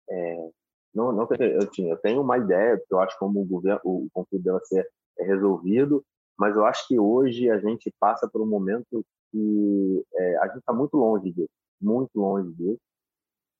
é, 0.09 0.49
não, 0.93 1.13
não 1.13 1.25
eu, 1.39 1.71
tinha, 1.71 1.93
eu 1.93 1.97
tenho 1.97 2.21
uma 2.21 2.37
ideia, 2.37 2.77
que 2.77 2.93
eu 2.93 2.99
acho 2.99 3.17
como 3.17 3.41
o, 3.41 3.45
governo, 3.45 3.79
o 3.85 4.09
conflito 4.11 4.43
deve 4.43 4.59
ser 4.65 4.89
resolvido, 5.17 6.03
mas 6.37 6.55
eu 6.55 6.65
acho 6.65 6.87
que 6.87 6.99
hoje 6.99 7.49
a 7.49 7.59
gente 7.59 7.93
passa 7.99 8.27
por 8.27 8.41
um 8.41 8.45
momento 8.45 9.05
que 9.31 10.05
é, 10.13 10.37
a 10.37 10.47
gente 10.47 10.59
está 10.59 10.73
muito 10.73 10.95
longe 10.97 11.31
disso, 11.31 11.49
muito 11.81 12.11
longe 12.15 12.51
disso. 12.53 12.79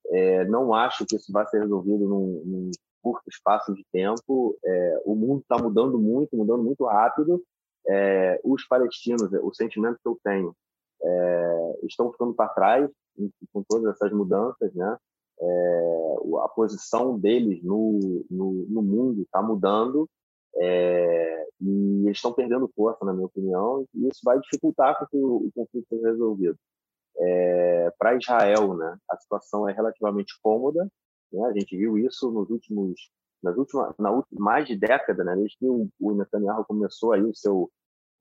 É, 0.07 0.45
não 0.45 0.73
acho 0.73 1.05
que 1.05 1.15
isso 1.15 1.31
vai 1.31 1.47
ser 1.47 1.61
resolvido 1.61 2.07
num, 2.07 2.43
num 2.45 2.71
curto 3.01 3.23
espaço 3.29 3.73
de 3.73 3.85
tempo. 3.91 4.57
É, 4.63 5.01
o 5.05 5.15
mundo 5.15 5.41
está 5.41 5.57
mudando 5.61 5.97
muito, 5.99 6.35
mudando 6.35 6.63
muito 6.63 6.85
rápido, 6.85 7.43
é, 7.87 8.39
os 8.43 8.65
palestinos, 8.65 9.31
o 9.41 9.53
sentimento 9.53 9.99
que 10.01 10.07
eu 10.07 10.17
tenho, 10.23 10.55
é, 11.01 11.79
estão 11.83 12.11
ficando 12.11 12.33
para 12.33 12.49
trás 12.49 12.89
com 13.51 13.63
todas 13.67 13.93
essas 13.95 14.11
mudanças, 14.11 14.73
né? 14.73 14.97
É, 15.39 16.15
a 16.43 16.47
posição 16.47 17.19
deles 17.19 17.61
no, 17.63 18.25
no, 18.29 18.53
no 18.69 18.81
mundo 18.81 19.21
está 19.23 19.41
mudando 19.41 20.07
é, 20.57 21.47
e 21.61 22.05
eles 22.05 22.17
estão 22.17 22.33
perdendo 22.33 22.71
força, 22.75 23.03
na 23.05 23.13
minha 23.13 23.25
opinião, 23.25 23.85
e 23.93 24.07
isso 24.07 24.21
vai 24.23 24.39
dificultar 24.39 24.97
que 25.09 25.17
o, 25.17 25.47
o 25.47 25.51
conflito 25.53 25.87
seja 25.89 26.09
resolvido. 26.09 26.57
É, 27.17 27.91
para 27.97 28.15
Israel, 28.15 28.75
né, 28.75 28.97
a 29.09 29.17
situação 29.17 29.67
é 29.69 29.73
relativamente 29.73 30.39
cômoda. 30.41 30.87
Né, 31.31 31.45
a 31.45 31.53
gente 31.53 31.77
viu 31.77 31.97
isso 31.97 32.31
nos 32.31 32.49
últimos 32.49 33.11
nas 33.41 33.57
últimas, 33.57 33.93
na 33.99 34.09
última, 34.09 34.39
mais 34.39 34.65
de 34.65 34.75
década, 34.75 35.21
né, 35.23 35.35
desde 35.35 35.57
que 35.57 35.67
o, 35.67 35.89
o 35.99 36.15
Netanyahu 36.15 36.63
começou 36.63 37.11
aí 37.11 37.21
o 37.21 37.35
seu, 37.35 37.69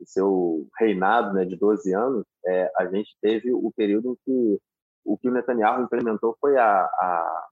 o 0.01 0.05
seu 0.05 0.69
reinado 0.77 1.33
né, 1.33 1.45
de 1.45 1.57
12 1.57 1.95
anos, 1.95 2.27
é, 2.45 2.73
a 2.77 2.87
gente 2.87 3.17
teve 3.21 3.53
o 3.53 3.73
período 3.77 4.11
em 4.11 4.17
que 4.25 4.61
o 5.05 5.17
que 5.17 5.29
o 5.29 5.33
Netanyahu 5.33 5.83
implementou 5.83 6.37
foi 6.41 6.57
a, 6.57 6.85
a, 6.85 7.49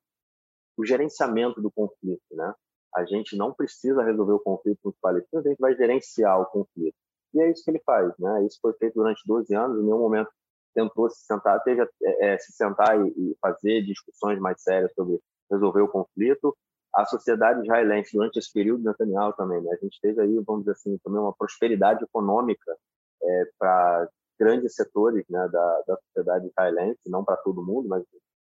o 0.76 0.84
gerenciamento 0.84 1.60
do 1.60 1.70
conflito. 1.70 2.22
Né? 2.32 2.54
A 2.94 3.04
gente 3.04 3.36
não 3.36 3.52
precisa 3.52 4.02
resolver 4.02 4.32
o 4.32 4.40
conflito 4.40 4.78
com 4.82 4.88
os 4.90 4.98
palestinos, 5.00 5.46
a 5.46 5.48
gente 5.48 5.58
vai 5.58 5.74
gerenciar 5.76 6.40
o 6.40 6.46
conflito. 6.46 6.96
E 7.34 7.40
é 7.40 7.50
isso 7.50 7.64
que 7.64 7.70
ele 7.70 7.82
faz. 7.84 8.12
Né? 8.18 8.46
Isso 8.46 8.58
foi 8.60 8.72
feito 8.74 8.94
durante 8.94 9.22
12 9.26 9.54
anos, 9.54 9.78
em 9.78 9.84
nenhum 9.84 9.98
momento 9.98 10.30
tentou 10.72 11.10
se 11.10 11.24
sentar, 11.24 11.60
teve, 11.64 11.82
é, 11.82 12.34
é, 12.34 12.38
se 12.38 12.52
sentar 12.52 12.96
e, 13.00 13.08
e 13.10 13.36
fazer 13.40 13.82
discussões 13.82 14.38
mais 14.38 14.62
sérias 14.62 14.92
sobre 14.94 15.20
resolver 15.50 15.82
o 15.82 15.88
conflito 15.88 16.56
a 16.94 17.04
sociedade 17.04 17.62
israelense 17.62 18.12
durante 18.12 18.38
esse 18.38 18.52
período 18.52 18.80
de 18.80 18.86
Netanyahu 18.86 19.32
também. 19.34 19.60
Né? 19.62 19.70
A 19.72 19.84
gente 19.84 19.98
teve 20.00 20.20
aí, 20.20 20.42
vamos 20.44 20.62
dizer 20.62 20.72
assim, 20.72 20.98
também 21.04 21.20
uma 21.20 21.34
prosperidade 21.34 22.02
econômica 22.04 22.76
é, 23.22 23.44
para 23.58 24.08
grandes 24.38 24.74
setores 24.74 25.24
né, 25.28 25.48
da, 25.48 25.82
da 25.86 25.96
sociedade 25.96 26.48
israelense, 26.48 26.98
não 27.06 27.24
para 27.24 27.36
todo 27.36 27.64
mundo, 27.64 27.88
mas 27.88 28.04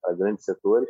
para 0.01 0.13
grandes 0.15 0.43
setores. 0.43 0.89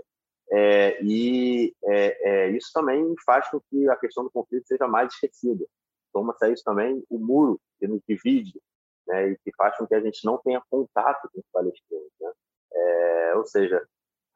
É, 0.52 1.02
e 1.04 1.74
é, 1.84 2.30
é, 2.30 2.50
isso 2.52 2.72
também 2.74 3.14
faz 3.26 3.50
com 3.50 3.60
que 3.70 3.90
a 3.90 3.96
questão 3.96 4.24
do 4.24 4.32
conflito 4.32 4.68
seja 4.68 4.88
mais 4.88 5.14
esquecida. 5.14 5.66
Toma-se 6.14 6.52
isso 6.52 6.64
também 6.64 7.04
o 7.10 7.20
muro 7.20 7.60
que 7.80 7.88
nos 7.88 8.02
divide 8.08 8.62
né, 9.08 9.30
e 9.30 9.38
que 9.38 9.52
faz 9.56 9.78
com 9.78 9.88
que 9.88 9.96
a 9.96 10.00
gente 10.00 10.24
não 10.24 10.38
tenha 10.38 10.62
contato 10.70 11.30
com 11.34 11.40
os 11.40 11.46
palestinos. 11.52 12.12
Né? 12.20 12.32
É, 12.74 13.36
ou 13.36 13.46
seja, 13.46 13.86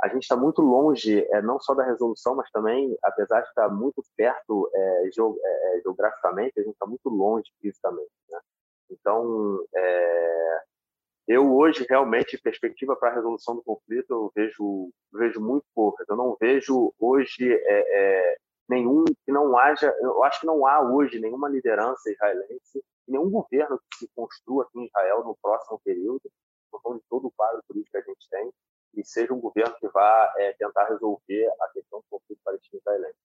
a 0.02 0.08
gente 0.08 0.24
está 0.24 0.36
muito 0.36 0.62
longe, 0.62 1.26
é, 1.32 1.42
não 1.42 1.60
só 1.60 1.74
da 1.74 1.84
resolução, 1.84 2.36
mas 2.36 2.50
também, 2.52 2.98
apesar 3.04 3.42
de 3.42 3.50
estar 3.50 3.70
muito 3.70 4.04
perto 4.16 4.70
é, 4.74 5.08
é, 5.08 5.82
geograficamente, 5.84 6.60
a 6.60 6.64
gente 6.64 6.74
está 6.74 6.86
muito 6.86 7.10
longe 7.10 7.52
fisicamente. 7.62 8.12
Né? 8.30 8.40
Então, 8.92 9.66
é, 9.76 10.62
eu 11.30 11.56
hoje 11.56 11.86
realmente 11.88 12.40
perspectiva 12.40 12.96
para 12.96 13.12
a 13.12 13.14
resolução 13.14 13.56
do 13.56 13.62
conflito 13.62 14.10
eu 14.10 14.32
vejo 14.36 14.92
vejo 15.14 15.40
muito 15.40 15.66
poucas. 15.76 16.10
Eu 16.10 16.16
não 16.16 16.36
vejo 16.42 16.92
hoje 17.00 17.54
é, 17.54 18.38
nenhum 18.68 19.06
que 19.06 19.32
não 19.32 19.56
haja, 19.56 19.96
eu 20.02 20.24
acho 20.24 20.42
que 20.42 20.48
não 20.48 20.66
há 20.66 20.82
hoje 20.82 21.20
nenhuma 21.20 21.48
liderança 21.48 22.10
israelense, 22.10 22.84
nenhum 23.08 23.30
governo 23.30 23.80
que 23.92 24.00
se 24.00 24.10
construa 24.16 24.64
aqui 24.64 24.80
em 24.80 24.86
Israel 24.86 25.24
no 25.24 25.38
próximo 25.40 25.80
período, 25.86 26.32
por 26.72 26.82
conta 26.82 26.98
de 26.98 27.06
todo 27.08 27.28
o 27.28 27.32
quadro 27.32 27.64
político 27.68 27.92
que 27.92 27.98
a 27.98 28.14
gente 28.14 28.30
tem 28.30 28.52
e 28.96 29.06
seja 29.06 29.32
um 29.32 29.40
governo 29.40 29.76
que 29.80 29.88
vá 29.90 30.34
é, 30.38 30.54
tentar 30.54 30.86
resolver 30.86 31.48
a 31.62 31.68
questão 31.70 32.00
do 32.00 32.06
conflito 32.10 32.42
palestino-israelense. 32.44 33.18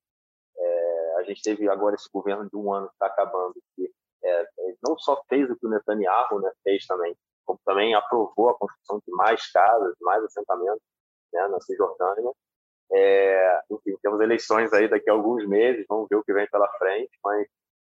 É, 0.58 1.14
a 1.20 1.22
gente 1.22 1.42
teve 1.42 1.68
agora 1.70 1.94
esse 1.94 2.08
governo 2.12 2.48
de 2.50 2.56
um 2.56 2.70
ano 2.70 2.88
que 2.88 2.94
está 2.94 3.06
acabando, 3.06 3.54
que 3.74 3.90
é, 4.22 4.46
não 4.86 4.98
só 4.98 5.22
fez 5.26 5.50
o 5.50 5.56
que 5.56 5.66
o 5.66 5.70
Netanyahu 5.70 6.40
né, 6.40 6.50
fez 6.62 6.86
também, 6.86 7.16
como 7.44 7.60
também 7.64 7.94
aprovou 7.94 8.50
a 8.50 8.58
construção 8.58 9.00
de 9.06 9.12
mais 9.14 9.50
casas, 9.50 9.94
mais 10.00 10.22
assentamentos 10.24 10.82
né, 11.32 11.48
na 11.48 11.60
Cisjordânia. 11.60 12.32
É, 12.92 13.60
enfim, 13.70 13.96
temos 14.02 14.20
eleições 14.20 14.72
aí 14.72 14.88
daqui 14.88 15.08
a 15.10 15.12
alguns 15.12 15.46
meses, 15.46 15.86
vamos 15.88 16.06
ver 16.08 16.16
o 16.16 16.24
que 16.24 16.32
vem 16.32 16.48
pela 16.48 16.68
frente, 16.78 17.18
mas 17.24 17.46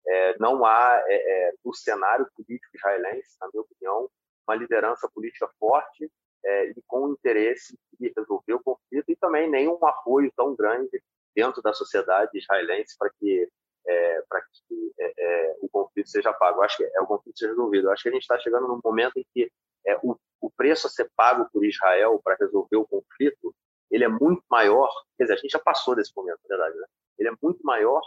é, 0.07 0.37
não 0.39 0.65
há, 0.65 1.03
é, 1.07 1.49
é 1.49 1.53
no 1.63 1.73
cenário 1.73 2.27
político 2.35 2.75
israelense, 2.75 3.37
na 3.41 3.49
minha 3.51 3.61
opinião, 3.61 4.09
uma 4.47 4.55
liderança 4.55 5.09
política 5.13 5.49
forte 5.59 6.09
é, 6.45 6.69
e 6.69 6.75
com 6.87 7.09
interesse 7.09 7.77
de 7.99 8.13
resolver 8.15 8.53
o 8.53 8.63
conflito 8.63 9.09
e 9.09 9.15
também 9.15 9.49
nenhum 9.49 9.77
apoio 9.85 10.31
tão 10.35 10.55
grande 10.55 11.01
dentro 11.35 11.61
da 11.61 11.73
sociedade 11.73 12.37
israelense 12.37 12.95
para 12.97 13.09
que 13.17 13.49
é, 13.87 14.21
para 14.29 14.41
que 14.41 14.93
é, 14.99 15.13
é, 15.17 15.55
o 15.61 15.69
conflito 15.69 16.09
seja 16.09 16.33
pago. 16.33 16.59
Eu 16.59 16.63
acho 16.63 16.77
que 16.77 16.83
é 16.83 17.01
o 17.01 17.07
conflito 17.07 17.37
seja 17.37 17.51
resolvido. 17.51 17.87
Eu 17.87 17.91
acho 17.91 18.03
que 18.03 18.09
a 18.09 18.11
gente 18.11 18.21
está 18.21 18.39
chegando 18.39 18.67
num 18.67 18.79
momento 18.83 19.17
em 19.17 19.25
que 19.33 19.51
é, 19.85 19.97
o, 20.03 20.17
o 20.41 20.51
preço 20.51 20.87
a 20.87 20.89
ser 20.89 21.09
pago 21.15 21.47
por 21.51 21.65
Israel 21.65 22.19
para 22.23 22.37
resolver 22.39 22.77
o 22.77 22.87
conflito 22.87 23.53
ele 23.93 24.03
é 24.03 24.07
muito 24.07 24.43
maior. 24.49 24.89
Quer 25.15 25.25
dizer, 25.25 25.33
a 25.33 25.37
gente 25.37 25.51
já 25.51 25.59
passou 25.59 25.95
desse 25.95 26.11
momento, 26.15 26.39
na 26.49 26.57
verdade. 26.57 26.77
Né? 26.79 26.85
Ele 27.19 27.29
é 27.29 27.33
muito 27.41 27.63
maior 27.63 28.01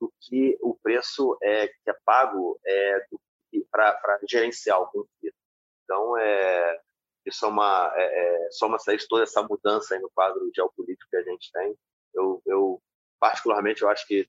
do 0.00 0.10
que 0.22 0.56
o 0.62 0.74
preço 0.82 1.36
é, 1.42 1.68
que 1.68 1.90
é 1.90 1.96
pago 2.06 2.58
é, 2.66 3.06
para 3.70 4.18
gerenciar 4.28 4.80
o 4.80 4.86
conflito. 4.86 5.36
Então, 5.84 6.16
é, 6.16 6.80
isso 7.26 7.44
é 7.44 7.48
uma, 7.48 7.92
é, 7.94 8.46
é, 8.46 8.50
só 8.50 8.66
toda 9.08 9.24
essa 9.24 9.42
mudança 9.42 9.98
no 9.98 10.10
quadro 10.14 10.50
geopolítico 10.54 11.10
que 11.10 11.16
a 11.16 11.22
gente 11.22 11.52
tem. 11.52 11.76
Eu, 12.14 12.40
eu 12.46 12.82
particularmente, 13.20 13.82
eu 13.82 13.90
acho 13.90 14.06
que 14.06 14.26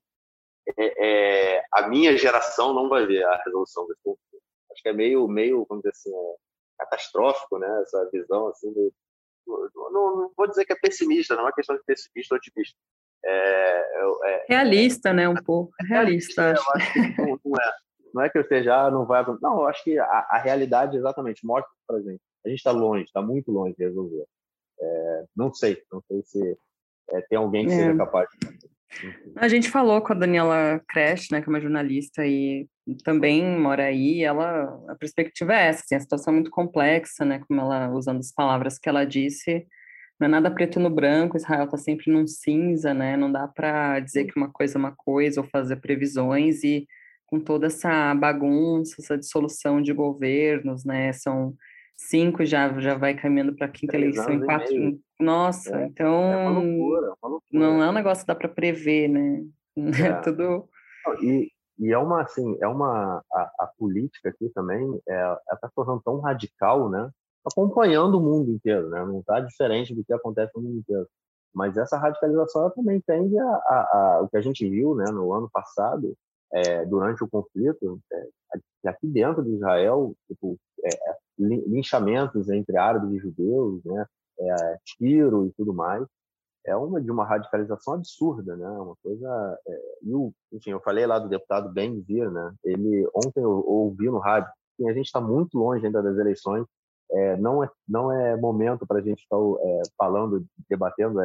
é, 0.77 1.55
é, 1.57 1.65
a 1.71 1.87
minha 1.87 2.17
geração 2.17 2.73
não 2.73 2.89
vai 2.89 3.05
ver 3.05 3.23
a 3.23 3.41
resolução 3.43 3.87
desse 3.87 4.01
conflito. 4.03 4.43
Acho 4.71 4.81
que 4.81 4.89
é 4.89 4.93
meio, 4.93 5.27
meio 5.27 5.65
vamos 5.67 5.83
dizer 5.83 5.91
assim, 5.91 6.13
é, 6.13 6.35
catastrófico, 6.79 7.57
né? 7.57 7.81
Essa 7.81 8.09
visão 8.11 8.47
assim. 8.47 8.71
De, 8.73 8.91
não, 9.47 9.91
não, 9.91 10.31
vou 10.35 10.47
dizer 10.47 10.65
que 10.65 10.73
é 10.73 10.75
pessimista, 10.75 11.35
não 11.35 11.47
é 11.47 11.51
questão 11.53 11.75
de 11.75 11.83
pessimista 11.83 12.35
ou 12.35 12.37
otimista. 12.37 12.77
É, 13.25 14.03
é, 14.25 14.45
realista, 14.49 15.13
né? 15.13 15.27
Um 15.27 15.35
pouco. 15.35 15.73
Realista. 15.87 16.41
É, 16.41 16.51
acho. 16.51 16.99
não, 17.17 17.39
não, 17.43 17.61
é. 17.61 17.73
Não 18.13 18.23
é 18.23 18.29
que 18.29 18.37
eu 18.37 18.41
esteja, 18.41 18.73
ah, 18.73 18.89
não 18.89 19.05
vai. 19.05 19.23
Não, 19.41 19.59
eu 19.59 19.67
acho 19.67 19.83
que 19.83 19.99
a, 19.99 20.05
a 20.05 20.37
realidade 20.39 20.97
exatamente 20.97 21.45
mostra 21.45 21.69
para 21.85 22.01
gente. 22.01 22.21
A 22.43 22.49
gente 22.49 22.57
está 22.57 22.71
longe, 22.71 23.03
está 23.03 23.21
muito 23.21 23.51
longe 23.51 23.75
de 23.77 23.83
resolver. 23.83 24.25
É, 24.79 25.25
não 25.35 25.53
sei, 25.53 25.83
não 25.91 26.01
sei 26.07 26.23
se 26.23 26.57
é, 27.11 27.21
tem 27.21 27.37
alguém 27.37 27.65
que 27.65 27.73
seja 27.73 27.95
capaz 27.97 28.27
de 28.29 28.69
a 29.35 29.47
gente 29.47 29.69
falou 29.69 30.01
com 30.01 30.13
a 30.13 30.15
Daniela 30.15 30.81
Crash, 30.87 31.29
né, 31.31 31.41
que 31.41 31.47
é 31.47 31.49
uma 31.49 31.61
jornalista 31.61 32.25
e 32.25 32.67
também 33.03 33.43
mora 33.59 33.83
aí, 33.83 34.23
ela, 34.23 34.63
a 34.87 34.95
perspectiva 34.95 35.53
é 35.53 35.67
essa, 35.67 35.83
assim, 35.83 35.95
a 35.95 35.99
situação 35.99 36.31
é 36.31 36.35
muito 36.35 36.51
complexa, 36.51 37.25
né, 37.25 37.39
como 37.47 37.61
ela, 37.61 37.89
usando 37.89 38.19
as 38.19 38.31
palavras 38.31 38.79
que 38.79 38.87
ela 38.87 39.05
disse, 39.05 39.67
não 40.19 40.27
é 40.27 40.29
nada 40.29 40.49
preto 40.49 40.79
no 40.79 40.89
branco, 40.89 41.37
Israel 41.37 41.65
está 41.65 41.77
sempre 41.77 42.11
num 42.11 42.25
cinza, 42.25 42.93
né, 42.93 43.17
não 43.17 43.31
dá 43.31 43.47
para 43.47 43.99
dizer 43.99 44.25
que 44.25 44.37
uma 44.37 44.49
coisa 44.51 44.77
é 44.77 44.79
uma 44.79 44.95
coisa 44.95 45.41
ou 45.41 45.47
fazer 45.47 45.75
previsões 45.77 46.63
e 46.63 46.87
com 47.27 47.39
toda 47.39 47.67
essa 47.67 48.15
bagunça, 48.15 48.95
essa 48.99 49.17
dissolução 49.17 49.81
de 49.81 49.91
governos, 49.91 50.85
né, 50.85 51.11
são 51.13 51.53
cinco 51.95 52.45
já 52.45 52.79
já 52.79 52.95
vai 52.95 53.15
caminhando 53.15 53.55
para 53.55 53.65
a 53.65 53.71
quinta 53.71 53.97
eleição 53.97 54.31
em 54.31 54.39
quatro. 54.39 54.99
Nossa, 55.19 55.75
é, 55.75 55.85
então 55.85 56.31
é 56.31 56.37
uma 56.37 56.59
loucura, 56.59 57.13
uma 57.21 57.29
loucura. 57.29 57.41
não 57.51 57.83
é 57.83 57.89
um 57.89 57.93
negócio 57.93 58.23
que 58.23 58.27
dá 58.27 58.35
para 58.35 58.49
prever, 58.49 59.07
né? 59.07 59.45
É, 60.17 60.21
tudo. 60.21 60.67
E, 61.21 61.51
e 61.79 61.91
é 61.91 61.97
uma 61.97 62.23
assim, 62.23 62.57
é 62.61 62.67
uma 62.67 63.23
a, 63.31 63.41
a 63.59 63.71
política 63.77 64.29
aqui 64.29 64.49
também, 64.49 64.99
é, 65.07 65.13
ela 65.13 65.39
está 65.53 65.69
tornando 65.75 66.01
tão 66.03 66.19
radical, 66.19 66.89
né? 66.89 67.09
Acompanhando 67.45 68.17
o 68.17 68.21
mundo 68.21 68.51
inteiro, 68.51 68.89
né? 68.89 69.05
Não 69.05 69.19
está 69.19 69.39
diferente 69.39 69.93
do 69.93 70.03
que 70.03 70.13
acontece 70.13 70.51
no 70.55 70.63
mundo 70.63 70.79
inteiro. 70.79 71.07
Mas 71.53 71.77
essa 71.77 71.97
radicalização 71.97 72.69
também 72.71 73.01
tende 73.01 73.37
a, 73.39 73.45
a, 73.45 73.89
a, 73.93 74.21
o 74.21 74.29
que 74.29 74.37
a 74.37 74.41
gente 74.41 74.67
viu, 74.69 74.93
né, 74.93 75.05
no 75.11 75.33
ano 75.33 75.49
passado, 75.51 76.15
é, 76.53 76.85
durante 76.85 77.23
o 77.23 77.27
conflito, 77.27 77.99
é, 78.13 78.27
aqui 78.87 79.07
dentro 79.07 79.43
de 79.43 79.55
Israel, 79.55 80.13
tipo, 80.27 80.55
é, 80.83 80.89
linchamentos 81.39 82.49
entre 82.49 82.77
árabes 82.77 83.11
e 83.11 83.19
judeus, 83.19 83.83
né, 83.83 84.05
é, 84.39 84.77
tiro 84.85 85.45
e 85.45 85.51
tudo 85.53 85.73
mais, 85.73 86.05
é 86.65 86.75
uma 86.75 87.01
de 87.01 87.09
uma 87.09 87.25
radicalização 87.25 87.95
absurda, 87.95 88.55
né, 88.55 88.69
uma 88.69 88.95
coisa. 89.01 89.59
É, 89.67 89.81
e 90.03 90.13
o, 90.13 90.33
enfim, 90.51 90.71
eu 90.71 90.81
falei 90.81 91.05
lá 91.07 91.17
do 91.17 91.29
deputado 91.29 91.71
Ben 91.71 92.01
Gvir, 92.01 92.29
né, 92.29 92.53
ele 92.63 93.07
ontem 93.15 93.39
eu, 93.39 93.49
eu 93.49 93.65
ouvi 93.67 94.05
no 94.07 94.19
rádio, 94.19 94.51
que 94.75 94.87
a 94.87 94.93
gente 94.93 95.05
está 95.05 95.21
muito 95.21 95.57
longe 95.57 95.85
ainda 95.85 96.03
das 96.03 96.17
eleições, 96.17 96.65
é, 97.09 97.37
não 97.37 97.63
é 97.63 97.69
não 97.87 98.11
é 98.11 98.35
momento 98.35 98.85
para 98.85 98.99
a 98.99 99.01
gente 99.01 99.21
estar 99.21 99.37
é, 99.37 99.81
falando, 99.97 100.45
debatendo 100.69 101.19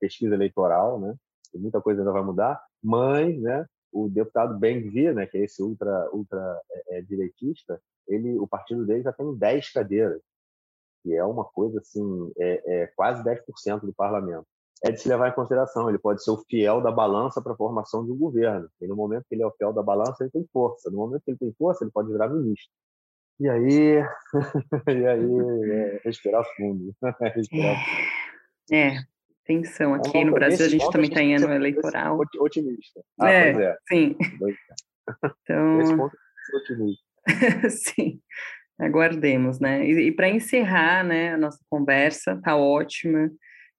pesquisa 0.00 0.34
eleitoral, 0.34 1.00
né, 1.00 1.14
muita 1.54 1.80
coisa 1.80 2.00
ainda 2.00 2.12
vai 2.12 2.22
mudar, 2.22 2.60
mas, 2.82 3.40
né, 3.40 3.64
o 3.92 4.08
deputado 4.08 4.58
Ben 4.58 4.80
Gvir, 4.82 5.14
né, 5.14 5.26
que 5.26 5.38
é 5.38 5.44
esse 5.44 5.62
ultra 5.62 6.10
ultra 6.12 6.60
direitista, 7.06 7.80
ele, 8.08 8.36
o 8.38 8.48
partido 8.48 8.84
dele 8.84 9.02
já 9.02 9.12
tem 9.12 9.32
10 9.34 9.72
cadeiras, 9.72 10.20
que 11.02 11.14
é 11.14 11.24
uma 11.24 11.44
coisa 11.44 11.78
assim, 11.78 12.32
é, 12.38 12.82
é 12.82 12.86
quase 12.94 13.22
10% 13.22 13.80
do 13.80 13.92
parlamento. 13.92 14.46
É 14.84 14.90
de 14.90 15.00
se 15.00 15.08
levar 15.08 15.28
em 15.28 15.34
consideração, 15.34 15.88
ele 15.88 15.98
pode 15.98 16.24
ser 16.24 16.32
o 16.32 16.42
fiel 16.48 16.80
da 16.80 16.90
balança 16.90 17.40
para 17.40 17.52
a 17.52 17.56
formação 17.56 18.04
de 18.04 18.10
um 18.10 18.16
governo. 18.16 18.68
E 18.80 18.86
no 18.86 18.96
momento 18.96 19.24
que 19.28 19.34
ele 19.34 19.42
é 19.42 19.46
o 19.46 19.52
fiel 19.52 19.72
da 19.72 19.82
balança, 19.82 20.24
ele 20.24 20.30
tem 20.30 20.44
força. 20.52 20.90
No 20.90 20.96
momento 20.96 21.22
que 21.24 21.30
ele 21.30 21.38
tem 21.38 21.52
força, 21.52 21.84
ele 21.84 21.92
pode 21.92 22.10
virar 22.10 22.28
ministro. 22.28 22.70
E 23.38 23.48
aí, 23.48 24.02
e 24.88 25.06
aí, 25.06 25.70
é, 25.70 26.00
respirar 26.04 26.44
fundo. 26.56 26.94
respirar 27.34 27.76
fundo. 27.76 28.76
É, 28.76 28.96
tensão 29.44 29.94
aqui 29.94 30.18
é 30.18 30.24
no 30.24 30.32
Brasil, 30.32 30.66
a 30.66 30.68
gente 30.68 30.90
também 30.90 31.08
está 31.08 31.22
em 31.22 31.36
ano 31.36 31.52
eleitoral. 31.52 32.18
Otimista. 32.40 33.02
Ah, 33.20 33.30
é, 33.30 33.50
é. 33.50 33.76
sim. 33.88 34.16
Então... 35.44 35.80
Esse 35.80 35.96
ponto 35.96 36.16
é 36.16 36.56
otimista. 36.56 37.12
Sim, 37.70 38.20
aguardemos, 38.86 39.60
né? 39.60 39.86
E, 39.86 40.08
e 40.08 40.12
para 40.12 40.28
encerrar, 40.28 41.04
né, 41.04 41.34
a 41.34 41.38
nossa 41.38 41.58
conversa 41.70 42.40
tá 42.42 42.56
ótima, 42.56 43.30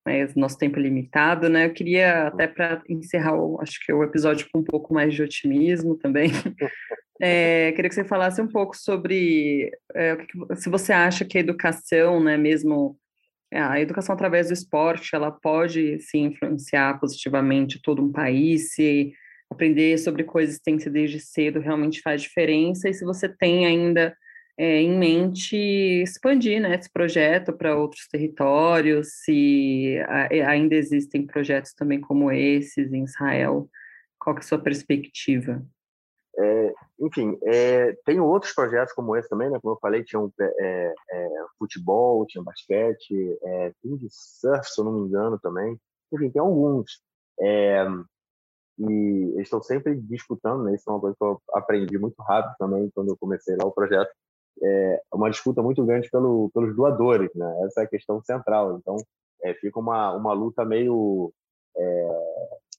mas 0.05 0.35
nosso 0.35 0.57
tempo 0.57 0.79
é 0.79 0.81
limitado, 0.81 1.49
né? 1.49 1.65
Eu 1.65 1.73
queria 1.73 2.27
até 2.27 2.47
para 2.47 2.81
encerrar, 2.89 3.35
o, 3.35 3.59
acho 3.61 3.79
que 3.85 3.93
o 3.93 4.03
episódio 4.03 4.47
com 4.51 4.59
um 4.59 4.63
pouco 4.63 4.93
mais 4.93 5.13
de 5.13 5.21
otimismo 5.23 5.97
também. 5.97 6.29
É, 7.21 7.71
queria 7.73 7.87
que 7.87 7.95
você 7.95 8.03
falasse 8.03 8.41
um 8.41 8.47
pouco 8.47 8.75
sobre 8.75 9.71
é, 9.95 10.17
se 10.55 10.67
você 10.67 10.91
acha 10.91 11.23
que 11.23 11.37
a 11.37 11.41
educação, 11.41 12.21
né, 12.21 12.35
mesmo 12.35 12.97
é, 13.51 13.61
a 13.61 13.79
educação 13.79 14.15
através 14.15 14.47
do 14.47 14.53
esporte, 14.53 15.15
ela 15.15 15.31
pode 15.31 15.99
se 15.99 16.17
influenciar 16.17 16.99
positivamente 16.99 17.79
todo 17.81 18.03
um 18.03 18.11
país, 18.11 18.73
se 18.73 19.13
aprender 19.49 19.97
sobre 19.99 20.23
coexistência 20.23 20.89
desde 20.89 21.19
cedo 21.19 21.59
realmente 21.59 22.01
faz 22.01 22.23
diferença, 22.23 22.89
e 22.89 22.93
se 22.93 23.05
você 23.05 23.29
tem 23.29 23.67
ainda 23.67 24.13
é, 24.57 24.81
em 24.81 24.97
mente 24.97 25.55
expandir 25.55 26.61
né, 26.61 26.75
esse 26.75 26.91
projeto 26.91 27.53
para 27.53 27.75
outros 27.75 28.07
territórios, 28.07 29.23
se 29.23 29.97
ainda 30.45 30.75
existem 30.75 31.25
projetos 31.25 31.73
também 31.73 31.99
como 31.99 32.31
esses 32.31 32.91
em 32.93 33.03
Israel, 33.03 33.69
qual 34.19 34.35
é 34.35 34.39
a 34.39 34.43
sua 34.43 34.59
perspectiva? 34.59 35.63
É, 36.37 36.73
enfim, 36.99 37.37
é, 37.43 37.93
tem 38.05 38.19
outros 38.19 38.53
projetos 38.53 38.93
como 38.93 39.15
esse 39.15 39.29
também, 39.29 39.49
né? 39.51 39.59
Como 39.61 39.75
eu 39.75 39.79
falei, 39.79 40.03
tinha 40.03 40.19
um, 40.19 40.31
é, 40.39 40.93
é 41.11 41.29
futebol, 41.59 42.25
tinha 42.25 42.43
basquete, 42.43 43.37
é, 43.43 43.71
tem 43.81 43.95
de 43.97 44.07
surf, 44.09 44.67
se 44.67 44.81
eu 44.81 44.85
não 44.85 44.93
me 44.93 45.07
engano, 45.07 45.37
também. 45.39 45.79
Enfim, 46.11 46.31
tem 46.31 46.41
alguns. 46.41 47.03
É, 47.39 47.85
e 48.79 49.31
eles 49.35 49.43
estão 49.43 49.61
sempre 49.61 49.95
disputando, 49.95 50.63
né? 50.63 50.73
Isso 50.73 50.89
é 50.89 50.93
uma 50.93 50.99
coisa 51.01 51.15
que 51.15 51.23
eu 51.23 51.41
aprendi 51.53 51.97
muito 51.99 52.19
rápido 52.23 52.55
também 52.57 52.89
quando 52.95 53.09
eu 53.09 53.17
comecei 53.17 53.55
lá 53.55 53.65
o 53.65 53.71
projeto. 53.71 54.11
É 54.61 55.01
uma 55.13 55.29
disputa 55.29 55.61
muito 55.61 55.83
grande 55.85 56.09
pelo, 56.09 56.49
pelos 56.53 56.75
doadores, 56.75 57.29
né? 57.35 57.65
Essa 57.65 57.81
é 57.81 57.83
a 57.85 57.89
questão 57.89 58.21
central. 58.21 58.77
Então, 58.77 58.95
é, 59.41 59.53
fica 59.55 59.79
uma, 59.79 60.13
uma 60.15 60.33
luta 60.33 60.63
meio, 60.63 61.33
é, 61.75 62.19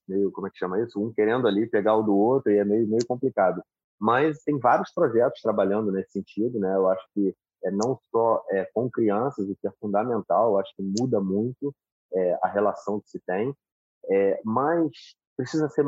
meio, 0.08 0.32
como 0.32 0.46
é 0.46 0.50
que 0.50 0.58
chama 0.58 0.80
isso? 0.80 1.02
Um 1.02 1.12
querendo 1.12 1.46
ali 1.46 1.66
pegar 1.66 1.96
o 1.96 2.02
do 2.02 2.16
outro 2.16 2.50
e 2.52 2.58
é 2.58 2.64
meio, 2.64 2.86
meio 2.88 3.06
complicado. 3.06 3.62
Mas 3.98 4.42
tem 4.42 4.58
vários 4.58 4.92
projetos 4.92 5.40
trabalhando 5.40 5.92
nesse 5.92 6.12
sentido, 6.12 6.58
né? 6.58 6.74
Eu 6.74 6.88
acho 6.88 7.04
que 7.14 7.34
é, 7.64 7.70
não 7.70 7.98
só 8.10 8.44
é, 8.50 8.68
com 8.72 8.90
crianças, 8.90 9.48
o 9.48 9.56
que 9.56 9.66
é 9.66 9.72
fundamental, 9.80 10.52
eu 10.52 10.58
acho 10.58 10.74
que 10.76 10.82
muda 10.82 11.20
muito 11.20 11.74
é, 12.12 12.38
a 12.42 12.48
relação 12.48 13.00
que 13.00 13.08
se 13.08 13.20
tem, 13.20 13.54
mas 14.44 14.90
precisa 15.34 15.66
ser 15.70 15.84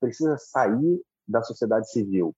precisa 0.00 0.36
sair 0.36 1.00
da 1.26 1.42
sociedade 1.42 1.88
civil 1.90 2.34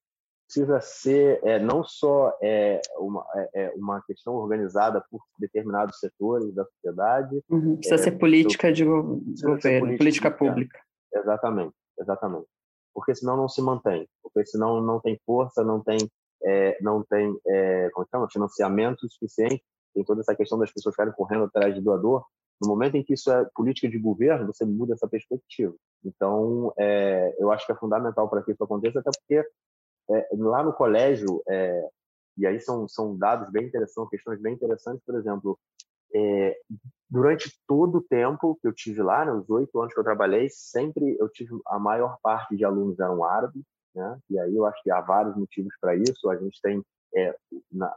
precisa 0.49 0.81
ser 0.81 1.39
é, 1.45 1.59
não 1.59 1.85
só 1.85 2.35
é, 2.43 2.81
uma, 2.97 3.25
é, 3.35 3.67
é 3.67 3.73
uma 3.77 4.03
questão 4.03 4.35
organizada 4.35 5.05
por 5.11 5.21
determinados 5.39 6.01
setores 6.01 6.55
da 6.55 6.65
sociedade 6.65 7.45
uhum. 7.51 7.77
precisa 7.77 7.97
é, 7.97 7.99
ser 7.99 8.13
política 8.13 8.73
de 8.73 8.85
governo 8.85 9.21
política, 9.61 9.99
política 9.99 10.31
pública. 10.31 10.81
Exatamente 11.15 11.75
exatamente. 12.01 12.47
Porque 12.95 13.15
senão 13.15 13.37
não 13.37 13.49
se 13.49 13.61
mantém 13.61 14.09
porque 14.23 14.47
senão 14.47 14.81
não 14.81 14.99
tem 14.99 15.21
força 15.27 15.63
não 15.63 15.83
tem 15.83 15.99
é, 16.43 16.79
não 16.81 17.05
tem 17.05 17.37
como 17.93 18.07
chama? 18.11 18.29
Financiamento 18.31 19.07
suficiente. 19.09 19.63
Tem 19.95 20.05
toda 20.05 20.21
essa 20.21 20.35
questão 20.35 20.59
das 20.59 20.73
pessoas 20.73 20.95
ficarem 20.95 21.13
correndo 21.13 21.45
atrás 21.45 21.75
de 21.75 21.81
doador. 21.81 22.25
No 22.63 22.69
momento 22.69 22.97
em 22.97 23.03
que 23.03 23.15
isso 23.15 23.31
é 23.31 23.45
política 23.55 23.89
de 23.89 23.99
governo, 23.99 24.53
você 24.53 24.65
muda 24.65 24.95
essa 24.95 25.09
perspectiva. 25.09 25.75
Então, 26.05 26.73
é, 26.79 27.35
eu 27.39 27.51
acho 27.51 27.67
que 27.67 27.73
é 27.73 27.77
fundamental 27.77 28.29
para 28.29 28.43
que 28.43 28.53
isso 28.53 28.63
aconteça, 28.63 29.01
até 29.01 29.11
porque 29.11 29.49
é, 30.11 30.29
lá 30.33 30.63
no 30.63 30.73
colégio, 30.73 31.43
é, 31.49 31.89
e 32.37 32.47
aí 32.47 32.61
são, 32.61 32.87
são 32.89 33.17
dados 33.17 33.51
bem 33.51 33.67
interessantes, 33.67 34.11
questões 34.11 34.41
bem 34.41 34.55
interessantes, 34.55 35.03
por 35.05 35.17
exemplo, 35.17 35.59
é, 36.15 36.59
durante 37.11 37.51
todo 37.67 37.99
o 37.99 38.03
tempo 38.03 38.59
que 38.61 38.69
eu 38.69 38.73
tive 38.73 39.03
lá, 39.03 39.25
né, 39.25 39.33
os 39.33 39.49
oito 39.51 39.79
anos 39.81 39.93
que 39.93 40.01
eu 40.01 40.05
trabalhei, 40.05 40.49
sempre 40.51 41.17
eu 41.19 41.29
tive 41.29 41.59
a 41.67 41.79
maior 41.79 42.19
parte 42.23 42.57
de 42.57 42.65
alunos 42.65 42.99
eram 42.99 43.25
árabes, 43.25 43.63
né? 43.95 44.19
E 44.31 44.39
aí 44.39 44.55
eu 44.55 44.65
acho 44.67 44.83
que 44.83 44.91
há 44.91 45.01
vários 45.01 45.37
motivos 45.37 45.75
para 45.81 45.97
isso. 45.97 46.31
A 46.31 46.37
gente 46.37 46.61
tem 46.63 46.83
é, 47.15 47.35
na, 47.73 47.93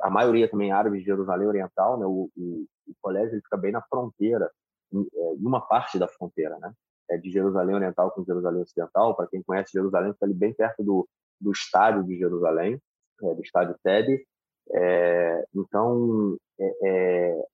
a 0.00 0.10
maioria 0.10 0.48
também 0.50 0.72
árabes 0.72 1.00
de 1.00 1.06
Jerusalém 1.06 1.46
Oriental, 1.46 1.98
né? 1.98 2.06
O, 2.06 2.30
o, 2.36 2.66
o 2.86 2.94
colégio 3.00 3.40
fica 3.42 3.56
bem 3.56 3.72
na 3.72 3.82
fronteira, 3.82 4.50
em, 4.92 5.02
é, 5.02 5.32
uma 5.38 5.60
parte 5.60 5.98
da 5.98 6.08
fronteira, 6.08 6.58
né? 6.58 6.72
É 7.10 7.18
de 7.18 7.30
Jerusalém 7.30 7.74
Oriental 7.74 8.10
com 8.10 8.24
Jerusalém 8.24 8.62
Ocidental. 8.62 9.14
Para 9.14 9.26
quem 9.26 9.42
conhece 9.42 9.72
Jerusalém, 9.72 10.12
fica 10.14 10.24
ali 10.24 10.34
bem 10.34 10.54
perto 10.54 10.82
do, 10.82 11.08
do 11.40 11.52
estádio 11.52 12.04
de 12.04 12.16
Jerusalém, 12.16 12.80
é, 13.22 13.34
do 13.34 13.42
estádio 13.42 13.76
Tebe. 13.82 14.26
É, 14.72 15.44
então, 15.54 16.36
é, 16.58 16.74
é, 16.84 17.44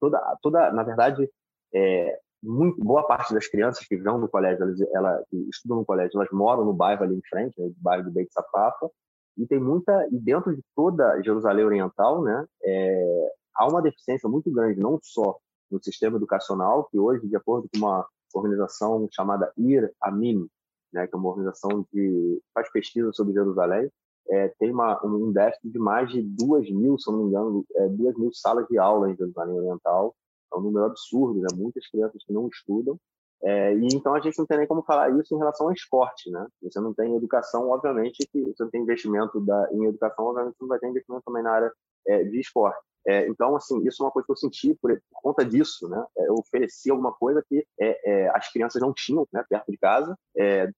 toda, 0.00 0.38
toda, 0.42 0.72
na 0.72 0.82
verdade, 0.82 1.28
é, 1.74 2.18
muito 2.42 2.82
boa 2.82 3.06
parte 3.06 3.34
das 3.34 3.46
crianças 3.48 3.86
que 3.86 3.96
vão 3.96 4.18
no 4.18 4.28
colégio, 4.28 4.62
elas, 4.62 4.80
ela, 4.92 5.24
que 5.30 5.36
estudam 5.50 5.78
no 5.78 5.84
colégio, 5.84 6.18
elas 6.18 6.30
moram 6.32 6.64
no 6.64 6.72
bairro 6.72 7.02
ali 7.02 7.16
em 7.16 7.22
frente, 7.28 7.60
né, 7.60 7.66
no 7.66 7.74
bairro 7.78 8.04
do 8.04 8.10
Beit 8.10 8.32
Safafa, 8.32 8.88
e 9.36 9.46
tem 9.46 9.60
muita 9.60 10.06
e 10.10 10.18
dentro 10.18 10.54
de 10.54 10.62
toda 10.74 11.20
Jerusalém 11.22 11.64
Oriental, 11.64 12.22
né, 12.22 12.46
é, 12.62 13.32
há 13.54 13.66
uma 13.68 13.82
deficiência 13.82 14.28
muito 14.28 14.50
grande, 14.50 14.80
não 14.80 14.98
só 15.02 15.36
no 15.70 15.82
sistema 15.82 16.16
educacional, 16.16 16.84
que 16.84 16.98
hoje, 16.98 17.26
de 17.26 17.36
acordo 17.36 17.68
com 17.72 17.78
uma 17.78 18.06
organização 18.32 19.08
chamada 19.10 19.52
Ir 19.56 19.92
Amin, 20.00 20.48
né, 20.92 21.06
que 21.06 21.14
é 21.14 21.18
uma 21.18 21.28
organização 21.28 21.84
que 21.90 22.42
faz 22.54 22.70
pesquisa 22.70 23.12
sobre 23.12 23.34
Jerusalém, 23.34 23.90
é, 24.28 24.48
tem 24.58 24.72
uma, 24.72 25.00
um 25.04 25.32
déficit 25.32 25.70
de 25.70 25.78
mais 25.78 26.10
de 26.10 26.20
duas 26.20 26.68
mil, 26.70 26.98
se 26.98 27.10
não 27.10 27.18
me 27.18 27.24
engano, 27.26 27.64
é, 27.76 27.88
duas 27.88 28.16
mil 28.16 28.32
salas 28.32 28.66
de 28.68 28.78
aula 28.78 29.10
em 29.10 29.16
Jerusalém 29.16 29.56
Oriental. 29.56 30.16
É 30.52 30.56
um 30.56 30.62
número 30.62 30.86
absurdo, 30.86 31.40
né? 31.40 31.48
muitas 31.54 31.86
crianças 31.88 32.22
que 32.24 32.32
não 32.32 32.48
estudam. 32.48 32.98
É, 33.42 33.74
e 33.74 33.88
então 33.94 34.14
a 34.14 34.20
gente 34.20 34.38
não 34.38 34.46
tem 34.46 34.58
nem 34.58 34.66
como 34.66 34.82
falar 34.82 35.10
isso 35.10 35.34
em 35.34 35.38
relação 35.38 35.66
ao 35.66 35.72
esporte, 35.72 36.30
né? 36.30 36.46
Você 36.62 36.80
não 36.80 36.94
tem 36.94 37.14
educação, 37.14 37.68
obviamente, 37.68 38.26
que 38.32 38.42
você 38.42 38.64
não 38.64 38.70
tem 38.70 38.82
investimento 38.82 39.40
da, 39.40 39.68
em 39.72 39.84
educação, 39.84 40.24
obviamente, 40.26 40.56
você 40.56 40.64
não 40.64 40.68
vai 40.68 40.78
ter 40.78 40.88
investimento 40.88 41.22
também 41.24 41.42
na 41.42 41.52
área 41.52 41.72
é, 42.08 42.24
de 42.24 42.40
esporte. 42.40 42.78
É, 43.06 43.28
então, 43.28 43.54
assim, 43.54 43.86
isso 43.86 44.02
é 44.02 44.06
uma 44.06 44.10
coisa 44.10 44.26
que 44.26 44.32
eu 44.32 44.36
senti 44.36 44.74
por, 44.82 44.90
por 44.90 45.22
conta 45.22 45.44
disso, 45.44 45.88
né? 45.88 46.04
É, 46.18 46.28
eu 46.28 46.34
ofereci 46.34 46.90
alguma 46.90 47.12
coisa 47.12 47.40
que 47.48 47.64
é, 47.78 48.10
é, 48.10 48.28
as 48.30 48.50
crianças 48.50 48.82
não 48.82 48.92
tinham, 48.92 49.26
né, 49.32 49.44
perto 49.48 49.70
de 49.70 49.78
casa. 49.78 50.16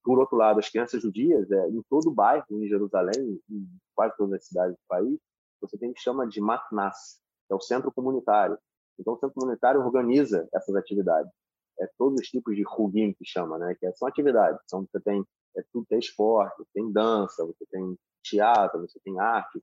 Por 0.04 0.18
outro 0.18 0.36
lado, 0.36 0.58
as 0.58 0.68
crianças 0.68 1.00
judias, 1.00 1.50
em 1.50 1.82
todo 1.88 2.08
o 2.08 2.14
bairro, 2.14 2.44
em 2.50 2.68
Jerusalém, 2.68 3.40
em 3.50 3.66
quase 3.94 4.14
todas 4.16 4.34
as 4.34 4.46
cidades 4.46 4.74
do 4.74 4.80
país, 4.86 5.18
você 5.60 5.78
tem 5.78 5.90
o 5.90 5.94
que 5.94 6.00
chama 6.00 6.26
de 6.28 6.40
matnas, 6.40 7.18
que 7.46 7.54
é 7.54 7.56
o 7.56 7.60
centro 7.60 7.90
comunitário. 7.90 8.58
Então, 8.98 9.14
o 9.14 9.18
centro 9.18 9.34
comunitário 9.34 9.80
organiza 9.80 10.46
essas 10.52 10.74
atividades. 10.76 11.32
É 11.80 11.88
todos 11.98 12.20
os 12.20 12.28
tipos 12.28 12.56
de 12.56 12.62
rugim 12.62 13.12
que 13.12 13.24
chama, 13.24 13.58
né? 13.58 13.76
Que 13.78 13.90
são 13.92 14.08
atividades. 14.08 14.60
Então, 14.64 14.86
você 14.90 15.00
tem 15.00 15.24
é, 15.56 15.62
tudo 15.72 15.86
tem 15.88 15.98
esporte, 15.98 16.62
tem 16.74 16.90
dança, 16.92 17.44
você 17.44 17.64
tem 17.70 17.96
teatro, 18.22 18.80
você 18.80 19.00
tem 19.00 19.18
arte, 19.18 19.62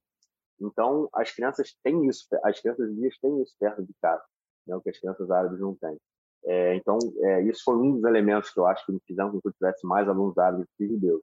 então, 0.60 1.10
as 1.14 1.32
crianças 1.32 1.76
têm 1.84 2.08
isso, 2.08 2.26
as 2.44 2.60
crianças 2.60 2.94
dias 2.96 3.18
têm 3.20 3.42
isso 3.42 3.56
perto 3.60 3.84
de 3.84 3.94
casa, 4.02 4.24
né, 4.68 4.76
o 4.76 4.82
que 4.82 4.90
as 4.90 5.00
crianças 5.00 5.30
árabes 5.30 5.60
não 5.60 5.76
têm. 5.76 5.98
É, 6.46 6.76
então, 6.76 6.98
é, 7.20 7.42
isso 7.44 7.62
foi 7.64 7.76
um 7.76 7.94
dos 7.94 8.04
elementos 8.04 8.52
que 8.52 8.60
eu 8.60 8.66
acho 8.68 8.86
que 8.86 8.92
me 8.92 9.00
fizeram 9.06 9.32
com 9.32 9.42
que 9.42 9.48
eu 9.48 9.54
tivesse 9.54 9.86
mais 9.86 10.08
alunos 10.08 10.38
árabes 10.38 10.68
que 10.78 10.88
judeus. 10.88 11.22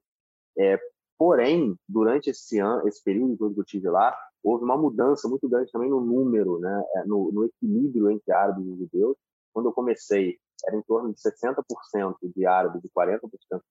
É, 0.57 0.77
porém, 1.17 1.75
durante 1.87 2.29
esse 2.29 2.59
ano, 2.59 2.87
esse 2.87 3.01
período 3.03 3.53
que 3.53 3.59
eu 3.59 3.65
tive 3.65 3.89
lá, 3.89 4.15
houve 4.43 4.65
uma 4.65 4.77
mudança 4.77 5.27
muito 5.27 5.47
grande 5.49 5.71
também 5.71 5.89
no 5.89 6.01
número, 6.01 6.59
né, 6.59 6.83
é, 6.97 7.05
no, 7.05 7.31
no 7.31 7.45
equilíbrio 7.45 8.11
entre 8.11 8.31
árabes 8.31 8.65
e 8.65 8.77
judeus. 8.77 9.17
Quando 9.53 9.67
eu 9.67 9.73
comecei, 9.73 10.37
era 10.65 10.75
em 10.75 10.81
torno 10.83 11.13
de 11.13 11.19
60% 11.19 12.15
de 12.35 12.45
árabes 12.45 12.83
e 12.83 12.89
40% 12.89 13.19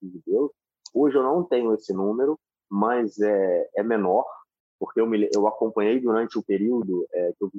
de 0.02 0.10
judeus. 0.10 0.50
Hoje 0.94 1.16
eu 1.16 1.22
não 1.22 1.44
tenho 1.44 1.74
esse 1.74 1.92
número, 1.92 2.38
mas 2.70 3.18
é, 3.20 3.68
é 3.76 3.82
menor, 3.82 4.26
porque 4.78 5.00
eu, 5.00 5.06
me, 5.06 5.28
eu 5.34 5.46
acompanhei 5.46 6.00
durante 6.00 6.38
o 6.38 6.42
período 6.42 7.06
é, 7.12 7.32
que 7.38 7.44
eu, 7.44 7.50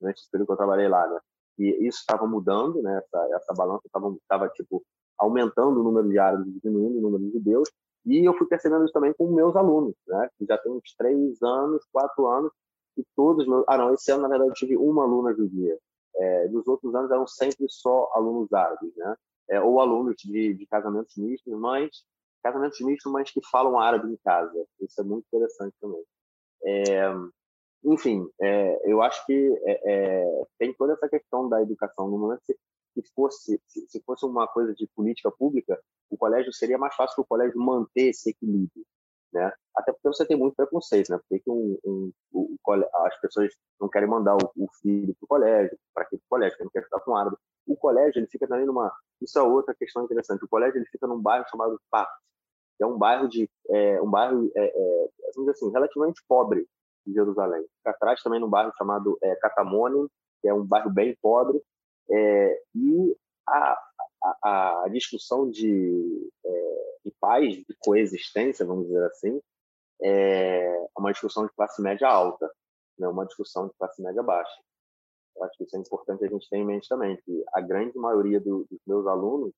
durante 0.00 0.20
esse 0.20 0.30
período 0.30 0.46
que 0.46 0.52
eu 0.52 0.56
trabalhei 0.56 0.88
lá, 0.88 1.06
né? 1.06 1.20
E 1.58 1.86
isso 1.86 1.98
estava 2.00 2.26
mudando, 2.26 2.82
né? 2.82 2.98
Essa, 2.98 3.28
essa 3.36 3.54
balança 3.54 3.82
estava 3.86 4.48
tipo 4.50 4.82
aumentando 5.18 5.80
o 5.80 5.84
número 5.84 6.08
de 6.08 6.18
árabes, 6.18 6.52
diminuindo 6.62 6.98
o 6.98 7.02
número 7.02 7.24
de 7.24 7.32
judeus. 7.32 7.70
E 8.04 8.26
eu 8.26 8.36
fui 8.36 8.46
percebendo 8.46 8.84
isso 8.84 8.92
também 8.92 9.14
com 9.14 9.32
meus 9.32 9.54
alunos, 9.56 9.94
né? 10.06 10.28
Que 10.36 10.44
já 10.44 10.58
tem 10.58 10.72
uns 10.72 10.94
três 10.96 11.40
anos, 11.42 11.84
quatro 11.92 12.26
anos, 12.26 12.52
e 12.96 13.04
todos 13.16 13.46
meus. 13.46 13.64
Ah, 13.68 13.78
não, 13.78 13.94
esse 13.94 14.10
ano 14.10 14.22
na 14.22 14.28
verdade 14.28 14.50
eu 14.50 14.54
tive 14.54 14.76
uma 14.76 15.04
aluna 15.04 15.34
judia. 15.34 15.78
É, 16.16 16.48
nos 16.48 16.66
outros 16.66 16.94
anos 16.94 17.10
eram 17.10 17.26
sempre 17.26 17.66
só 17.68 18.10
alunos 18.14 18.52
árabes, 18.52 18.94
né? 18.96 19.16
É, 19.50 19.60
ou 19.60 19.80
alunos 19.80 20.16
de, 20.16 20.54
de 20.54 20.66
casamentos 20.66 21.16
mistos, 21.16 21.52
mas 21.58 22.04
casamentos 22.42 22.80
mistos, 22.80 23.10
mas 23.10 23.30
que 23.30 23.40
falam 23.50 23.78
árabe 23.78 24.12
em 24.12 24.16
casa. 24.24 24.66
Isso 24.80 25.00
é 25.00 25.04
muito 25.04 25.26
interessante 25.26 25.74
também. 25.80 26.04
É, 26.64 27.12
enfim, 27.84 28.26
é, 28.40 28.90
eu 28.90 29.02
acho 29.02 29.24
que 29.26 29.60
é, 29.64 29.92
é, 29.92 30.46
tem 30.58 30.72
toda 30.74 30.94
essa 30.94 31.08
questão 31.08 31.48
da 31.48 31.60
educação. 31.60 32.08
No 32.08 32.18
momento 32.18 32.42
que 32.46 33.02
fosse, 33.14 33.60
se, 33.66 33.86
se, 33.88 34.02
fosse 34.02 34.24
uma 34.24 34.46
coisa 34.46 34.74
de 34.74 34.86
política 34.94 35.30
pública, 35.30 35.78
o 36.08 36.16
colégio 36.16 36.52
seria 36.52 36.78
mais 36.78 36.94
fácil 36.94 37.22
o 37.22 37.26
colégio 37.26 37.58
manter 37.58 38.08
esse 38.08 38.30
equilíbrio, 38.30 38.84
né? 39.34 39.52
Até 39.76 39.92
porque 39.92 40.08
você 40.08 40.24
tem 40.26 40.36
muito 40.36 40.54
preconceito, 40.54 41.10
né? 41.10 41.18
Porque 41.28 41.42
um, 41.50 41.76
um, 41.84 42.12
as 43.06 43.20
pessoas 43.20 43.52
não 43.80 43.88
querem 43.88 44.08
mandar 44.08 44.36
o, 44.36 44.50
o 44.56 44.68
filho 44.80 45.14
para 45.14 45.24
o 45.24 45.28
colégio, 45.28 45.78
para 45.92 46.04
que 46.06 46.18
colégio, 46.28 46.56
não 46.60 46.70
quer 46.70 46.80
estudar 46.80 47.02
com 47.02 47.16
árabe. 47.16 47.36
O 47.66 47.76
colégio 47.76 48.20
ele 48.20 48.26
fica 48.28 48.46
também 48.46 48.66
numa, 48.66 48.92
isso 49.20 49.38
é 49.38 49.42
outra 49.42 49.74
questão 49.74 50.04
interessante. 50.04 50.44
O 50.44 50.48
colégio 50.48 50.78
ele 50.78 50.86
fica 50.86 51.06
num 51.06 51.20
bairro 51.20 51.46
chamado 51.50 51.80
Pat, 51.90 52.08
que 52.76 52.84
é 52.84 52.86
um 52.86 52.96
bairro 52.96 53.28
de 53.28 53.50
é, 53.70 54.00
um 54.00 54.10
bairro 54.10 54.50
é, 54.54 54.64
é, 54.64 55.08
vamos 55.34 55.50
dizer 55.50 55.50
assim 55.52 55.72
relativamente 55.72 56.22
pobre 56.28 56.66
de 57.06 57.12
Jerusalém. 57.12 57.62
Fica 57.78 57.90
atrás 57.90 58.22
também 58.22 58.40
num 58.40 58.48
bairro 58.48 58.72
chamado 58.76 59.18
é, 59.22 59.34
Catamone, 59.36 60.08
que 60.40 60.48
é 60.48 60.54
um 60.54 60.64
bairro 60.64 60.90
bem 60.90 61.16
pobre. 61.20 61.60
É, 62.10 62.62
e 62.74 63.16
a, 63.48 63.78
a, 64.42 64.84
a, 64.84 64.88
discussão 64.88 65.48
de, 65.50 66.30
é, 66.44 66.93
de 67.04 67.12
paz, 67.20 67.54
de 67.54 67.76
coexistência, 67.80 68.64
vamos 68.64 68.86
dizer 68.86 69.04
assim, 69.04 69.40
é 70.02 70.86
uma 70.96 71.12
discussão 71.12 71.46
de 71.46 71.52
classe 71.52 71.80
média 71.80 72.08
alta, 72.08 72.50
não 72.98 73.10
uma 73.10 73.26
discussão 73.26 73.68
de 73.68 73.74
classe 73.74 74.02
média 74.02 74.22
baixa. 74.22 74.60
Eu 75.36 75.44
acho 75.44 75.56
que 75.56 75.64
isso 75.64 75.76
é 75.76 75.80
importante 75.80 76.24
a 76.24 76.28
gente 76.28 76.48
ter 76.48 76.58
em 76.58 76.64
mente 76.64 76.88
também, 76.88 77.16
que 77.24 77.44
a 77.52 77.60
grande 77.60 77.98
maioria 77.98 78.40
do, 78.40 78.66
dos 78.70 78.80
meus 78.86 79.06
alunos 79.06 79.52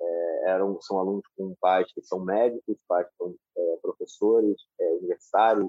é, 0.00 0.50
eram 0.50 0.80
são 0.80 0.98
alunos 0.98 1.24
com 1.36 1.54
pais 1.60 1.92
que 1.92 2.02
são 2.02 2.20
médicos, 2.20 2.76
pais 2.88 3.06
que 3.06 3.16
são 3.16 3.34
é, 3.56 3.76
professores 3.82 4.56
é, 4.78 4.92
universitários, 4.94 5.68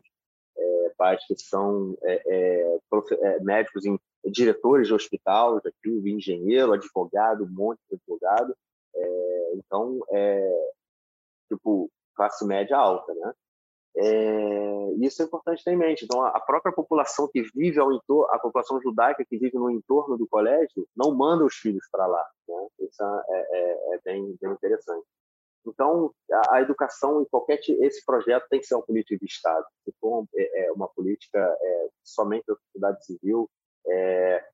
é, 0.58 0.94
pais 0.98 1.26
que 1.28 1.38
são 1.38 1.98
é, 2.04 2.22
é, 2.26 3.40
médicos 3.42 3.86
em 3.86 4.00
diretores 4.26 4.88
de 4.88 4.94
hospital, 4.94 5.60
já 5.64 5.72
tive 5.82 6.12
engenheiro, 6.12 6.74
advogado, 6.74 7.44
um 7.44 7.50
monte 7.50 7.80
de 7.90 7.96
advogado. 7.96 8.56
então, 9.54 10.00
é, 10.12 10.72
tipo, 11.56 11.90
classe 12.16 12.46
média 12.46 12.78
alta, 12.78 13.14
né? 13.14 13.34
É, 13.96 14.94
isso 15.02 15.22
é 15.22 15.26
importante 15.26 15.64
ter 15.64 15.72
em 15.72 15.78
mente. 15.78 16.06
Então, 16.06 16.24
a 16.24 16.40
própria 16.40 16.74
população 16.74 17.28
que 17.28 17.44
vive 17.54 17.80
ao 17.80 17.92
entorno, 17.92 18.34
a 18.34 18.40
população 18.40 18.82
judaica 18.82 19.26
que 19.26 19.38
vive 19.38 19.58
no 19.58 19.70
entorno 19.70 20.18
do 20.18 20.28
colégio, 20.28 20.88
não 20.96 21.14
manda 21.14 21.44
os 21.44 21.56
filhos 21.56 21.86
para 21.92 22.08
lá. 22.08 22.26
Né? 22.48 22.68
Isso 22.80 23.04
é, 23.04 23.48
é, 23.52 23.96
é 23.96 24.00
bem, 24.04 24.38
bem, 24.42 24.52
interessante. 24.52 25.06
Então, 25.66 26.14
a, 26.32 26.56
a, 26.56 26.62
educação 26.62 27.22
e 27.22 27.26
qualquer 27.28 27.60
esse 27.82 28.04
projeto 28.06 28.48
tem 28.50 28.60
que 28.60 28.66
ser 28.66 28.76
uma 28.76 28.86
política 28.86 29.18
de 29.18 29.26
Estado. 29.26 29.66
Se 29.84 29.94
for 30.00 30.26
é, 30.36 30.66
é 30.66 30.72
uma 30.72 30.88
política 30.88 31.40
é, 31.40 31.90
somente 32.04 32.46
da 32.48 32.56
sociedade 32.56 33.06
civil, 33.06 33.50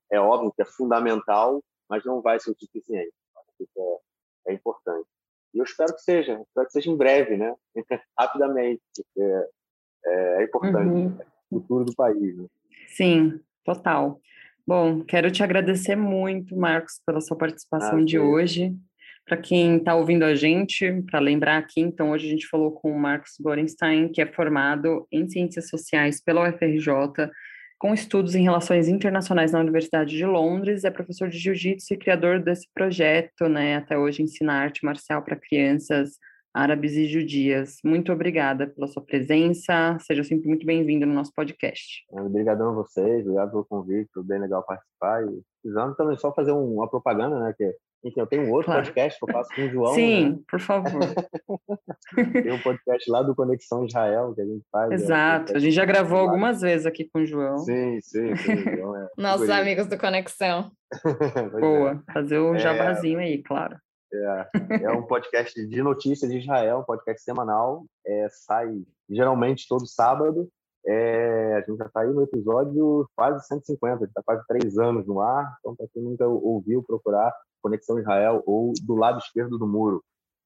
é 0.10 0.20
óbvio 0.20 0.54
que 0.54 0.62
é 0.62 0.66
fundamental, 0.66 1.62
mas 1.90 2.04
não 2.06 2.22
vai 2.22 2.40
ser 2.40 2.52
o 2.52 2.56
suficiente. 2.58 3.14
Isso 3.60 4.02
é 4.48 4.54
importante. 4.54 5.08
E 5.58 5.60
eu 5.60 5.64
espero 5.64 5.92
que 5.96 6.02
seja, 6.04 6.40
espero 6.40 6.68
que 6.68 6.72
seja 6.72 6.92
em 6.92 6.96
breve, 6.96 7.36
né? 7.36 7.52
Rapidamente, 8.18 8.80
porque 8.96 9.48
é, 10.06 10.42
é 10.42 10.44
importante, 10.44 10.88
uhum. 10.88 11.10
né? 11.10 11.26
o 11.50 11.60
futuro 11.60 11.84
do 11.84 11.96
país. 11.96 12.38
Né? 12.38 12.46
Sim, 12.90 13.40
total. 13.66 14.22
Bom, 14.68 15.04
quero 15.04 15.32
te 15.32 15.42
agradecer 15.42 15.96
muito, 15.96 16.56
Marcos, 16.56 17.02
pela 17.04 17.20
sua 17.22 17.36
participação 17.36 17.98
ah, 17.98 18.06
de 18.06 18.20
hoje. 18.20 18.76
Para 19.26 19.38
quem 19.38 19.78
está 19.78 19.96
ouvindo 19.96 20.24
a 20.24 20.36
gente, 20.36 21.02
para 21.10 21.20
lembrar 21.20 21.58
aqui, 21.58 21.82
então, 21.82 22.12
hoje 22.12 22.28
a 22.28 22.30
gente 22.30 22.48
falou 22.48 22.72
com 22.72 22.92
o 22.92 23.00
Marcos 23.00 23.32
Gorenstein, 23.40 24.10
que 24.10 24.22
é 24.22 24.28
formado 24.28 25.08
em 25.12 25.28
Ciências 25.28 25.70
Sociais 25.70 26.24
pela 26.24 26.48
UFRJ, 26.48 27.32
com 27.80 27.94
estudos 27.94 28.36
em 28.36 28.44
relações 28.44 28.88
internacionais 28.88 29.52
na 29.52 29.60
Universidade 29.60 30.16
de 30.16 30.26
Londres, 30.26 30.84
é 30.84 30.92
professor 30.92 31.30
de 31.30 31.38
jiu-jitsu 31.38 31.94
e 31.94 31.98
criador 31.98 32.40
desse 32.42 32.68
projeto, 32.74 33.48
né, 33.48 33.78
até 33.78 33.98
hoje 33.98 34.24
ensinar 34.24 34.64
arte 34.64 34.84
marcial 34.84 35.22
para 35.22 35.36
crianças 35.36 36.18
árabes 36.58 36.94
e 36.94 37.06
judias. 37.06 37.78
Muito 37.84 38.12
obrigada 38.12 38.66
pela 38.66 38.88
sua 38.88 39.04
presença. 39.04 39.96
Seja 40.02 40.24
sempre 40.24 40.48
muito 40.48 40.66
bem-vindo 40.66 41.06
no 41.06 41.14
nosso 41.14 41.32
podcast. 41.36 42.04
Obrigadão 42.10 42.70
a 42.70 42.74
vocês, 42.74 43.22
obrigado 43.22 43.52
pelo 43.52 43.66
convite, 43.66 44.10
foi 44.12 44.24
bem 44.24 44.40
legal 44.40 44.64
participar. 44.64 45.24
E 45.24 45.42
precisando 45.62 45.96
também 45.96 46.18
só 46.18 46.34
fazer 46.34 46.52
uma 46.52 46.90
propaganda, 46.90 47.40
né? 47.40 47.54
Que 47.56 47.76
enfim, 48.08 48.20
eu 48.20 48.28
tenho 48.28 48.44
um 48.44 48.52
outro 48.52 48.68
claro. 48.68 48.84
podcast 48.84 49.20
que 49.20 49.30
eu 49.30 49.34
faço 49.34 49.54
com 49.54 49.62
o 49.62 49.70
João. 49.70 49.94
Sim, 49.94 50.30
né? 50.30 50.40
por 50.48 50.60
favor. 50.60 51.02
tem 52.44 52.52
um 52.52 52.62
podcast 52.62 53.12
lá 53.12 53.22
do 53.22 53.36
Conexão 53.36 53.86
Israel 53.86 54.34
que 54.34 54.42
a 54.42 54.46
gente 54.46 54.66
faz. 54.72 54.92
É 54.92 54.96
Exato, 54.96 55.54
é 55.54 55.56
a 55.58 55.60
gente 55.60 55.74
já 55.74 55.86
gravou 55.86 56.20
algumas 56.20 56.62
vezes 56.62 56.86
aqui 56.86 57.06
com 57.06 57.20
o 57.20 57.26
João. 57.26 57.58
Sim, 57.60 58.00
sim, 58.02 58.36
sim. 58.36 58.52
É 58.52 59.08
Nossos 59.18 59.50
amigos 59.50 59.88
do 59.88 59.98
Conexão. 59.98 60.72
Boa, 61.60 62.04
é. 62.08 62.14
fazer 62.14 62.40
o 62.40 62.58
jabazinho 62.58 63.20
aí, 63.20 63.44
claro. 63.44 63.78
É, 64.14 64.84
é 64.84 64.92
um 64.92 65.04
podcast 65.04 65.68
de 65.68 65.82
notícias 65.84 66.32
de 66.32 66.38
Israel, 66.38 66.80
um 66.80 66.84
podcast 66.84 67.22
semanal. 67.22 67.86
É, 68.06 68.28
sai 68.30 68.70
geralmente 69.10 69.68
todo 69.68 69.86
sábado. 69.86 70.50
É, 70.88 71.56
a 71.56 71.60
gente 71.70 71.78
já 71.78 71.86
está 71.86 72.02
aí 72.02 72.14
no 72.14 72.24
episódio 72.24 73.10
quase 73.14 73.46
150, 73.46 74.06
está 74.06 74.24
quase 74.24 74.42
três 74.48 74.78
anos 74.78 75.06
no 75.06 75.20
ar. 75.20 75.58
Então, 75.60 75.76
para 75.76 75.88
quem 75.94 76.02
nunca 76.02 76.26
ouviu, 76.26 76.82
procurar 76.82 77.34
Conexão 77.62 78.00
Israel 78.00 78.42
ou 78.46 78.72
do 78.84 78.96
lado 78.96 79.20
esquerdo 79.20 79.58
do 79.58 79.68
muro. 79.68 80.02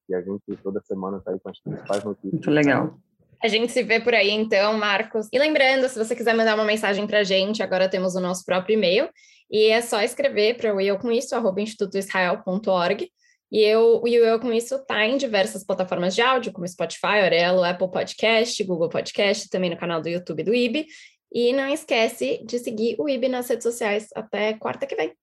E 0.10 0.16
a 0.16 0.22
gente 0.22 0.42
toda 0.64 0.82
semana 0.82 1.18
está 1.18 1.32
aí 1.32 1.40
com 1.40 1.50
as 1.50 1.60
principais 1.62 2.04
notícias. 2.04 2.34
Muito 2.34 2.50
legal. 2.52 2.98
A 3.44 3.48
gente 3.48 3.72
se 3.72 3.84
vê 3.84 4.00
por 4.00 4.14
aí 4.14 4.32
então, 4.32 4.78
Marcos. 4.78 5.28
E 5.32 5.38
lembrando, 5.38 5.88
se 5.88 5.98
você 5.98 6.16
quiser 6.16 6.36
mandar 6.36 6.56
uma 6.56 6.66
mensagem 6.66 7.06
para 7.06 7.20
a 7.20 7.24
gente, 7.24 7.62
agora 7.62 7.90
temos 7.90 8.16
o 8.16 8.20
nosso 8.20 8.44
próprio 8.44 8.74
e-mail. 8.74 9.10
E 9.50 9.68
é 9.68 9.82
só 9.82 10.02
escrever 10.02 10.58
para 10.58 10.74
o 10.74 10.82
eu 10.82 10.98
com 10.98 11.12
isso, 11.12 11.36
arroba 11.36 11.62
institutoisrael.org. 11.62 13.12
E 13.52 13.60
eu, 13.62 14.02
e 14.06 14.18
o 14.18 14.24
Eu 14.24 14.40
Com 14.40 14.54
Isso 14.54 14.76
está 14.76 15.06
em 15.06 15.18
diversas 15.18 15.64
plataformas 15.64 16.16
de 16.16 16.22
áudio, 16.22 16.54
como 16.54 16.68
Spotify, 16.68 17.22
Orelo, 17.26 17.64
Apple 17.64 17.92
Podcast, 17.92 18.64
Google 18.64 18.88
Podcast, 18.88 19.50
também 19.50 19.70
no 19.70 19.78
canal 19.78 20.02
do 20.02 20.08
YouTube 20.08 20.44
do 20.44 20.56
IB. 20.56 20.88
E 21.34 21.52
não 21.52 21.68
esquece 21.68 22.42
de 22.46 22.60
seguir 22.60 22.96
o 22.98 23.10
IB 23.10 23.28
nas 23.28 23.50
redes 23.50 23.64
sociais. 23.64 24.08
Até 24.16 24.54
quarta 24.54 24.86
que 24.86 24.96
vem. 24.96 25.14